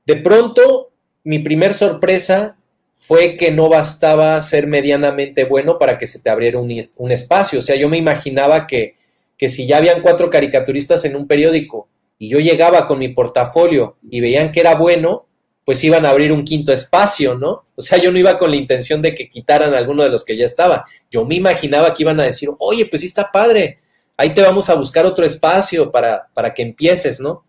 [0.07, 0.91] De pronto,
[1.23, 2.57] mi primer sorpresa
[2.95, 7.59] fue que no bastaba ser medianamente bueno para que se te abriera un, espacio.
[7.59, 8.97] O sea, yo me imaginaba que,
[9.37, 11.89] que, si ya habían cuatro caricaturistas en un periódico
[12.19, 15.27] y yo llegaba con mi portafolio y veían que era bueno,
[15.65, 17.65] pues iban a abrir un quinto espacio, ¿no?
[17.75, 20.37] O sea, yo no iba con la intención de que quitaran alguno de los que
[20.37, 20.85] ya estaba.
[21.11, 23.79] Yo me imaginaba que iban a decir, oye, pues sí está padre,
[24.17, 27.45] ahí te vamos a buscar otro espacio para, para que empieces, ¿no?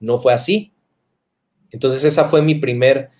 [0.00, 0.72] No fue así.
[1.70, 3.10] Entonces esa fue mi primer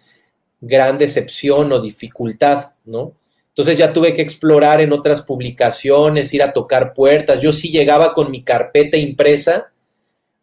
[0.60, 3.14] gran decepción o dificultad, ¿no?
[3.48, 7.40] Entonces ya tuve que explorar en otras publicaciones, ir a tocar puertas.
[7.40, 9.72] Yo sí llegaba con mi carpeta impresa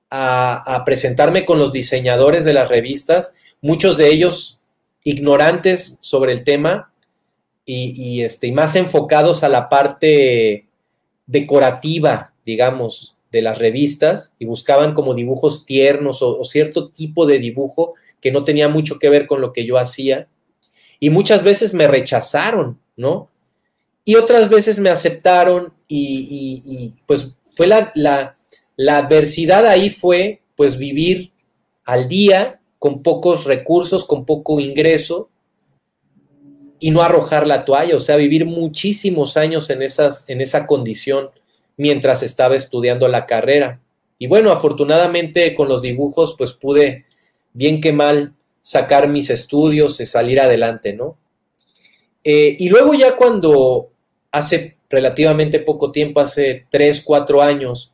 [0.10, 4.60] a, presentarme con los diseñadores de las revistas muchos de ellos
[5.04, 6.92] ignorantes sobre el tema
[7.66, 10.68] y, este, más enfocados a la parte
[11.26, 17.94] decorativa, digamos, de las revistas y buscaban como dibujos tiernos o, cierto tipo de dibujo
[18.20, 20.28] que no tenía mucho que ver con lo que yo hacía.
[21.00, 23.30] Y muchas veces me rechazaron, ¿no?
[24.04, 28.38] Y otras veces me aceptaron y, pues fue la, la,
[28.76, 31.32] la adversidad ahí fue pues vivir
[31.86, 35.30] al día con pocos recursos, con poco ingreso
[36.80, 41.30] y no arrojar la toalla, o sea, vivir muchísimos años en, esas, en esa condición
[41.78, 43.80] mientras estaba estudiando la carrera.
[44.18, 47.06] Y bueno, afortunadamente con los dibujos pues pude,
[47.54, 51.18] bien que mal, sacar mis estudios y salir adelante, ¿no?
[52.24, 53.90] Eh, y luego ya cuando
[54.32, 57.92] hace relativamente poco tiempo, hace tres, cuatro años,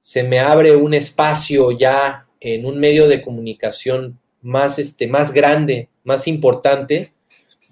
[0.00, 5.88] se me abre un espacio ya en un medio de comunicación más, este, más grande,
[6.02, 7.12] más importante,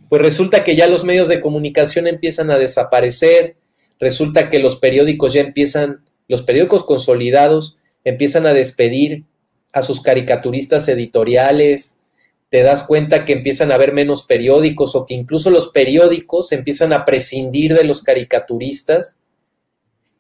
[0.09, 3.57] pues resulta que ya los medios de comunicación empiezan a desaparecer,
[4.03, 9.27] resulta que los periódicos ya empiezan, los periódicos consolidados empiezan a despedir
[9.73, 12.01] a sus caricaturistas editoriales,
[12.49, 16.93] te das cuenta que empiezan a haber menos periódicos o que incluso los periódicos empiezan
[16.93, 19.21] a prescindir de los caricaturistas.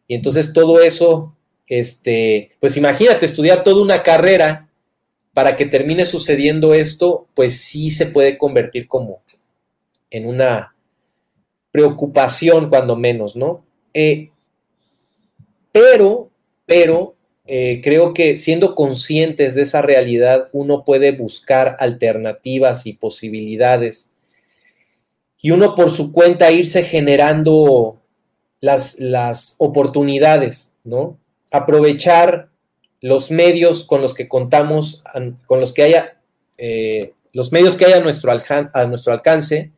[0.06, 1.36] Y entonces todo eso
[1.66, 4.68] este, pues imagínate estudiar toda una carrera
[5.34, 9.22] para que termine sucediendo esto, pues sí se puede convertir como
[10.10, 10.76] en una
[11.72, 13.64] preocupación cuando menos, ¿no?
[13.94, 14.30] Eh,
[15.72, 16.30] pero,
[16.66, 17.16] pero
[17.46, 24.14] eh, creo que siendo conscientes de esa realidad, uno puede buscar alternativas y posibilidades
[25.40, 28.00] y uno por su cuenta irse generando
[28.60, 31.18] las, las oportunidades, ¿no?
[31.52, 32.48] aprovechar
[33.00, 35.04] los medios con los que contamos,
[35.46, 36.20] con los que haya,
[36.58, 39.70] eh, los medios que haya a nuestro, a nuestro alcance,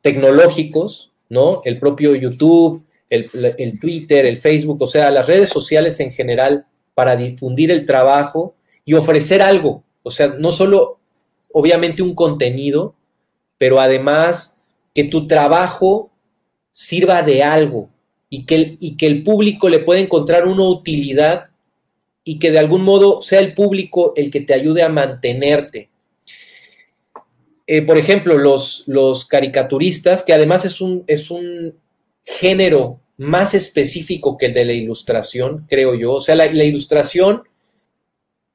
[0.00, 1.62] tecnológicos, ¿no?
[1.64, 6.66] El propio YouTube, el, el, Twitter, el Facebook, o sea, las redes sociales en general
[6.94, 8.54] para difundir el trabajo
[8.84, 10.98] y ofrecer algo, o sea, no solo
[11.52, 12.94] obviamente un contenido,
[13.58, 14.58] pero además
[14.94, 16.10] que tu trabajo
[16.70, 17.88] sirva de algo,
[18.34, 21.50] y que, el, y que el público le pueda encontrar una utilidad
[22.24, 25.88] y que de algún modo sea el público el que te ayude a mantenerte.
[27.68, 31.78] Eh, por ejemplo, los, los, caricaturistas, que además es un, es un
[32.24, 36.14] género más específico que el de la ilustración, creo yo.
[36.14, 37.44] O sea, la, ilustración,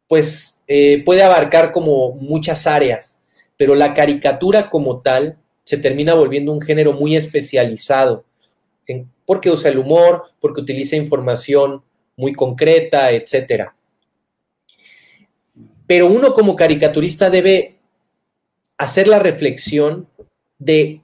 [0.08, 3.22] pues, eh, puede abarcar como muchas áreas,
[3.58, 8.26] pero la caricatura como tal se termina volviendo un género muy especializado
[9.26, 11.84] porque usa el humor, porque utiliza información
[12.16, 13.70] muy concreta, etc.
[15.86, 17.76] Pero uno como caricaturista debe
[18.78, 20.08] hacer la reflexión
[20.58, 21.02] de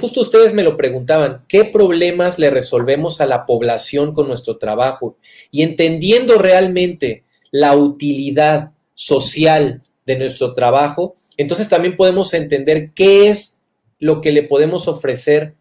[0.00, 5.16] justo ustedes me lo preguntaban, qué problemas le resolvemos a la población con nuestro trabajo
[5.50, 13.64] y entendiendo realmente la utilidad social de nuestro trabajo, entonces también podemos entender qué es
[13.98, 15.54] lo que le podemos ofrecer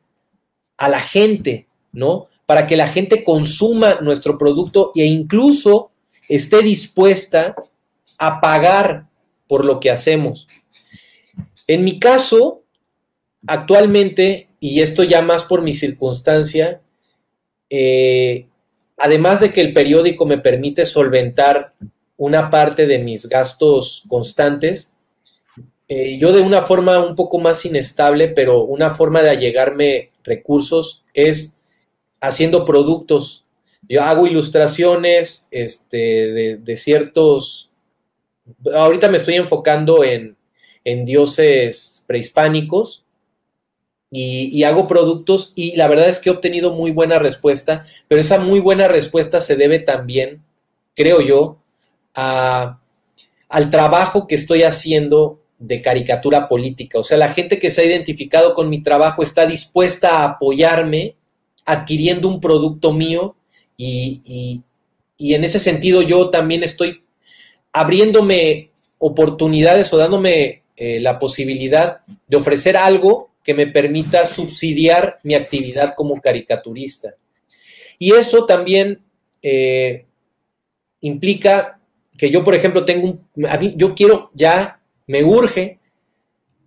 [0.77, 2.27] a la gente, ¿no?
[2.45, 5.91] Para que la gente consuma nuestro producto e incluso
[6.29, 7.55] esté dispuesta
[8.17, 9.07] a pagar
[9.47, 10.47] por lo que hacemos.
[11.67, 12.64] En mi caso,
[13.47, 16.81] actualmente, y esto ya más por mi circunstancia,
[17.69, 18.47] eh,
[18.97, 21.73] además de que el periódico me permite solventar
[22.17, 24.93] una parte de mis gastos constantes,
[25.87, 31.03] eh, yo de una forma un poco más inestable, pero una forma de allegarme recursos
[31.13, 31.59] es
[32.21, 33.45] haciendo productos.
[33.87, 37.71] Yo hago ilustraciones este, de, ciertos...
[38.73, 40.35] Ahorita me estoy enfocando en,
[41.05, 43.04] dioses prehispánicos
[44.17, 48.21] y, y, hago productos y la verdad es que he obtenido muy buena respuesta, pero
[48.21, 50.43] esa muy buena respuesta se debe también,
[50.95, 51.57] creo yo,
[52.13, 52.79] a,
[53.49, 56.99] al trabajo que estoy haciendo de caricatura política.
[56.99, 61.15] O sea, la gente que se ha identificado con mi trabajo está dispuesta a apoyarme
[61.65, 63.35] adquiriendo un producto mío
[63.77, 64.63] y,
[65.17, 67.03] en ese sentido yo también estoy
[67.73, 75.35] abriéndome oportunidades o dándome eh, la posibilidad de ofrecer algo que me permita subsidiar mi
[75.35, 77.13] actividad como caricaturista.
[77.99, 79.03] Y eso también
[79.43, 80.05] eh,
[80.99, 81.79] implica
[82.17, 85.77] que yo, por ejemplo, tengo un, yo quiero ya, me urge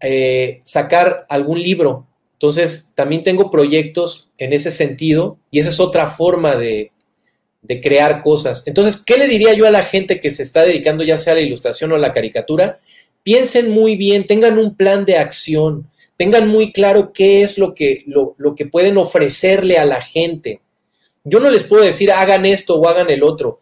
[0.00, 2.06] eh, sacar algún libro.
[2.34, 6.92] Entonces, también tengo proyectos en ese sentido y esa es otra forma de,
[7.60, 8.62] de crear cosas.
[8.66, 11.36] Entonces, ¿qué le diría yo a la gente que se está dedicando ya sea a
[11.36, 12.78] la ilustración o a la caricatura?
[13.24, 18.04] Piensen muy bien, tengan un plan de acción, tengan muy claro qué es lo que,
[18.06, 20.60] lo, que pueden ofrecerle a la gente.
[21.24, 23.60] Yo no les puedo decir hagan esto o hagan el otro.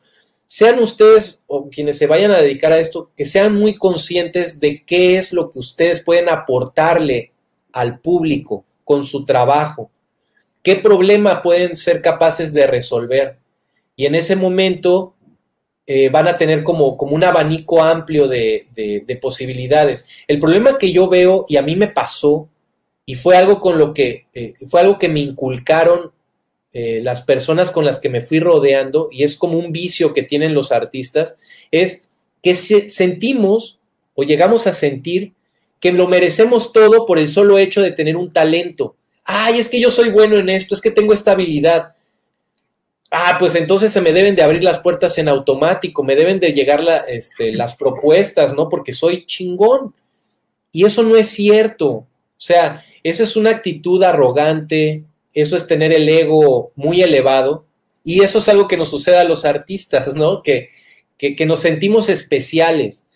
[0.48, 4.84] Sean ustedes o quienes se vayan a dedicar a esto, que sean muy conscientes de
[4.84, 7.32] qué es lo que ustedes pueden aportarle
[7.72, 9.90] al público con su trabajo,
[10.62, 13.36] qué problema pueden ser capaces de resolver
[13.96, 15.14] y en ese momento
[15.88, 18.66] eh, van a tener como, como un abanico amplio de,
[19.20, 20.08] posibilidades.
[20.26, 22.48] El problema que yo veo, y a mí me pasó,
[23.04, 26.10] y fue algo con lo que, eh, fue algo que me inculcaron
[26.72, 30.24] eh, las personas con las que me fui rodeando, y es como un vicio que
[30.24, 31.36] tienen los artistas,
[31.70, 32.10] es
[32.42, 33.78] que sentimos
[34.14, 35.34] o llegamos a sentir
[35.78, 38.96] que lo merecemos todo por el solo hecho de tener un talento.
[39.24, 41.95] Ay, es que yo soy bueno en esto, es que tengo esta habilidad
[43.10, 46.52] ah, pues entonces se me deben de abrir las puertas en automático, me deben de
[46.52, 48.68] llegar este, las propuestas, ¿no?
[48.68, 49.94] Porque soy chingón.
[50.72, 51.88] Y eso no es cierto.
[51.88, 52.06] O
[52.36, 57.64] sea, eso es una actitud arrogante, eso es tener el ego muy elevado.
[58.04, 60.42] Y eso es algo que nos sucede a los artistas, ¿no?
[60.42, 60.70] Que,
[61.18, 63.08] que, que nos sentimos especiales.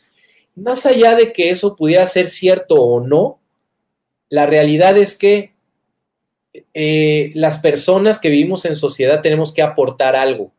[0.56, 3.40] Más allá de que eso pudiera ser cierto o no,
[4.28, 5.52] la realidad es que
[6.52, 10.52] eh, las personas que vivimos en sociedad tenemos que aportar algo.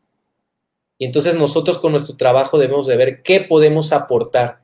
[0.97, 4.61] Y entonces nosotros con nuestro trabajo debemos de ver qué podemos aportar.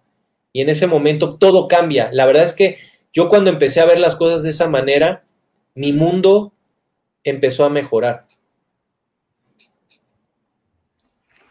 [0.54, 2.10] Y en ese momento todo cambia.
[2.14, 2.78] La verdad es que
[3.12, 5.24] yo cuando empecé a ver las cosas de esa manera,
[5.74, 6.54] mi mundo
[7.24, 8.28] empezó a mejorar.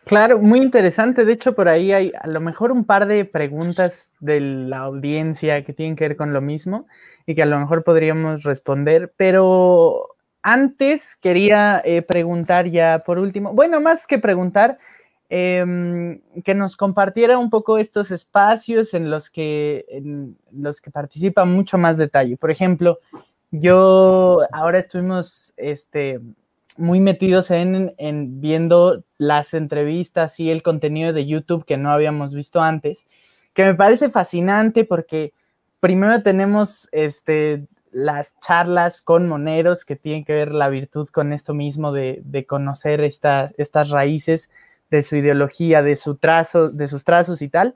[0.07, 1.24] Claro, muy interesante.
[1.24, 5.65] De hecho, por ahí hay a lo mejor un par de preguntas de la audiencia
[5.65, 6.87] que tienen que ver con lo mismo
[7.27, 13.53] y que a lo mejor podríamos responder, pero antes quería eh, preguntar ya por último,
[13.53, 14.78] bueno, más que preguntar,
[15.28, 21.45] em, que nos compartiera un poco estos espacios en los que, en los que participa
[21.45, 22.37] mucho más detalle.
[22.37, 23.01] Por ejemplo,
[23.51, 26.20] yo ahora estuvimos este,
[26.77, 32.35] muy metidos en, en, viendo las entrevistas y el contenido de YouTube que no habíamos
[32.35, 33.07] visto antes,
[33.55, 35.32] que me parece fascinante porque
[35.81, 41.55] primero tenemos este, las charlas con moneros que tienen que ver la virtud con esto
[41.55, 44.51] mismo de, conocer estas raíces
[44.90, 47.74] de su ideología, de su trazo, de sus trazos y tal.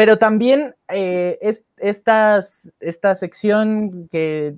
[0.00, 1.38] Pero también eh,
[1.76, 2.40] esta
[3.16, 4.54] sección que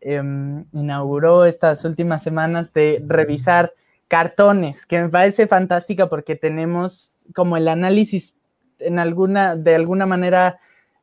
[0.00, 3.72] em, inauguró estas últimas semanas de revisar
[4.08, 8.34] cartones, que me parece fantástica porque tenemos como el análisis
[8.80, 10.58] en alguna, de alguna manera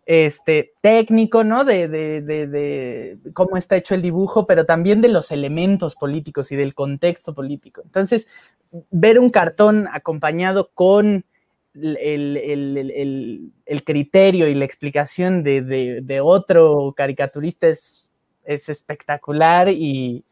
[0.06, 1.64] este, técnico, ¿no?
[1.64, 6.58] De, de, de, cómo está hecho el dibujo, pero también de los elementos políticos y
[6.58, 7.84] del contexto político.
[7.86, 8.28] Entonces,
[8.92, 11.24] ver un cartón acompañado con
[11.82, 18.10] el, el, criterio y la explicación de, otro caricaturista es,
[18.44, 20.24] es espectacular y,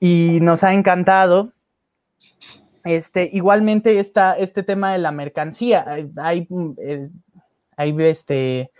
[0.00, 1.52] y, nos ha encantado.
[2.84, 5.84] Este, igualmente, esta, este tema de la mercancía.
[6.16, 7.08] Hay, eh,
[7.76, 8.70] Ahí este,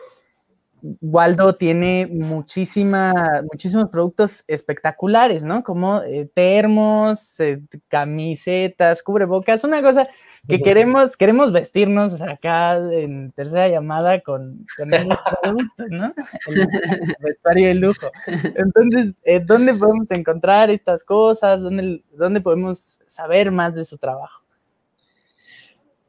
[1.00, 5.62] Waldo tiene muchísima, muchísimos productos espectaculares, ¿no?
[5.62, 10.08] Como eh, termos, eh, camisetas, cubrebocas, una cosa
[10.48, 15.06] que queremos, queremos vestirnos acá en tercera llamada con, con esos
[15.42, 16.12] productos, ¿no?
[16.48, 18.10] El vestuario de lujo.
[18.56, 21.62] Entonces, eh, ¿dónde podemos encontrar estas cosas?
[21.62, 24.41] ¿Dónde, ¿Dónde podemos saber más de su trabajo?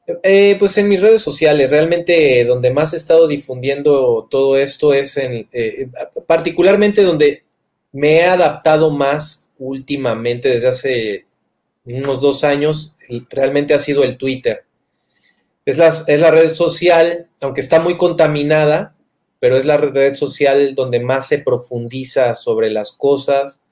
[0.06, 5.16] Eh, pues en mis redes sociales, realmente donde más he estado difundiendo todo esto es
[5.16, 5.88] en, eh,
[6.28, 7.44] particularmente donde
[7.94, 11.26] me he adaptado más últimamente desde hace
[11.86, 12.98] unos dos años,
[13.30, 14.66] realmente ha sido el Twitter.
[15.66, 18.96] Es la, es la red social, aunque está muy contaminada,
[19.40, 23.63] pero es la red social donde más se profundiza sobre las cosas,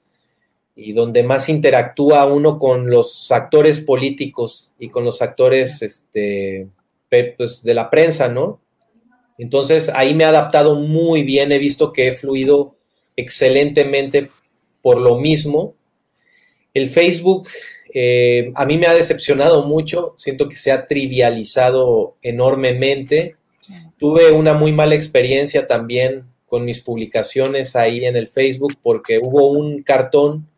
[0.74, 6.68] y donde más interactúa uno con los actores políticos y con los actores este,
[7.08, 8.60] pues, de la prensa, ¿no?
[9.38, 12.76] Entonces ahí me he adaptado muy bien, he visto que he fluido
[13.16, 14.30] excelentemente
[14.80, 15.74] por lo mismo.
[16.74, 17.48] El Facebook
[17.92, 23.36] eh, a mí me ha decepcionado mucho, siento que se ha trivializado enormemente
[23.98, 29.52] Tuve una muy mala experiencia también con mis publicaciones ahí en el Facebook porque hubo
[29.52, 30.48] un cartón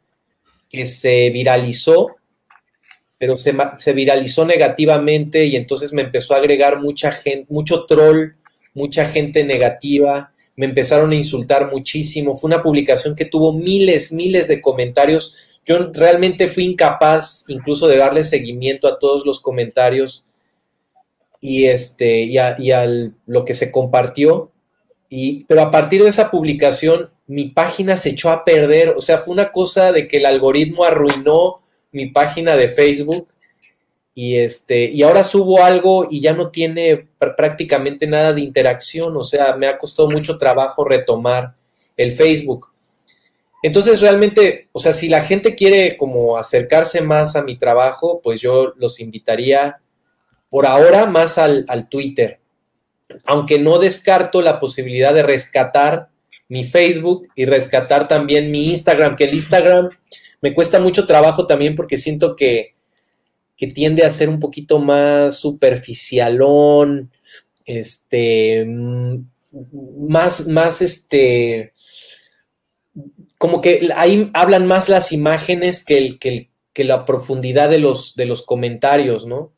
[0.69, 2.17] que se viralizó,
[3.19, 8.35] pero se, se viralizó negativamente y entonces me empezó a agregar mucha gente, mucho troll,
[8.75, 12.37] mucha gente negativa, me empezaron a insultar muchísimo.
[12.37, 15.61] Fue una publicación que tuvo miles, miles de comentarios.
[15.65, 20.27] Yo realmente fui incapaz incluso de darle seguimiento a todos los comentarios
[21.41, 22.57] y, este, y, a,
[23.27, 24.53] lo que se compartió.
[25.09, 28.91] Y, pero a partir de esa publicación, mi página se echó a perder.
[28.97, 33.29] O sea, fue una cosa de que el algoritmo arruinó mi página de Facebook
[34.15, 39.25] y este y ahora subo algo y ya no tiene prácticamente nada de interacción, o
[39.25, 41.55] sea, me ha costado mucho trabajo retomar
[41.97, 42.73] el Facebook.
[43.63, 48.41] Entonces, realmente, o sea, si la gente quiere como acercarse más a mi trabajo, pues
[48.41, 49.81] yo los invitaría
[50.51, 52.41] por ahora más al, al Twitter,
[53.25, 56.11] aunque no descarto la posibilidad de rescatar
[56.55, 59.91] mi Facebook y rescatar también mi Instagram, que el Instagram
[60.41, 62.75] me cuesta mucho trabajo también porque siento que
[63.57, 67.11] que tiende a ser un poquito más superficialón,
[67.65, 69.19] este, mm,
[70.09, 71.73] más, más, este,
[73.39, 78.17] como que ahí hablan más las imágenes que, el, que, que la profundidad de los,
[78.17, 79.53] de los comentarios, ¿no?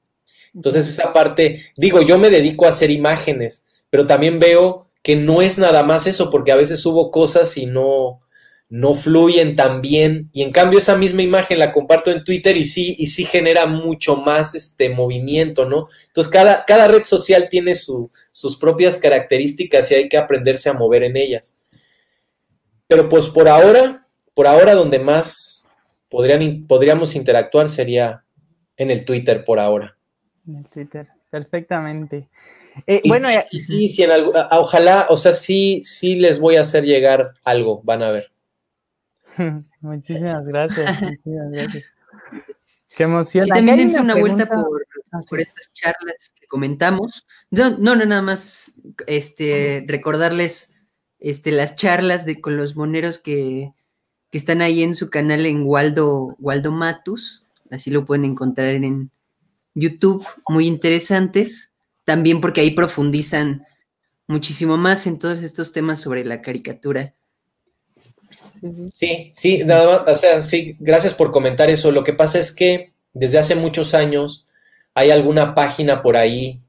[0.55, 5.41] Entonces esa parte, digo, yo me dedico a hacer imágenes, pero también veo que no
[5.41, 8.23] es nada más eso, porque a veces subo cosas y no,
[8.69, 12.65] no fluyen tan bien y en cambio esa misma imagen la comparto en Twitter y
[12.65, 15.87] sí, y sí genera mucho más este movimiento, ¿no?
[16.09, 21.05] Entonces cada, cada red social tiene sus propias características y hay que aprenderse a mover
[21.05, 21.57] en ellas.
[22.89, 24.01] Pero pues por ahora,
[24.35, 25.71] por ahora donde más
[26.09, 28.25] podrían, podríamos interactuar sería
[28.77, 29.97] en el Twitter por ahora.
[30.49, 32.29] En el Twitter, perfectamente.
[32.87, 36.85] Eh, bueno, sí, sí, en algo, ojalá, o sea, sí, sí les voy a hacer
[36.85, 38.33] llegar algo, van a ver.
[39.81, 41.01] Muchísimas gracias.
[41.03, 41.85] Muchísimas gracias.
[42.97, 43.45] Qué emoción.
[43.45, 47.27] Sí, también dense una, vuelta por, ah, por, estas charlas que comentamos.
[47.51, 48.73] No, no, nada más
[49.07, 50.75] este, recordarles
[51.19, 53.73] este, las charlas de, con los moneros que,
[54.31, 57.47] que están ahí en su canal en Waldo, Waldo Matus.
[57.71, 59.11] Así lo pueden encontrar en
[59.75, 60.27] YouTube.
[60.49, 61.76] Muy interesantes.
[62.07, 63.67] También porque ahí profundizan
[64.27, 67.13] muchísimo más en todos estos temas sobre la caricatura
[68.93, 71.91] Sí, sí, nada más, o sea, sí, gracias por comentar eso.
[71.91, 74.47] Lo que pasa es que desde hace muchos años
[74.95, 76.63] hay alguna página por ahí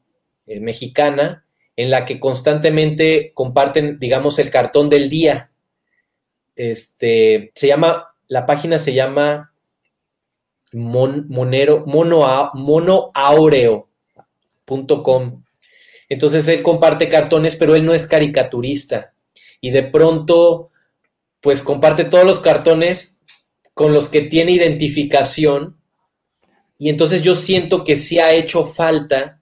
[0.45, 1.45] eh, mexicana
[1.75, 5.51] en la que constantemente comparten, digamos, el cartón del día.
[6.55, 9.53] Este, se llama, la página se llama
[10.73, 13.11] monero, mono,
[14.67, 15.43] monoaureo.com.
[16.09, 19.13] Entonces él comparte cartones, pero él no es caricaturista.
[19.59, 20.71] Y de pronto
[21.41, 23.21] pues comparte todos los cartones
[23.73, 25.77] con los que tiene identificación
[26.79, 29.39] y entonces yo siento que sí ha hecho falta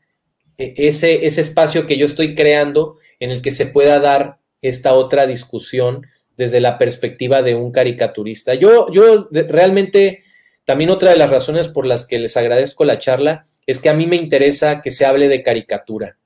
[0.57, 4.93] eh, ese, ese espacio que yo estoy creando en el que se pueda dar esta
[4.93, 6.05] otra discusión
[6.37, 8.55] desde la perspectiva de un caricaturista.
[8.55, 10.23] Yo, yo realmente,
[10.65, 13.93] también otra de las razones por las que les agradezco la charla es que a
[13.93, 16.17] mí me interesa que se hable de caricatura.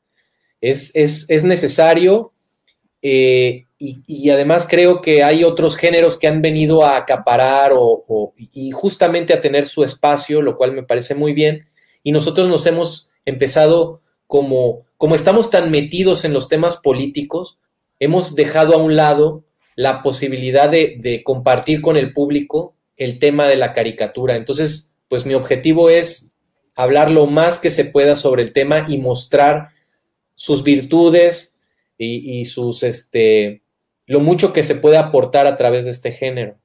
[0.61, 2.31] Es, es, es necesario
[3.01, 8.71] eh, y, además creo que hay otros géneros que han venido a acaparar o, y
[8.71, 11.67] justamente a tener su espacio, lo cual me parece muy bien.
[12.03, 17.59] Y nosotros nos hemos empezado como, como estamos tan metidos en los temas políticos,
[17.99, 19.45] hemos dejado a un lado
[19.75, 24.35] la posibilidad de, de compartir con el público el tema de la caricatura.
[24.35, 26.35] Entonces, pues mi objetivo es
[26.75, 29.69] hablar lo más que se pueda sobre el tema y mostrar
[30.35, 31.59] sus virtudes,
[32.01, 33.61] y, sus, este,
[34.05, 36.57] lo mucho que se puede aportar a través de este género.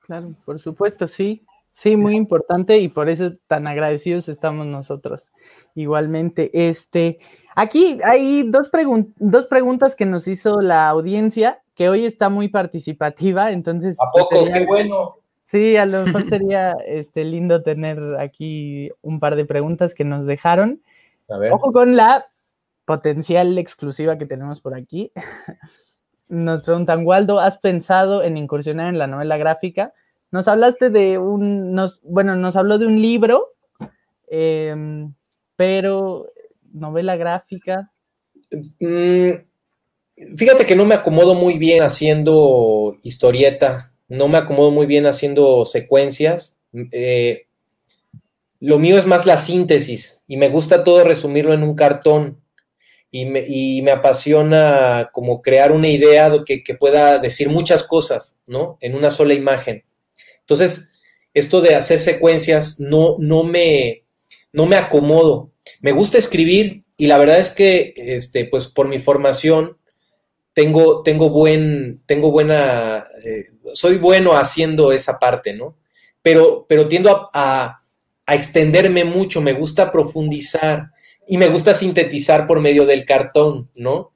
[0.00, 1.44] Claro, por supuesto, sí.
[1.72, 5.30] Sí, muy importante y por eso tan agradecidos estamos nosotros.
[5.74, 7.20] Igualmente, este,
[7.54, 8.70] aquí hay dos,
[9.18, 13.96] dos preguntas que nos hizo la audiencia, que hoy está muy participativa, entonces...
[14.00, 14.46] ¿A poco?
[14.46, 15.19] ¡Qué bueno!
[15.50, 20.24] Sí, a lo mejor sería este, lindo tener aquí un par de preguntas que nos
[20.24, 20.80] dejaron.
[21.28, 21.50] A ver.
[21.52, 22.30] Ojo con la
[22.84, 25.10] potencial exclusiva que tenemos por aquí.
[26.28, 29.92] Nos preguntan, Waldo, ¿has pensado en incursionar en la novela gráfica?
[30.30, 33.48] Nos hablaste de un, nos, bueno, nos habló de un libro,
[34.28, 35.12] em,
[35.56, 36.30] pero
[36.72, 37.90] novela gráfica.
[38.78, 45.06] Mm, fíjate que no me acomodo muy bien haciendo historieta, no me acomodo muy bien
[45.06, 46.58] haciendo secuencias.
[46.92, 47.46] Eh,
[48.58, 52.42] lo mío es más la síntesis y me gusta todo resumirlo en un cartón.
[53.12, 58.38] y me, y me apasiona como crear una idea que, que, pueda decir muchas cosas,
[58.46, 58.78] ¿no?
[58.80, 59.84] En una sola imagen.
[60.40, 60.92] Entonces,
[61.34, 64.04] esto de hacer secuencias no, no, me,
[64.52, 65.50] no me acomodo.
[65.80, 69.78] Me gusta escribir y la verdad es que, este, pues por mi formación,
[70.54, 73.44] tengo, tengo, buen, tengo buena, eh,
[73.74, 75.76] soy bueno haciendo esa parte, ¿no?
[76.22, 77.80] Pero, pero tiendo a,
[78.26, 80.90] a extenderme mucho, me gusta profundizar
[81.26, 84.12] y me gusta sintetizar por medio del cartón, ¿no?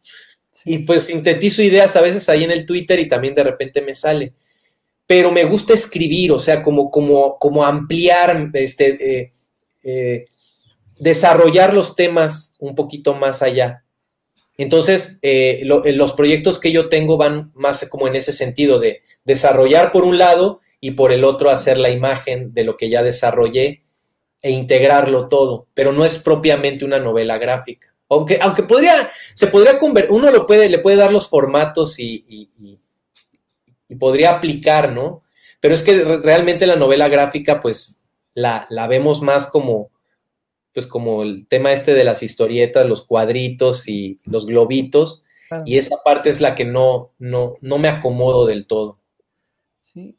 [0.64, 3.94] Y pues sintetizo ideas a veces ahí en el Twitter y también de repente me
[3.94, 4.32] sale.
[5.06, 9.30] Pero me gusta escribir, o sea, como, como, como ampliar, este, eh,
[9.82, 10.24] eh,
[10.98, 13.83] desarrollar los temas un poquito más allá.
[14.56, 19.90] Entonces, eh, los proyectos que yo tengo van más como en ese sentido de desarrollar
[19.90, 23.84] por un lado y por el otro hacer la imagen de lo que ya desarrollé
[24.42, 27.94] e integrarlo todo, pero no es propiamente una novela gráfica.
[28.10, 32.24] Aunque, aunque podría, se podría convertir, uno lo puede, le puede dar los formatos y,
[32.28, 32.78] y,
[33.98, 35.22] podría aplicar, ¿no?
[35.60, 38.02] Pero es que realmente la novela gráfica, pues,
[38.34, 39.90] la, la, vemos más como,
[40.74, 45.24] pues, como el tema este de las historietas, los cuadritos y los globitos,
[45.64, 48.98] y esa parte es la que no, no, no me acomodo del todo.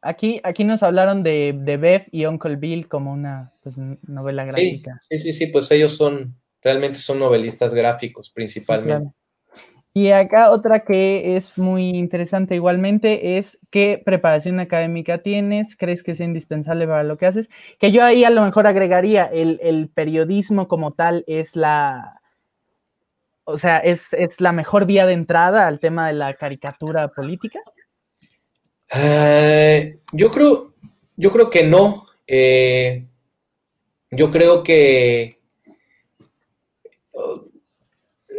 [0.02, 4.98] Aquí, aquí nos hablaron de, de Bev y Uncle Bill como una pues, novela gráfica.
[5.10, 9.12] Sí, sí, sí, pues ellos son, realmente son novelistas gráficos principalmente.
[9.98, 16.12] Y acá otra que es muy interesante igualmente es qué preparación académica tienes, crees que
[16.12, 17.50] es indispensable para lo que haces,
[17.80, 22.20] que yo ahí a lo mejor agregaría, el, periodismo como tal es la,
[23.46, 27.62] o sea, es, es la mejor vía de entrada al tema de la caricatura política.
[28.94, 30.74] Eh, yo creo,
[31.16, 32.06] yo creo que no.
[32.28, 33.08] Eh,
[34.12, 35.40] yo creo que,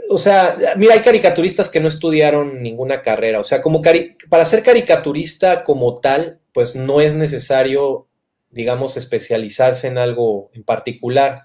[0.09, 3.41] o sea, mira, hay caricaturistas que no estudiaron ninguna carrera.
[3.41, 3.83] O sea, como
[4.29, 8.07] para ser caricaturista como tal, pues no es necesario,
[8.51, 11.41] digamos, especializarse en algo en particular.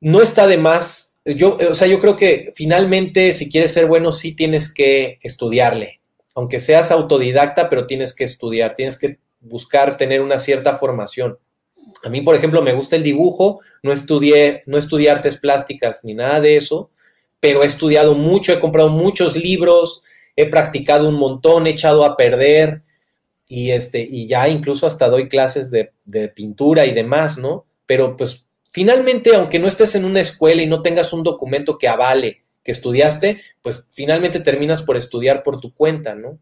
[0.00, 1.16] No está de más.
[1.24, 5.98] Yo, o sea, yo creo que finalmente, si quieres ser bueno, sí tienes que estudiarle
[6.38, 11.36] aunque seas autodidacta, pero tienes que estudiar, tienes que buscar tener una cierta formación.
[12.04, 16.14] A mí, por ejemplo, me gusta el dibujo, no estudié, no estudié artes plásticas ni
[16.14, 16.92] nada de eso,
[17.40, 20.02] pero he estudiado mucho, he comprado muchos libros,
[20.36, 22.82] he practicado un montón, he echado a perder
[23.46, 27.66] y, este, y ya incluso hasta doy clases de, de pintura y demás, ¿no?
[27.86, 31.88] Pero pues finalmente, aunque no estés en una escuela y no tengas un documento que
[31.88, 36.38] avale que estudiaste, pues finalmente terminas por estudiar por tu cuenta, ¿no?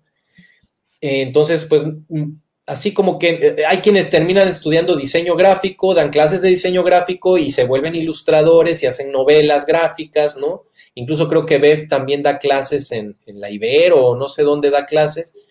[1.00, 2.32] Entonces, pues mm,
[2.66, 7.38] así como que eh, hay quienes terminan estudiando diseño gráfico, dan clases de diseño gráfico
[7.38, 10.64] y se vuelven ilustradores y hacen novelas gráficas, ¿no?
[10.98, 14.86] Incluso creo que Bev también da clases en, la Ibero o no sé dónde da
[14.86, 15.46] clases.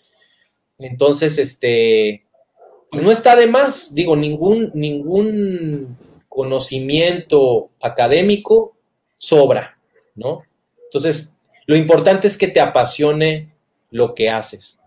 [0.79, 2.25] Entonces, este,
[2.89, 5.97] pues no está de más, digo, ningún, ningún
[6.27, 8.75] conocimiento académico
[9.17, 9.77] sobra,
[10.15, 10.41] ¿no?
[10.85, 13.53] Entonces, lo importante es que te apasione
[13.91, 14.81] lo que haces.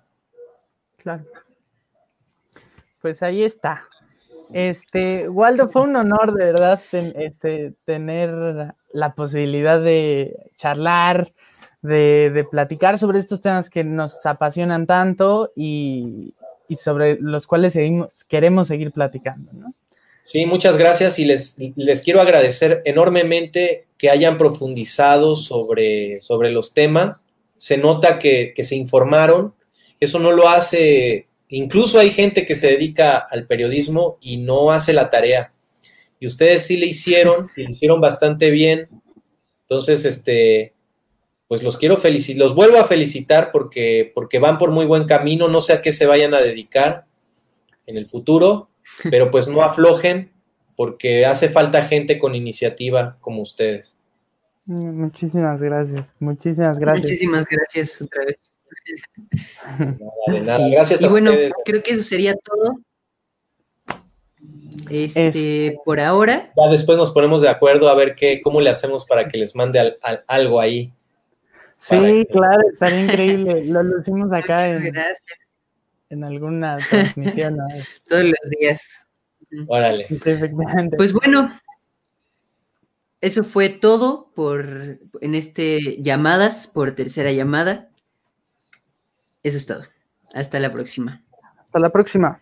[0.97, 1.25] Claro.
[3.01, 3.87] Pues ahí está.
[4.53, 11.33] Este, Waldo, fue un honor de verdad este, tener la posibilidad de charlar,
[11.83, 16.35] de, platicar sobre estos temas que nos apasionan tanto y,
[16.69, 19.73] y sobre los cuales seguimos, queremos seguir platicando, ¿no?
[20.29, 26.75] Sí, muchas gracias y les, les, quiero agradecer enormemente que hayan profundizado sobre, sobre los
[26.75, 27.25] temas.
[27.57, 29.55] Se nota que, se informaron.
[30.01, 34.93] Eso no lo hace, incluso hay gente que se dedica al periodismo y no hace
[34.93, 35.55] la tarea.
[36.21, 38.89] Y ustedes sí le hicieron, y lo hicieron bastante bien.
[39.63, 40.75] Entonces, este,
[41.47, 45.49] pues los quiero felicitar, los vuelvo a felicitar porque, porque van por muy buen camino.
[45.49, 47.07] No sé a qué se vayan a dedicar
[47.87, 48.69] en el futuro
[49.11, 50.33] pero pues no aflojen
[50.77, 53.97] porque hace falta gente con iniciativa como ustedes.
[54.67, 57.05] Mm, muchísimas gracias, muchísimas gracias.
[57.05, 58.53] Muchísimas gracias otra vez.
[60.27, 61.01] Gracias.
[61.01, 61.33] Y bueno,
[61.65, 62.79] creo que eso sería todo.
[64.91, 66.53] Este, por ahora.
[66.57, 69.55] Ya después nos ponemos de acuerdo a ver qué, cómo le hacemos para que les
[69.55, 69.97] mande
[70.27, 70.93] algo ahí.
[71.79, 73.65] Sí, claro, estaría increíble.
[73.67, 74.67] Lo lucimos acá.
[74.67, 75.49] Muchas gracias
[76.11, 77.59] en alguna transmisión.
[78.09, 79.07] Todos los días.
[79.67, 80.07] Órale.
[80.97, 81.51] Pues bueno,
[83.21, 87.89] eso fue todo por en este llamadas por tercera llamada.
[89.43, 89.83] Eso es todo.
[90.35, 91.23] Hasta la próxima.
[91.65, 92.41] Hasta la próxima.